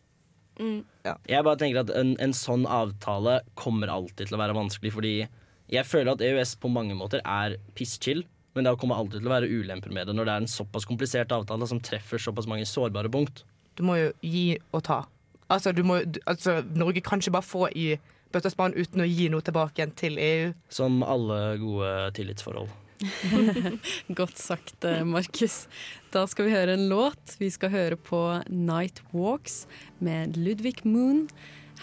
Jeg 0.61 1.45
bare 1.47 1.57
tenker 1.57 1.85
at 1.85 1.93
en, 1.97 2.17
en 2.21 2.35
sånn 2.37 2.67
avtale 2.69 3.39
kommer 3.57 3.93
alltid 3.93 4.29
til 4.29 4.37
å 4.37 4.43
være 4.43 4.57
vanskelig, 4.59 4.93
fordi 4.93 5.15
jeg 5.71 5.87
føler 5.87 6.13
at 6.13 6.25
EØS 6.27 6.57
på 6.61 6.69
mange 6.73 6.97
måter 6.99 7.23
er 7.23 7.57
pisschill, 7.79 8.25
men 8.55 8.67
det 8.67 8.75
kommer 8.81 8.99
alltid 8.99 9.21
til 9.21 9.31
å 9.31 9.35
være 9.35 9.51
ulemper 9.51 9.95
med 9.95 10.11
det 10.11 10.17
når 10.17 10.27
det 10.27 10.35
er 10.35 10.45
en 10.45 10.51
såpass 10.51 10.87
komplisert 10.89 11.33
avtale 11.35 11.69
som 11.71 11.81
treffer 11.85 12.23
såpass 12.23 12.49
mange 12.51 12.67
sårbare 12.69 13.13
punkt. 13.13 13.45
Du 13.79 13.85
må 13.87 13.97
jo 14.01 14.11
gi 14.27 14.59
og 14.75 14.85
ta. 14.89 15.05
Altså, 15.51 15.73
du 15.75 15.83
må, 15.87 16.01
altså 16.31 16.61
Norge 16.79 17.03
kan 17.03 17.23
ikke 17.23 17.35
bare 17.39 17.47
få 17.47 17.69
i 17.75 17.95
bøtta 18.31 18.53
spann 18.53 18.77
uten 18.77 19.03
å 19.03 19.09
gi 19.09 19.31
noe 19.33 19.43
tilbake 19.47 19.81
igjen 19.81 19.95
til 19.99 20.19
EU. 20.23 20.53
Som 20.71 21.03
alle 21.07 21.41
gode 21.63 21.95
tillitsforhold. 22.19 22.71
Godt 24.21 24.39
sagt, 24.39 24.85
eh, 24.85 25.03
Markus. 25.09 25.65
Da 26.13 26.27
skal 26.29 26.47
vi 26.47 26.55
høre 26.55 26.77
en 26.77 26.89
låt. 26.91 27.37
Vi 27.41 27.49
skal 27.53 27.73
høre 27.73 27.97
på 27.97 28.21
Night 28.51 29.01
Walks 29.15 29.65
med 30.05 30.37
Ludvig 30.39 30.85
Moon 30.85 31.27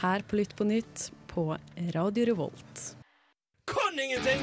her 0.04 0.22
på 0.28 0.38
Lytt 0.40 0.54
på 0.58 0.68
nytt 0.70 1.10
på 1.32 1.50
Radio 1.96 2.30
Revolt. 2.32 2.97
Kan 3.68 4.00
ingenting, 4.00 4.40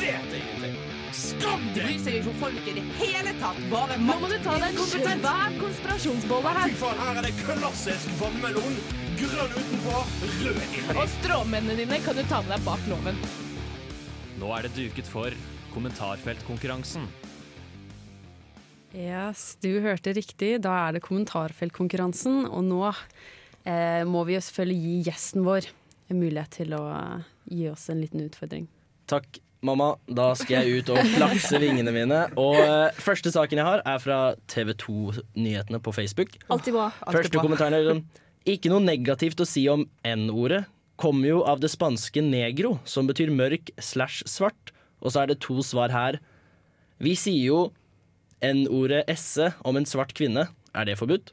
vet 0.00 0.30
ingenting. 0.34 0.76
Skam 1.14 1.62
deg! 1.74 1.84
Bryr 1.84 1.98
seg 2.02 2.16
ikke 2.18 2.30
om 2.32 2.38
folk 2.40 2.64
i 2.66 2.72
det 2.74 2.82
hele 2.98 3.34
tatt. 3.38 3.58
Bare 3.70 3.98
Nå 4.02 4.16
må 4.18 4.30
du 4.32 4.34
ta 4.42 4.56
deg 4.58 4.72
en 4.72 4.78
kompetent. 4.80 5.26
Fy 5.62 6.72
faen, 6.80 7.02
her 7.04 7.20
er 7.20 7.28
det 7.28 7.30
klassisk 7.38 8.16
vannmelon. 8.18 8.78
Grønn 9.20 9.54
utenpå, 9.54 10.00
rød 10.40 10.58
inni. 10.66 10.80
Og 10.96 11.06
stråmennene 11.12 11.76
dine 11.84 12.00
kan 12.02 12.18
du 12.18 12.24
ta 12.26 12.40
med 12.42 12.56
deg 12.56 12.66
bak 12.66 12.88
loven. 12.90 13.22
Nå 14.42 14.50
er 14.56 14.66
det 14.66 14.72
duket 14.74 15.06
for 15.06 15.38
kommentarfeltkonkurransen. 15.76 17.06
Yes, 18.94 19.54
du 19.62 19.70
hørte 19.86 20.16
riktig. 20.18 20.56
Da 20.66 20.74
er 20.88 20.98
det 20.98 21.04
kommentarfeltkonkurransen. 21.06 22.42
Og 22.50 22.66
nå 22.66 22.82
eh, 22.90 24.02
må 24.02 24.26
vi 24.26 24.34
jo 24.34 24.42
selvfølgelig 24.50 24.82
gi 24.82 25.00
gjesten 25.12 25.46
vår 25.46 25.70
en 26.10 26.20
mulighet 26.20 26.52
til 26.58 26.74
å 26.76 26.82
eh, 26.92 27.24
gi 27.50 27.68
oss 27.70 27.88
en 27.92 28.02
liten 28.02 28.22
utfordring. 28.24 28.66
Takk, 29.10 29.38
mamma. 29.64 29.94
Da 30.08 30.30
skal 30.38 30.64
jeg 30.64 30.82
ut 30.82 30.92
og 30.94 31.00
flakse 31.14 31.60
vingene 31.62 31.92
mine. 31.94 32.20
Og 32.40 32.58
uh, 32.60 32.92
første 33.00 33.32
saken 33.34 33.60
jeg 33.60 33.68
har, 33.68 33.82
er 33.88 34.02
fra 34.02 34.18
TV 34.50 34.74
2-nyhetene 34.84 35.80
på 35.84 35.94
Facebook. 35.96 36.36
Altid 36.52 36.76
bra. 36.76 36.90
Første 37.08 37.40
kommentaren 37.40 37.78
er 37.78 37.88
sånn 37.88 38.04
Ikke 38.48 38.72
noe 38.72 38.84
negativt 38.84 39.40
å 39.40 39.48
si 39.48 39.66
om 39.72 39.86
N-ordet. 40.08 40.64
Kommer 41.00 41.32
jo 41.32 41.40
av 41.48 41.62
det 41.62 41.72
spanske 41.72 42.22
negro, 42.22 42.76
som 42.86 43.08
betyr 43.08 43.32
mørk 43.34 43.72
slash 43.82 44.22
svart. 44.30 44.70
Og 45.02 45.12
så 45.12 45.24
er 45.24 45.32
det 45.32 45.40
to 45.44 45.58
svar 45.66 45.92
her. 45.92 46.20
Vi 47.02 47.16
sier 47.18 47.48
jo 47.48 47.62
N-ordet 48.44 49.02
esse 49.10 49.50
om 49.66 49.80
en 49.80 49.88
svart 49.88 50.14
kvinne. 50.16 50.46
Er 50.74 50.88
det 50.88 50.98
forbudt? 51.00 51.32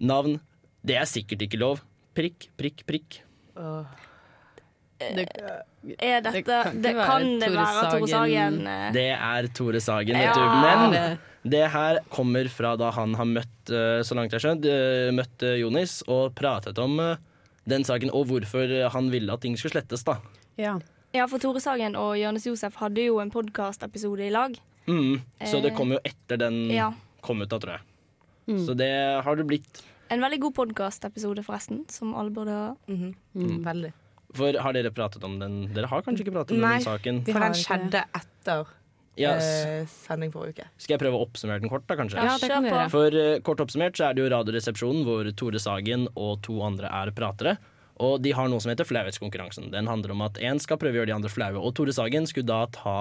Navn. 0.00 0.40
Det 0.86 0.98
er 0.98 1.08
sikkert 1.08 1.46
ikke 1.46 1.60
lov. 1.60 1.80
Prikk, 2.16 2.48
prikk, 2.58 2.84
prikk. 2.88 3.20
Er 4.96 6.22
dette 6.24 6.42
kan 6.46 6.78
Det 6.82 6.92
kan, 6.96 7.26
være 7.36 7.40
det 7.40 7.50
være 7.52 7.90
Tore 7.92 8.08
Sagen? 8.08 8.08
Sagen. 8.08 8.66
eh, 8.66 8.92
Det 8.92 9.06
er 9.12 9.48
Tore 9.54 9.80
Sagen, 9.80 10.16
vet 10.16 10.24
Ja. 10.24 10.32
du. 10.34 10.40
Men 10.90 11.18
det 11.46 11.70
her 11.70 11.98
kommer 12.10 12.48
fra 12.50 12.76
da 12.76 12.90
han 12.90 13.14
har 13.14 13.24
møtt, 13.28 13.70
eh, 13.70 14.00
så 14.02 14.14
langt 14.16 14.32
jeg 14.32 14.40
skjønt, 14.40 14.64
eh, 14.66 15.12
møtt 15.14 15.42
eh, 15.42 15.60
Jonis 15.60 16.02
og 16.08 16.34
pratet 16.34 16.78
om 16.78 16.98
eh, 17.00 17.16
den 17.68 17.84
saken 17.84 18.10
og 18.10 18.26
hvorfor 18.26 18.90
han 18.90 19.10
ville 19.10 19.32
at 19.32 19.40
ting 19.42 19.56
skulle 19.56 19.72
slettes, 19.80 20.02
da. 20.04 20.16
Ja. 20.56 20.78
Ja, 21.14 21.26
for 21.26 21.38
Tore 21.38 21.60
Sagen 21.60 21.94
og 21.96 22.16
Jonis 22.18 22.44
Josef 22.46 22.74
hadde 22.76 23.04
jo 23.06 23.20
en 23.20 23.30
podkastepisode 23.30 24.26
i 24.26 24.30
lag. 24.30 24.56
Mm. 24.86 25.20
Så 25.44 25.60
det 25.62 25.72
Eh, 25.72 25.76
kom 25.76 25.92
jo 25.92 25.98
etter 26.04 26.36
den 26.38 26.68
ja. 26.70 26.92
kom 27.22 27.40
ut 27.42 27.48
da, 27.48 27.58
tror 27.58 27.72
jeg. 27.78 27.80
Mm. 28.48 28.66
Så 28.66 28.74
det 28.76 28.90
har 29.24 29.36
det 29.36 29.46
blitt. 29.46 29.82
En 30.12 30.22
veldig 30.22 30.38
god 30.44 30.54
podkastepisode, 30.60 31.42
forresten, 31.46 31.84
som 31.90 32.14
alle 32.14 32.30
burde 32.34 32.54
høre. 32.54 33.12
Mm. 33.34 33.62
Veldig. 33.66 33.92
For 34.36 34.58
har 34.62 34.74
dere 34.76 34.92
pratet 34.94 35.24
om 35.26 35.38
den? 35.40 35.62
Dere 35.74 35.88
har 35.90 36.02
kanskje 36.06 36.26
ikke 36.26 36.34
pratet 36.36 36.56
om 36.56 36.64
Nei, 36.64 36.78
den 36.78 36.86
saken? 36.86 37.22
Nei, 37.22 37.32
for 37.32 37.46
den 37.46 37.56
skjedde 37.58 38.02
etter 38.18 38.66
yes. 39.18 39.46
eh, 39.46 39.86
sending 40.04 40.32
forrige 40.34 40.58
uke. 40.58 40.68
Skal 40.82 40.96
jeg 40.96 41.02
prøve 41.02 41.18
å 41.18 41.24
oppsummere 41.26 41.62
den 41.62 41.72
kort, 41.72 41.86
da, 41.88 41.96
kanskje? 41.98 42.20
Ja, 42.20 42.36
det 42.42 42.50
kan 42.52 42.66
gjøre. 42.68 42.88
For 42.92 43.16
uh, 43.16 43.30
kort 43.46 43.62
oppsummert 43.64 43.98
så 43.98 44.10
er 44.10 44.16
det 44.16 44.24
jo 44.24 44.32
Radioresepsjonen 44.34 45.06
hvor 45.08 45.30
Tore 45.38 45.62
Sagen 45.62 46.08
og 46.14 46.42
to 46.46 46.58
andre 46.66 46.90
er 46.92 47.12
pratere. 47.16 47.56
Og 48.04 48.18
de 48.20 48.34
har 48.36 48.50
noe 48.52 48.60
som 48.60 48.70
heter 48.70 48.86
flauhetskonkurransen. 48.86 49.70
Den 49.72 49.88
handler 49.88 50.12
om 50.12 50.26
at 50.26 50.36
én 50.44 50.60
skal 50.60 50.78
prøve 50.80 50.98
å 50.98 51.00
gjøre 51.00 51.10
de 51.14 51.16
andre 51.16 51.32
flaue. 51.32 51.62
Og 51.62 51.72
Tore 51.78 51.94
Sagen 51.96 52.28
skulle 52.28 52.50
da 52.50 52.66
ta 52.74 52.98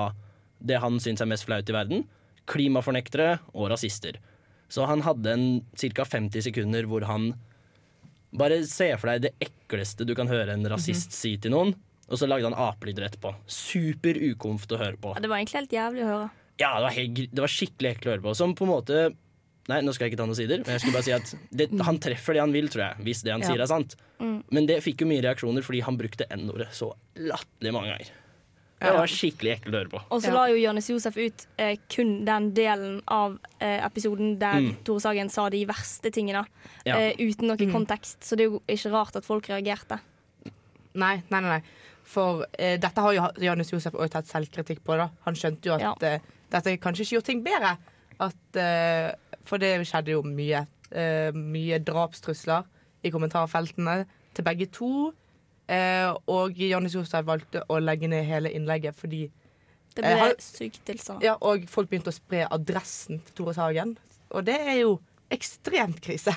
det 0.64 0.80
han 0.82 1.02
syns 1.04 1.22
er 1.22 1.30
mest 1.30 1.46
flaut 1.50 1.68
i 1.68 1.76
verden. 1.76 2.06
Klimafornektere 2.48 3.42
og 3.52 3.74
rasister. 3.74 4.22
Så 4.72 4.86
han 4.90 5.04
hadde 5.06 5.34
en 5.36 5.46
ca. 5.78 6.06
50 6.06 6.42
sekunder 6.48 6.88
hvor 6.90 7.06
han 7.10 7.34
bare 8.36 8.58
se 8.68 8.90
for 9.00 9.12
deg 9.14 9.28
det 9.30 9.34
ekleste 9.48 10.06
du 10.08 10.16
kan 10.18 10.28
høre 10.28 10.56
en 10.58 10.66
rasist 10.72 11.14
si 11.16 11.36
til 11.42 11.54
noen. 11.56 11.76
Og 12.06 12.20
så 12.22 12.28
lagde 12.30 12.46
han 12.50 12.58
apelyder 12.58 13.08
etterpå. 13.08 13.32
Super 13.50 14.18
ukomft 14.32 14.72
å 14.76 14.78
høre 14.82 14.98
på. 15.02 15.14
Ja, 15.16 15.24
det 15.24 15.30
var 15.32 15.40
egentlig 15.42 15.62
helt 15.64 15.74
jævlig 15.78 16.04
å 16.06 16.10
høre. 16.12 16.28
Ja, 16.62 16.74
det 16.78 16.84
var, 16.86 16.94
helt, 16.96 17.22
det 17.36 17.44
var 17.44 17.52
skikkelig 17.52 17.90
ekkelt 17.94 18.08
å 18.10 18.14
høre 18.14 18.26
på. 18.28 18.34
Som 18.38 18.54
på 18.58 18.68
en 18.68 18.74
måte 18.76 19.06
Nei, 19.66 19.80
nå 19.82 19.96
skal 19.96 20.06
jeg 20.06 20.12
ikke 20.14 20.20
ta 20.20 20.26
noen 20.30 20.38
sider, 20.38 20.60
men 20.62 20.76
jeg 20.76 20.82
skulle 20.84 20.94
bare 20.94 21.06
si 21.08 21.14
at 21.16 21.30
det, 21.58 21.66
han 21.88 21.98
treffer 21.98 22.36
det 22.38 22.42
han 22.44 22.52
vil, 22.54 22.68
tror 22.70 22.84
jeg. 22.84 23.00
Hvis 23.08 23.24
det 23.26 23.32
han 23.34 23.42
Ja. 23.42 23.48
sier 23.50 23.64
er 23.64 23.70
sant. 23.72 23.96
Mm. 24.22 24.36
Men 24.54 24.68
det 24.70 24.76
fikk 24.86 25.02
jo 25.02 25.08
mye 25.10 25.24
reaksjoner 25.26 25.66
fordi 25.66 25.80
han 25.82 25.98
brukte 25.98 26.28
N-ordet 26.30 26.68
så 26.78 26.92
latterlig 27.18 27.72
mange 27.74 27.90
ganger. 27.96 28.12
Det 28.86 28.94
var 28.98 29.08
skikkelig 29.12 29.52
ekkelt 29.58 29.74
å 29.76 29.80
høre 29.82 29.90
på. 29.92 30.02
Og 30.12 30.22
så 30.24 30.32
la 30.34 30.46
jo 30.52 30.56
Jonis 30.62 30.90
Josef 30.90 31.18
ut 31.18 31.46
eh, 31.58 31.76
kun 31.90 32.26
den 32.26 32.52
delen 32.54 33.02
av 33.08 33.38
eh, 33.60 33.80
episoden 33.86 34.38
der 34.40 34.60
Mm. 34.62 34.76
Tore 34.84 35.00
Sagen 35.02 35.30
sa 35.30 35.50
de 35.50 35.66
verste 35.66 36.12
tingene, 36.12 36.46
Ja. 36.86 36.98
eh, 36.98 37.14
uten 37.20 37.48
noe 37.48 37.58
Mm. 37.58 37.72
kontekst. 37.74 38.22
Så 38.24 38.36
det 38.38 38.46
er 38.46 38.52
jo 38.52 38.62
ikke 38.68 38.92
rart 38.92 39.16
at 39.16 39.26
folk 39.26 39.48
reagerte. 39.48 40.00
Nei, 40.96 41.22
nei, 41.30 41.40
nei. 41.42 41.50
nei. 41.60 41.62
For 42.06 42.46
eh, 42.60 42.78
dette 42.78 43.02
har 43.02 43.14
jo 43.14 43.26
Jonis 43.42 43.72
Josef 43.74 43.94
også 43.98 44.10
tatt 44.12 44.28
selvkritikk 44.30 44.84
på. 44.86 44.96
da 44.98 45.10
Han 45.26 45.34
skjønte 45.36 45.66
jo 45.66 45.74
at 45.74 46.04
eh, 46.04 46.20
dette 46.52 46.78
kanskje 46.78 47.02
ikke 47.04 47.16
gjorde 47.18 47.26
ting 47.32 47.44
bedre. 47.44 47.78
At, 48.20 48.56
eh, 48.56 49.12
for 49.44 49.58
det 49.58 49.74
skjedde 49.88 50.14
jo 50.14 50.22
mye. 50.24 50.68
Eh, 50.92 51.32
mye 51.34 51.80
drapstrusler 51.84 52.64
i 53.04 53.10
kommentarfeltene 53.12 54.06
til 54.34 54.44
begge 54.46 54.68
to. 54.72 55.14
Eh, 55.68 56.14
og 56.28 56.54
Janus 56.62 56.94
Josef 56.94 57.26
valgte 57.26 57.64
å 57.70 57.80
legge 57.82 58.08
ned 58.08 58.26
hele 58.26 58.52
innlegget 58.54 58.94
fordi 58.96 59.32
Det 59.96 60.04
eh, 60.06 60.12
ble 60.14 60.20
han- 60.20 60.36
til 60.38 60.70
tilstander. 60.86 61.24
Ja, 61.24 61.38
og 61.42 61.68
folk 61.70 61.90
begynte 61.90 62.12
å 62.12 62.14
spre 62.14 62.48
adressen 62.52 63.22
til 63.26 63.34
Tore 63.46 63.54
Sagen. 63.54 63.98
Og 64.32 64.46
det 64.46 64.60
er 64.60 64.82
jo 64.82 65.00
ekstremt 65.32 66.02
krise. 66.02 66.36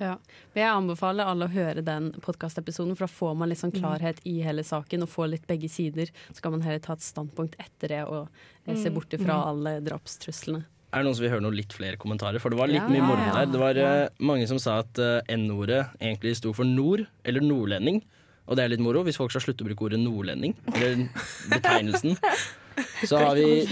Ja. 0.00 0.16
Men 0.54 0.62
jeg 0.64 0.72
anbefaler 0.72 1.28
alle 1.30 1.46
å 1.46 1.52
høre 1.52 1.82
den 1.84 2.08
podkastepisoden, 2.24 2.96
for 2.96 3.06
da 3.06 3.12
får 3.12 3.36
man 3.36 3.48
litt 3.52 3.58
sånn 3.60 3.70
klarhet 3.74 4.18
i 4.26 4.40
hele 4.42 4.62
saken 4.66 5.02
og 5.04 5.08
får 5.12 5.28
litt 5.30 5.46
begge 5.46 5.68
sider. 5.70 6.08
Så 6.32 6.40
kan 6.42 6.50
man 6.50 6.62
heller 6.64 6.80
ta 6.82 6.94
et 6.96 7.04
standpunkt 7.04 7.54
etter 7.60 7.88
det 7.92 8.00
og 8.08 8.28
eh, 8.66 8.74
se 8.74 8.88
Mm. 8.90 8.94
bort 8.94 9.10
ifra 9.10 9.36
Mm. 9.36 9.46
alle 9.46 9.80
drapstruslene. 9.80 10.64
Er 10.92 10.98
det 10.98 11.04
noen 11.06 11.14
som 11.14 11.22
vil 11.22 11.30
høre 11.30 11.42
noen 11.42 11.54
litt 11.56 11.72
flere 11.72 11.96
kommentarer? 11.96 12.40
For 12.40 12.50
det 12.50 12.58
var 12.58 12.66
litt 12.68 12.82
Ja, 12.82 12.88
mye 12.88 13.00
moro 13.06 13.32
der. 13.32 13.46
Det 13.46 13.60
var 13.60 13.74
Ja. 13.74 14.04
eh, 14.04 14.08
mange 14.18 14.48
som 14.48 14.58
sa 14.58 14.78
at 14.80 14.98
uh, 14.98 15.20
N-ordet 15.28 15.88
egentlig 16.00 16.36
sto 16.36 16.52
for 16.52 16.64
nord, 16.64 17.06
eller 17.24 17.40
nordlending. 17.40 18.02
Og 18.48 18.58
det 18.58 18.64
er 18.64 18.72
litt 18.72 18.82
moro 18.82 19.04
hvis 19.06 19.18
folk 19.20 19.32
skal 19.32 19.44
slutte 19.44 19.64
å 19.64 19.68
bruke 19.68 19.86
ordet 19.86 20.00
nordlending, 20.02 20.56
eller 20.74 21.06
betegnelsen. 21.52 22.16
Så 23.08 23.18
har 23.20 23.36
vi 23.36 23.66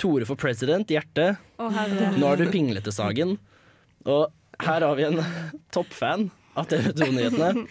Tore 0.00 0.26
for 0.28 0.38
president, 0.40 0.88
hjerte. 0.90 1.34
hjertet. 1.60 2.16
Nå 2.18 2.30
har 2.30 2.40
du 2.40 2.48
pinglete 2.50 2.92
Sagen. 2.94 3.36
Og 4.08 4.30
her 4.64 4.86
har 4.86 4.96
vi 4.96 5.06
en 5.10 5.20
toppfan 5.74 6.30
av 6.58 6.68
TV 6.70 6.90
2-nyhetene. 6.96 7.66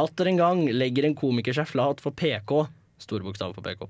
Atter 0.00 0.30
en 0.30 0.38
gang 0.38 0.62
legger 0.70 1.08
en 1.08 1.16
komiker 1.18 1.56
seg 1.56 1.68
flat 1.72 2.02
for 2.04 2.14
PK. 2.16 2.54
Store 3.00 3.26
bokstaver 3.26 3.56
på 3.56 3.64
PK. 3.64 3.86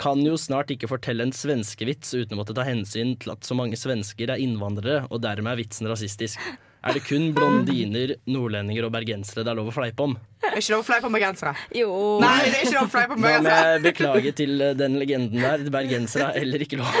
Kan 0.00 0.24
jo 0.24 0.34
snart 0.40 0.72
ikke 0.72 0.88
fortelle 0.90 1.26
en 1.26 1.34
svenskevits 1.36 2.14
uten 2.16 2.34
å 2.34 2.40
måtte 2.40 2.56
ta 2.56 2.64
hensyn 2.66 3.14
til 3.20 3.34
at 3.34 3.46
så 3.46 3.56
mange 3.56 3.78
svensker 3.78 4.32
er 4.32 4.40
innvandrere, 4.42 5.04
og 5.12 5.22
dermed 5.24 5.52
er 5.54 5.60
vitsen 5.60 5.88
rasistisk. 5.90 6.40
Er 6.80 6.96
det 6.96 7.02
kun 7.04 7.26
blondiner, 7.36 8.14
nordlendinger 8.30 8.86
og 8.88 8.92
bergensere 8.94 9.42
det 9.44 9.50
er 9.52 9.58
lov 9.58 9.68
å 9.68 9.74
fleipe 9.74 10.00
om? 10.06 10.14
Det 10.40 10.48
er 10.48 10.56
ikke 10.62 10.72
lov 10.72 10.80
å 10.80 10.86
fleipe 10.88 11.08
om 11.10 11.16
bergensere. 11.18 11.52
Jo. 11.76 11.90
Nei, 12.22 12.36
det 12.46 12.54
er 12.54 12.64
ikke 12.64 12.76
lov 12.78 12.86
å 12.86 12.92
fleipe 12.94 13.16
om 13.16 13.20
Da 13.20 13.28
bergensere. 13.28 13.66
jeg 13.74 13.82
beklage 13.84 14.32
til 14.40 14.64
eh, 14.64 14.72
den 14.80 14.96
legenden 15.02 15.44
der. 15.44 15.66
Bergensere 15.74 16.30
er 16.30 16.38
heller 16.40 16.64
ikke 16.64 16.80
lov. 16.80 17.00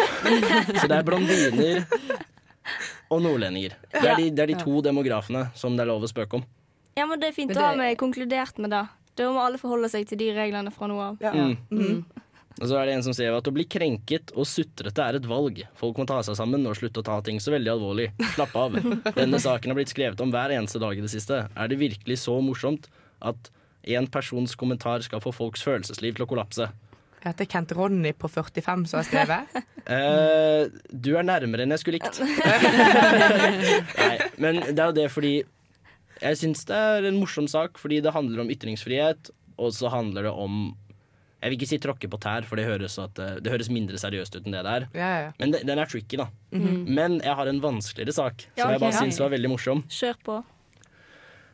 Så 0.76 0.84
det 0.90 0.98
er 0.98 1.06
blondiner 1.08 1.80
og 3.10 3.22
nordlendinger. 3.24 3.76
Det 3.96 4.04
er 4.04 4.20
de, 4.20 4.28
det 4.36 4.44
er 4.44 4.52
de 4.52 4.58
to 4.60 4.80
demografene 4.84 5.46
som 5.58 5.76
det 5.78 5.86
er 5.86 5.90
lov 5.94 6.04
å 6.04 6.10
spøke 6.12 6.38
om. 6.42 6.44
Ja, 6.98 7.06
men 7.08 7.22
det 7.22 7.30
er 7.30 7.36
fint 7.40 7.54
Da 7.54 7.62
å 7.64 7.68
ha 7.70 7.76
med 7.78 7.96
konkludert 7.98 8.60
med 8.60 8.74
det. 8.74 8.84
Da 9.16 9.30
må 9.32 9.40
alle 9.42 9.58
forholde 9.60 9.88
seg 9.92 10.04
til 10.10 10.20
de 10.20 10.28
reglene 10.36 10.70
fra 10.74 10.86
nå 10.90 11.00
av. 11.02 11.16
Mm. 11.34 11.56
Mm. 11.72 12.04
Og 12.58 12.66
så 12.66 12.76
er 12.76 12.88
det 12.88 12.96
en 12.96 13.04
som 13.06 13.14
sier 13.14 13.32
at 13.32 13.46
å 13.46 13.54
bli 13.54 13.64
krenket 13.70 14.32
og 14.34 14.48
sutrete 14.48 15.04
er 15.04 15.20
et 15.20 15.28
valg. 15.28 15.62
Folk 15.78 16.00
må 16.00 16.06
ta 16.08 16.18
seg 16.26 16.36
sammen 16.36 16.66
og 16.66 16.76
slutte 16.76 17.00
å 17.00 17.06
ta 17.06 17.20
ting 17.24 17.38
så 17.40 17.54
veldig 17.54 17.72
alvorlig. 17.76 18.10
Slapp 18.34 18.56
av. 18.58 18.76
Denne 19.20 19.40
saken 19.40 19.72
har 19.72 19.78
blitt 19.78 19.92
skrevet 19.94 20.20
om 20.24 20.34
hver 20.34 20.52
eneste 20.56 20.82
dag 20.82 20.98
i 20.98 21.04
det 21.04 21.12
siste. 21.12 21.44
Er 21.54 21.70
det 21.70 21.78
virkelig 21.80 22.18
så 22.24 22.36
morsomt 22.44 22.90
at 23.22 23.52
en 23.94 24.08
persons 24.12 24.56
kommentar 24.60 25.06
skal 25.06 25.22
få 25.24 25.32
folks 25.32 25.62
følelsesliv 25.64 26.18
til 26.18 26.26
å 26.26 26.28
kollapse? 26.30 26.68
Jeg 27.20 27.34
heter 27.34 27.48
Kent 27.52 27.72
Ronny 27.76 28.14
på 28.16 28.28
45 28.32 28.84
som 28.88 29.00
har 29.00 29.08
skrevet. 29.08 29.56
uh, 29.86 30.68
du 31.04 31.10
er 31.14 31.26
nærmere 31.28 31.64
enn 31.64 31.74
jeg 31.76 31.84
skulle 31.84 32.00
likt. 32.00 32.20
Nei, 34.00 34.14
men 34.40 34.62
det 34.68 34.76
er 34.76 34.86
jo 34.86 34.96
det 34.96 35.08
fordi 35.12 35.34
Jeg 36.20 36.36
syns 36.40 36.64
det 36.68 36.76
er 36.76 37.08
en 37.08 37.16
morsom 37.20 37.46
sak, 37.48 37.78
fordi 37.80 38.02
det 38.04 38.12
handler 38.12 38.42
om 38.42 38.50
ytringsfrihet, 38.52 39.30
og 39.60 39.72
så 39.76 39.88
handler 39.92 40.28
det 40.28 40.32
om 40.32 40.72
Jeg 41.40 41.50
vil 41.50 41.56
ikke 41.56 41.68
si 41.70 41.78
tråkke 41.80 42.08
på 42.12 42.18
tær, 42.20 42.44
for 42.44 42.60
det 42.60 42.66
høres, 42.68 42.98
at, 43.00 43.18
eh, 43.18 43.38
det 43.40 43.50
høres 43.52 43.70
mindre 43.72 43.96
seriøst 43.96 44.34
ut 44.36 44.44
enn 44.46 44.52
det 44.52 44.64
der. 44.66 44.88
Ja, 44.92 45.10
ja. 45.24 45.30
Men 45.40 45.54
det, 45.54 45.62
den 45.66 45.78
er 45.80 45.88
tricky, 45.88 46.18
da. 46.20 46.28
Mhm. 46.52 46.82
Men 46.88 47.20
jeg 47.24 47.34
har 47.34 47.48
en 47.48 47.60
vanskeligere 47.60 48.12
sak 48.12 48.44
Ja, 48.56 48.64
som 48.64 48.72
jeg 48.74 48.80
bare 48.80 48.98
syns 48.98 49.20
var 49.22 49.30
veldig 49.32 49.48
morsom. 49.54 49.84
Kjør 49.88 50.18
på. 50.26 50.44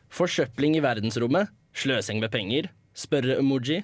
Forsøpling 0.09 0.75
i 0.77 0.83
verdensrommet. 0.83 1.49
Sløsing 1.77 2.19
med 2.19 2.31
penger. 2.33 2.69
Spørre-emoji. 2.97 3.83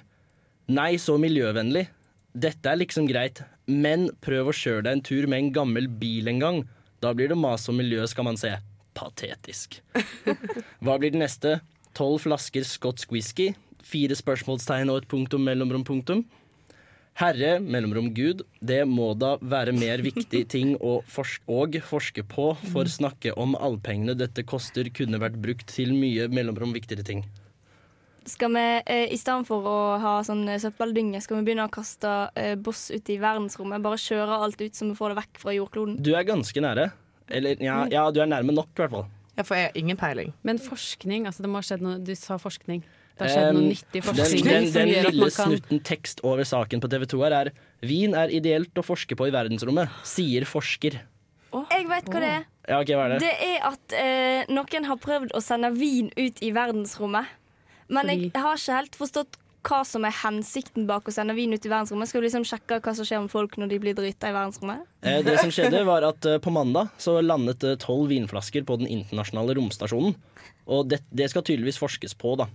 Nei, 0.74 0.92
så 1.00 1.16
miljøvennlig. 1.20 1.86
Dette 2.34 2.66
er 2.72 2.80
liksom 2.80 3.06
greit, 3.08 3.42
men 3.70 4.08
prøv 4.24 4.50
å 4.50 4.56
kjøre 4.56 4.82
deg 4.86 4.92
en 4.96 5.04
tur 5.06 5.28
med 5.30 5.38
en 5.38 5.52
gammel 5.54 5.86
bil 5.88 6.28
en 6.32 6.40
gang. 6.42 6.62
Da 7.00 7.12
blir 7.14 7.28
det 7.30 7.38
mas 7.38 7.68
om 7.70 7.76
miljø, 7.78 8.04
skal 8.10 8.26
man 8.26 8.36
se. 8.40 8.50
Patetisk. 8.94 9.80
Hva 10.82 10.96
blir 10.98 11.14
det 11.14 11.20
neste? 11.20 11.60
Tolv 11.94 12.24
flasker 12.24 12.66
skotsk 12.66 13.12
whisky. 13.14 13.52
Fire 13.84 14.16
spørsmålstegn 14.16 14.90
og 14.92 15.02
et 15.02 15.10
punktum 15.10 15.44
mellomrom 15.44 15.84
punktum. 15.86 16.24
Herre, 17.14 17.60
mellomrom 17.62 18.08
Gud, 18.10 18.42
det 18.58 18.80
må 18.90 19.12
da 19.14 19.36
være 19.38 19.70
mer 19.76 20.00
viktig 20.02 20.40
ting 20.50 20.72
å 20.82 20.96
forske, 21.06 21.44
og 21.46 21.76
forske 21.86 22.24
på, 22.26 22.48
for 22.72 22.90
snakke 22.90 23.36
om 23.38 23.54
allpengene 23.54 24.16
dette 24.18 24.42
koster 24.42 24.90
kunne 24.90 25.20
vært 25.22 25.38
brukt 25.38 25.70
til 25.70 25.94
mye 25.94 26.26
mellomrom 26.32 26.74
viktigere 26.74 27.06
ting. 27.06 27.22
Skal 28.26 28.50
vi 28.56 28.64
eh, 28.88 29.12
i 29.12 29.18
stedet 29.20 29.44
for 29.46 29.68
å 29.68 29.78
ha 30.00 30.16
sånn 30.26 30.42
eh, 30.48 30.58
søppeldynge, 30.58 31.20
skal 31.22 31.38
vi 31.38 31.50
begynne 31.50 31.68
å 31.68 31.72
kaste 31.72 32.10
eh, 32.40 32.54
boss 32.56 32.88
ut 32.90 33.12
i 33.12 33.18
verdensrommet? 33.20 33.84
Bare 33.84 34.00
kjøre 34.00 34.40
alt 34.46 34.64
ut 34.64 34.74
så 34.74 34.88
vi 34.88 34.96
får 34.98 35.12
det 35.12 35.18
vekk 35.20 35.42
fra 35.42 35.54
jordkloden? 35.54 35.98
Du 36.02 36.14
er 36.16 36.26
ganske 36.26 36.64
nære. 36.64 36.88
Eller 37.28 37.60
ja, 37.62 37.82
ja 37.92 38.08
du 38.10 38.22
er 38.24 38.32
nærme 38.32 38.56
nok, 38.56 38.72
i 38.72 38.82
hvert 38.82 38.96
fall. 38.96 39.06
Ja, 39.36 39.44
for 39.44 39.58
jeg 39.58 39.68
har 39.68 39.78
ingen 39.78 40.00
peiling. 40.00 40.32
Men 40.42 40.58
forskning, 40.62 41.28
altså 41.28 41.44
det 41.44 41.52
må 41.52 41.60
ha 41.60 41.66
skjedd 41.66 41.84
noe 41.84 42.00
Du 42.02 42.14
sa 42.18 42.40
forskning. 42.40 42.82
Det 43.14 43.28
har 43.28 43.30
skjedd 43.30 43.54
noe 43.54 43.66
nyttig 43.68 44.00
den, 44.00 44.04
forskning. 44.08 44.44
den, 44.44 44.64
den, 44.74 44.88
den 44.90 45.06
lille 45.06 45.28
kan 45.30 45.52
snutten 45.52 45.82
tekst 45.86 46.22
over 46.26 46.46
saken 46.48 46.82
på 46.82 46.90
TV 46.90 47.04
2 47.12 47.20
her 47.22 47.36
er 47.38 47.50
Vin 47.86 48.16
er 48.18 48.32
ideelt 48.34 48.80
å 48.80 48.82
forske 48.82 49.14
på 49.18 49.28
i 49.28 49.34
verdensrommet, 49.34 49.92
sier 50.08 50.46
forsker. 50.48 50.98
Jeg 51.54 51.86
vet 51.86 52.10
hva 52.10 52.22
det 52.24 52.32
er. 52.40 52.44
Ja, 52.64 52.80
okay, 52.80 52.96
hva 52.98 53.06
er 53.06 53.14
det? 53.14 53.20
Det 53.22 53.34
er 53.46 53.64
at 53.68 53.94
eh, 53.94 54.50
noen 54.50 54.88
har 54.88 54.98
prøvd 54.98 55.34
å 55.36 55.42
sende 55.44 55.70
vin 55.76 56.10
ut 56.16 56.42
i 56.42 56.50
verdensrommet. 56.56 57.30
Men 57.92 58.10
jeg, 58.10 58.30
jeg 58.32 58.42
har 58.42 58.58
ikke 58.58 58.78
helt 58.80 58.98
forstått 58.98 59.38
hva 59.64 59.80
som 59.88 60.04
er 60.04 60.12
hensikten 60.18 60.88
bak 60.88 61.06
å 61.08 61.14
sende 61.14 61.36
vin 61.36 61.52
ut 61.54 61.64
i 61.64 61.70
verdensrommet. 61.70 62.10
Skal 62.10 62.20
du 62.20 62.26
liksom 62.26 62.44
sjekke 62.48 62.80
hva 62.84 62.94
som 62.96 63.06
skjer 63.06 63.22
med 63.24 63.32
folk 63.32 63.56
når 63.60 63.70
de 63.72 63.78
blir 63.80 63.96
drita 63.96 64.32
i 64.32 64.34
verdensrommet? 64.34 64.84
Eh, 65.04 65.20
Det 65.24 65.38
som 65.40 65.52
skjedde 65.54 65.84
var 65.88 66.04
at 66.10 66.26
eh, 66.28 66.40
På 66.42 66.52
mandag 66.52 66.90
så 67.00 67.20
landet 67.24 67.62
det 67.64 67.78
tolv 67.84 68.10
vinflasker 68.12 68.66
på 68.66 68.80
den 68.82 68.90
internasjonale 68.90 69.56
romstasjonen. 69.60 70.16
Og 70.64 70.88
det, 70.88 71.02
det 71.12 71.30
skal 71.32 71.44
tydeligvis 71.44 71.80
forskes 71.80 72.16
på, 72.20 72.36
da. 72.40 72.48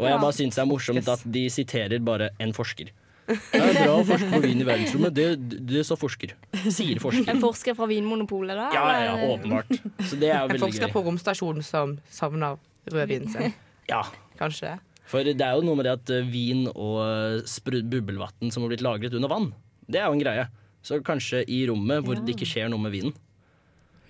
Og 0.00 0.08
jeg 0.08 0.20
bare 0.22 0.34
syns 0.36 0.56
det 0.56 0.62
er 0.62 0.68
morsomt 0.70 1.08
at 1.12 1.24
de 1.34 1.46
siterer 1.52 2.02
bare 2.04 2.30
en 2.40 2.52
forsker. 2.56 2.92
Det 3.32 3.58
er 3.60 3.76
bra 3.76 3.92
å 4.00 4.04
forske 4.04 4.28
på 4.32 4.38
vin 4.42 4.60
i 4.60 4.64
verdensrommet. 4.66 5.14
Det, 5.14 5.26
det 5.70 5.84
sa 5.86 5.94
forsker. 5.96 6.32
Sier 6.74 6.98
forsker. 7.00 7.28
En 7.30 7.38
forsker 7.40 7.76
fra 7.78 7.86
Vinmonopolet, 7.88 8.58
da? 8.58 8.66
Ja, 8.74 8.82
ja, 9.04 9.12
åpenbart. 9.30 9.70
Så 10.10 10.18
det 10.18 10.32
er 10.34 10.42
jo 10.42 10.56
En 10.56 10.60
forsker 10.64 10.88
gøy. 10.88 10.94
på 10.96 11.02
romstasjonen 11.06 11.64
som 11.64 11.94
savner 12.12 12.58
rødvinen 12.90 13.30
sin. 13.32 13.54
Ja. 13.90 14.04
Kanskje 14.38 14.72
det. 14.72 14.74
For 15.10 15.26
det 15.26 15.42
er 15.42 15.56
jo 15.58 15.64
noe 15.66 15.76
med 15.76 15.84
det 15.86 15.92
at 15.98 16.10
eh, 16.14 16.26
vin 16.30 16.68
og 16.70 17.00
eh, 17.02 17.82
bubbelvann 17.90 18.52
som 18.54 18.62
har 18.62 18.70
blitt 18.70 18.84
lagret 18.84 19.14
under 19.18 19.28
vann, 19.28 19.48
det 19.90 20.00
er 20.00 20.06
jo 20.06 20.14
en 20.16 20.22
greie. 20.22 20.44
Så 20.86 21.00
kanskje 21.04 21.42
i 21.50 21.64
rommet 21.68 22.06
hvor 22.06 22.18
det 22.18 22.34
ikke 22.36 22.48
skjer 22.48 22.70
noe 22.72 22.80
med 22.80 22.94
vinen. 22.94 23.14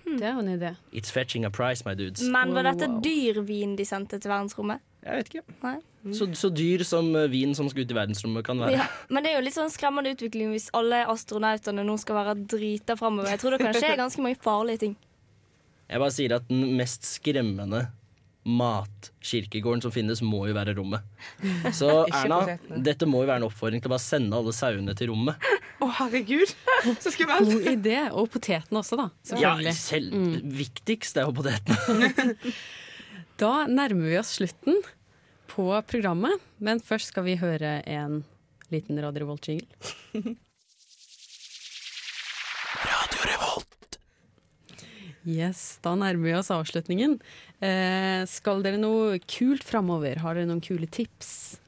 Det 0.05 0.27
er 0.29 0.37
jo 0.37 0.43
en 0.43 0.51
idé. 0.53 0.73
It's 0.93 1.11
fetching 1.11 1.45
a 1.45 1.51
price, 1.53 1.83
my 1.87 1.95
dudes. 1.97 2.21
Men 2.29 2.53
var 2.55 2.69
dette 2.69 2.87
dyr 3.03 3.41
vin 3.45 3.73
de 3.79 3.85
sendte 3.87 4.19
til 4.21 4.31
verdensrommet? 4.31 4.81
Jeg 5.03 5.19
vet 5.19 5.31
ikke. 5.31 5.55
Nei. 5.63 5.77
Så, 6.15 6.27
så 6.35 6.49
dyr 6.51 6.83
som 6.87 7.09
eh, 7.15 7.29
vin 7.31 7.55
som 7.55 7.67
skal 7.71 7.85
ut 7.85 7.91
i 7.91 7.97
verdensrommet 7.97 8.45
kan 8.47 8.59
være. 8.59 8.75
Ja, 8.75 8.87
men 9.11 9.23
det 9.23 9.33
er 9.33 9.39
jo 9.39 9.45
litt 9.45 9.55
sånn 9.55 9.71
skremmende 9.71 10.13
utvikling 10.15 10.51
hvis 10.51 10.69
alle 10.75 11.03
astronautene 11.11 11.83
nå 11.87 11.97
skal 12.01 12.19
være 12.19 12.37
drita 12.55 12.95
framover. 12.99 13.31
Jeg 13.33 13.43
tror 13.43 13.55
det 13.55 13.63
kan 13.63 13.75
skje 13.77 13.97
ganske 13.99 14.23
mange 14.23 14.39
farlige 14.43 14.85
ting. 14.85 14.95
Jeg 15.91 16.01
bare 16.01 16.15
sier 16.15 16.37
at 16.39 16.47
den 16.49 16.73
mest 16.79 17.07
skremmende 17.07 17.85
matkirkegården 18.43 19.81
som 19.85 19.91
finnes, 19.95 20.19
må 20.19 20.41
jo 20.49 20.55
være 20.57 20.73
rommet. 20.75 21.03
Så 21.75 21.89
Erna, 22.17 22.57
dette 22.83 23.07
må 23.07 23.23
jo 23.23 23.29
være 23.29 23.39
en 23.39 23.47
oppfordring 23.47 23.83
til 23.83 23.91
å 23.91 23.93
bare 23.95 24.03
sende 24.03 24.39
alle 24.39 24.51
sauene 24.55 24.95
til 24.99 25.13
rommet. 25.13 25.39
Å, 25.79 25.87
herregud! 25.99 26.51
Så 27.03 27.13
skummelt. 27.15 27.47
God 27.47 27.69
idé. 27.71 27.99
Og 28.11 28.27
poteten 28.33 28.79
også, 28.79 28.99
da. 28.99 29.07
Ja, 29.39 29.55
selv, 29.75 30.11
mm. 30.11 30.55
Viktigst 30.59 31.19
er 31.19 31.29
jo 31.29 31.35
potetene. 31.39 32.11
Da 33.41 33.65
nærmer 33.67 34.11
vi 34.11 34.17
oss 34.19 34.35
slutten 34.37 34.79
på 35.49 35.67
programmet, 35.89 36.41
men 36.63 36.81
først 36.83 37.11
skal 37.11 37.25
vi 37.27 37.37
høre 37.41 37.79
en 37.89 38.21
liten 38.73 38.99
Radio 39.01 39.25
Revolt-jingle. 39.25 40.35
Yes, 45.23 45.77
da 45.79 45.93
nærmer 45.95 46.25
vi 46.27 46.33
oss 46.35 46.49
avslutningen. 46.51 47.15
Eh, 47.63 48.23
skal 48.27 48.59
dere 48.65 48.79
noe 48.79 49.21
kult 49.23 49.63
framover? 49.63 50.19
Har 50.19 50.35
dere 50.35 50.49
noen 50.49 50.59
kule 50.63 50.89
tips? 50.91 51.61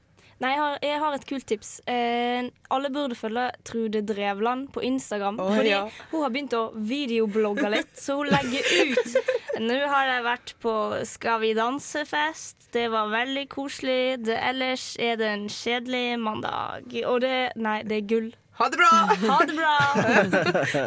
Nei, 0.43 0.49
jeg 0.51 0.59
har, 0.59 0.73
jeg 0.83 0.99
har 0.99 1.15
et 1.15 1.25
kult 1.29 1.45
tips. 1.47 1.69
Eh, 1.87 2.49
alle 2.75 2.89
burde 2.91 3.15
følge 3.15 3.45
Trude 3.63 4.01
Drevland 4.03 4.67
på 4.75 4.83
Instagram. 4.83 5.39
Oh, 5.39 5.53
fordi 5.55 5.71
ja. 5.71 5.85
hun 6.11 6.25
har 6.25 6.33
begynt 6.33 6.55
å 6.57 6.63
videoblogge 6.75 7.69
litt, 7.71 7.93
så 7.95 8.17
hun 8.19 8.31
legger 8.33 8.67
ut 8.83 9.15
Nå 9.65 9.77
har 9.87 10.09
jeg 10.09 10.23
vært 10.25 10.51
på 10.59 10.73
Skal 11.07 11.39
vi 11.45 11.53
danse-fest. 11.55 12.67
Det 12.75 12.89
var 12.91 13.13
veldig 13.13 13.45
koselig. 13.53 14.17
Det, 14.27 14.35
ellers 14.35 14.89
er 14.99 15.15
det 15.21 15.29
en 15.31 15.45
kjedelig 15.47 16.07
mandag. 16.19 16.97
Og 17.07 17.21
det 17.23 17.37
Nei, 17.55 17.79
det 17.87 18.01
er 18.01 18.09
gull. 18.09 18.33
Ha 18.55 18.67
det 18.71 18.77
bra! 18.79 18.89
Ha 19.27 19.37
det 19.47 19.55
bra! 19.55 20.83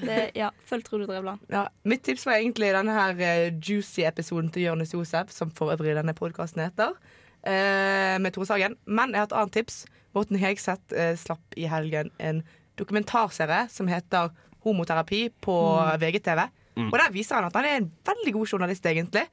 det, 0.06 0.20
ja, 0.36 0.48
følg 0.68 0.84
Trude 0.84 1.08
Drevland. 1.08 1.42
Ja, 1.52 1.66
mitt 1.84 2.04
tips 2.04 2.24
var 2.28 2.38
egentlig 2.38 2.70
denne 2.72 2.94
her 2.96 3.20
eh, 3.20 3.48
juicy 3.56 4.06
episoden 4.08 4.48
til 4.52 4.68
Jonis 4.68 4.94
Josef, 4.96 5.32
som 5.32 5.52
for 5.52 5.74
øvrig 5.74 5.92
denne 5.96 6.16
podkasten 6.16 6.64
heter, 6.64 6.96
med 7.44 8.34
Tore 8.34 8.46
Sagen. 8.46 8.76
Men 8.84 9.14
jeg 9.14 9.22
har 9.22 9.28
et 9.30 9.36
annet 9.40 9.54
tips. 9.56 9.82
Morten 10.16 10.38
Hegseth 10.40 10.94
eh, 10.96 11.14
slapp 11.16 11.56
i 11.56 11.68
helgen 11.70 12.10
en 12.18 12.42
dokumentarserie 12.80 13.68
som 13.72 13.88
heter 13.90 14.32
Homoterapi 14.64 15.28
på 15.40 15.56
VGTV. 16.00 16.42
Og 16.88 16.96
der 16.96 17.12
viser 17.12 17.38
han 17.38 17.48
at 17.48 17.56
han 17.58 17.68
er 17.68 17.80
en 17.80 17.90
veldig 18.06 18.32
god 18.36 18.54
journalist, 18.54 18.86
egentlig. 18.86 19.26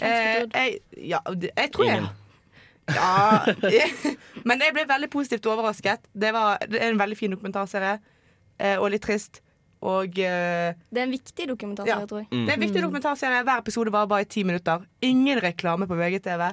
Eh, 0.00 0.44
jeg, 0.44 0.78
ja, 1.12 1.20
jeg 1.30 1.72
tror 1.72 1.84
Ingen. 1.84 2.08
jeg 2.08 2.24
ja, 2.84 3.44
men 4.48 4.60
jeg 4.60 4.74
ble 4.76 4.84
veldig 4.88 5.10
positivt 5.12 5.46
overrasket. 5.48 6.08
Det, 6.12 6.32
var, 6.34 6.60
det 6.68 6.82
er 6.82 6.92
en 6.92 7.00
veldig 7.00 7.16
fin 7.18 7.32
dokumentarserie, 7.32 7.96
eh, 8.58 8.76
og 8.76 8.90
litt 8.92 9.04
trist. 9.06 9.40
Og 9.84 10.16
eh, 10.18 10.72
Det 10.88 11.00
er 11.02 11.04
en 11.04 11.12
viktig 11.12 11.44
dokumentarserie, 11.50 12.00
Ja. 12.00 12.06
tror 12.08 12.22
jeg. 12.22 12.28
Mm. 12.32 12.44
det 12.46 12.52
er 12.52 12.56
en 12.56 12.62
viktig 12.64 12.82
dokumentarserie. 12.86 13.42
Hver 13.44 13.58
episode 13.60 13.92
var 13.92 14.06
bare 14.08 14.24
i 14.24 14.28
ti 14.32 14.44
minutter. 14.48 14.86
Ingen 15.04 15.40
reklame 15.44 15.86
på 15.90 15.98
VGTV. 15.98 16.46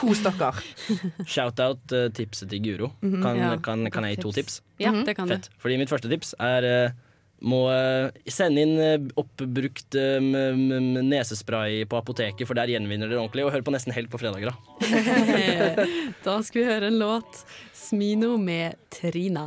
Kos 0.00 0.22
dere. 0.24 0.52
Shout-out 1.34 1.92
eh, 1.92 2.08
tipset 2.16 2.48
til 2.48 2.62
Guro. 2.64 2.88
Kan, 3.02 3.36
Ja, 3.36 3.50
kan, 3.60 3.84
kan 3.92 4.04
jeg 4.08 4.16
gi 4.16 4.22
to 4.24 4.32
tips? 4.32 4.62
Ja, 4.80 4.92
det 5.04 5.14
kan 5.18 5.28
du. 5.28 5.34
Fett. 5.36 5.50
Fordi 5.60 5.76
mitt 5.82 5.92
første 5.92 6.08
tips 6.08 6.32
er 6.40 6.64
eh, 6.64 6.96
må 7.44 7.60
eh, 7.70 8.08
sende 8.26 8.64
inn 8.64 8.72
eh, 8.82 8.96
oppbrukt 9.20 9.94
eh, 9.94 10.16
m- 10.18 10.32
m- 10.34 10.72
m- 10.96 11.04
nesespray 11.12 11.84
på 11.86 12.00
apoteket, 12.00 12.48
for 12.48 12.54
der 12.58 12.72
gjenvinner 12.72 13.06
dere 13.12 13.20
ordentlig. 13.20 13.44
Og 13.46 13.52
hør 13.54 13.62
på 13.68 13.76
Nesten 13.76 13.92
Helt 13.94 14.08
på 14.10 14.18
fredager, 14.18 14.50
da. 14.50 14.56
Da 16.24 16.40
skal 16.42 16.62
vi 16.64 16.66
høre 16.72 16.88
en 16.90 16.98
låt. 16.98 17.44
'Smino' 17.76 18.38
med 18.40 18.74
Trina. 18.90 19.46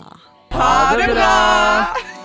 Ha 0.53 0.95
det 0.97 1.09
bra! 1.15 2.20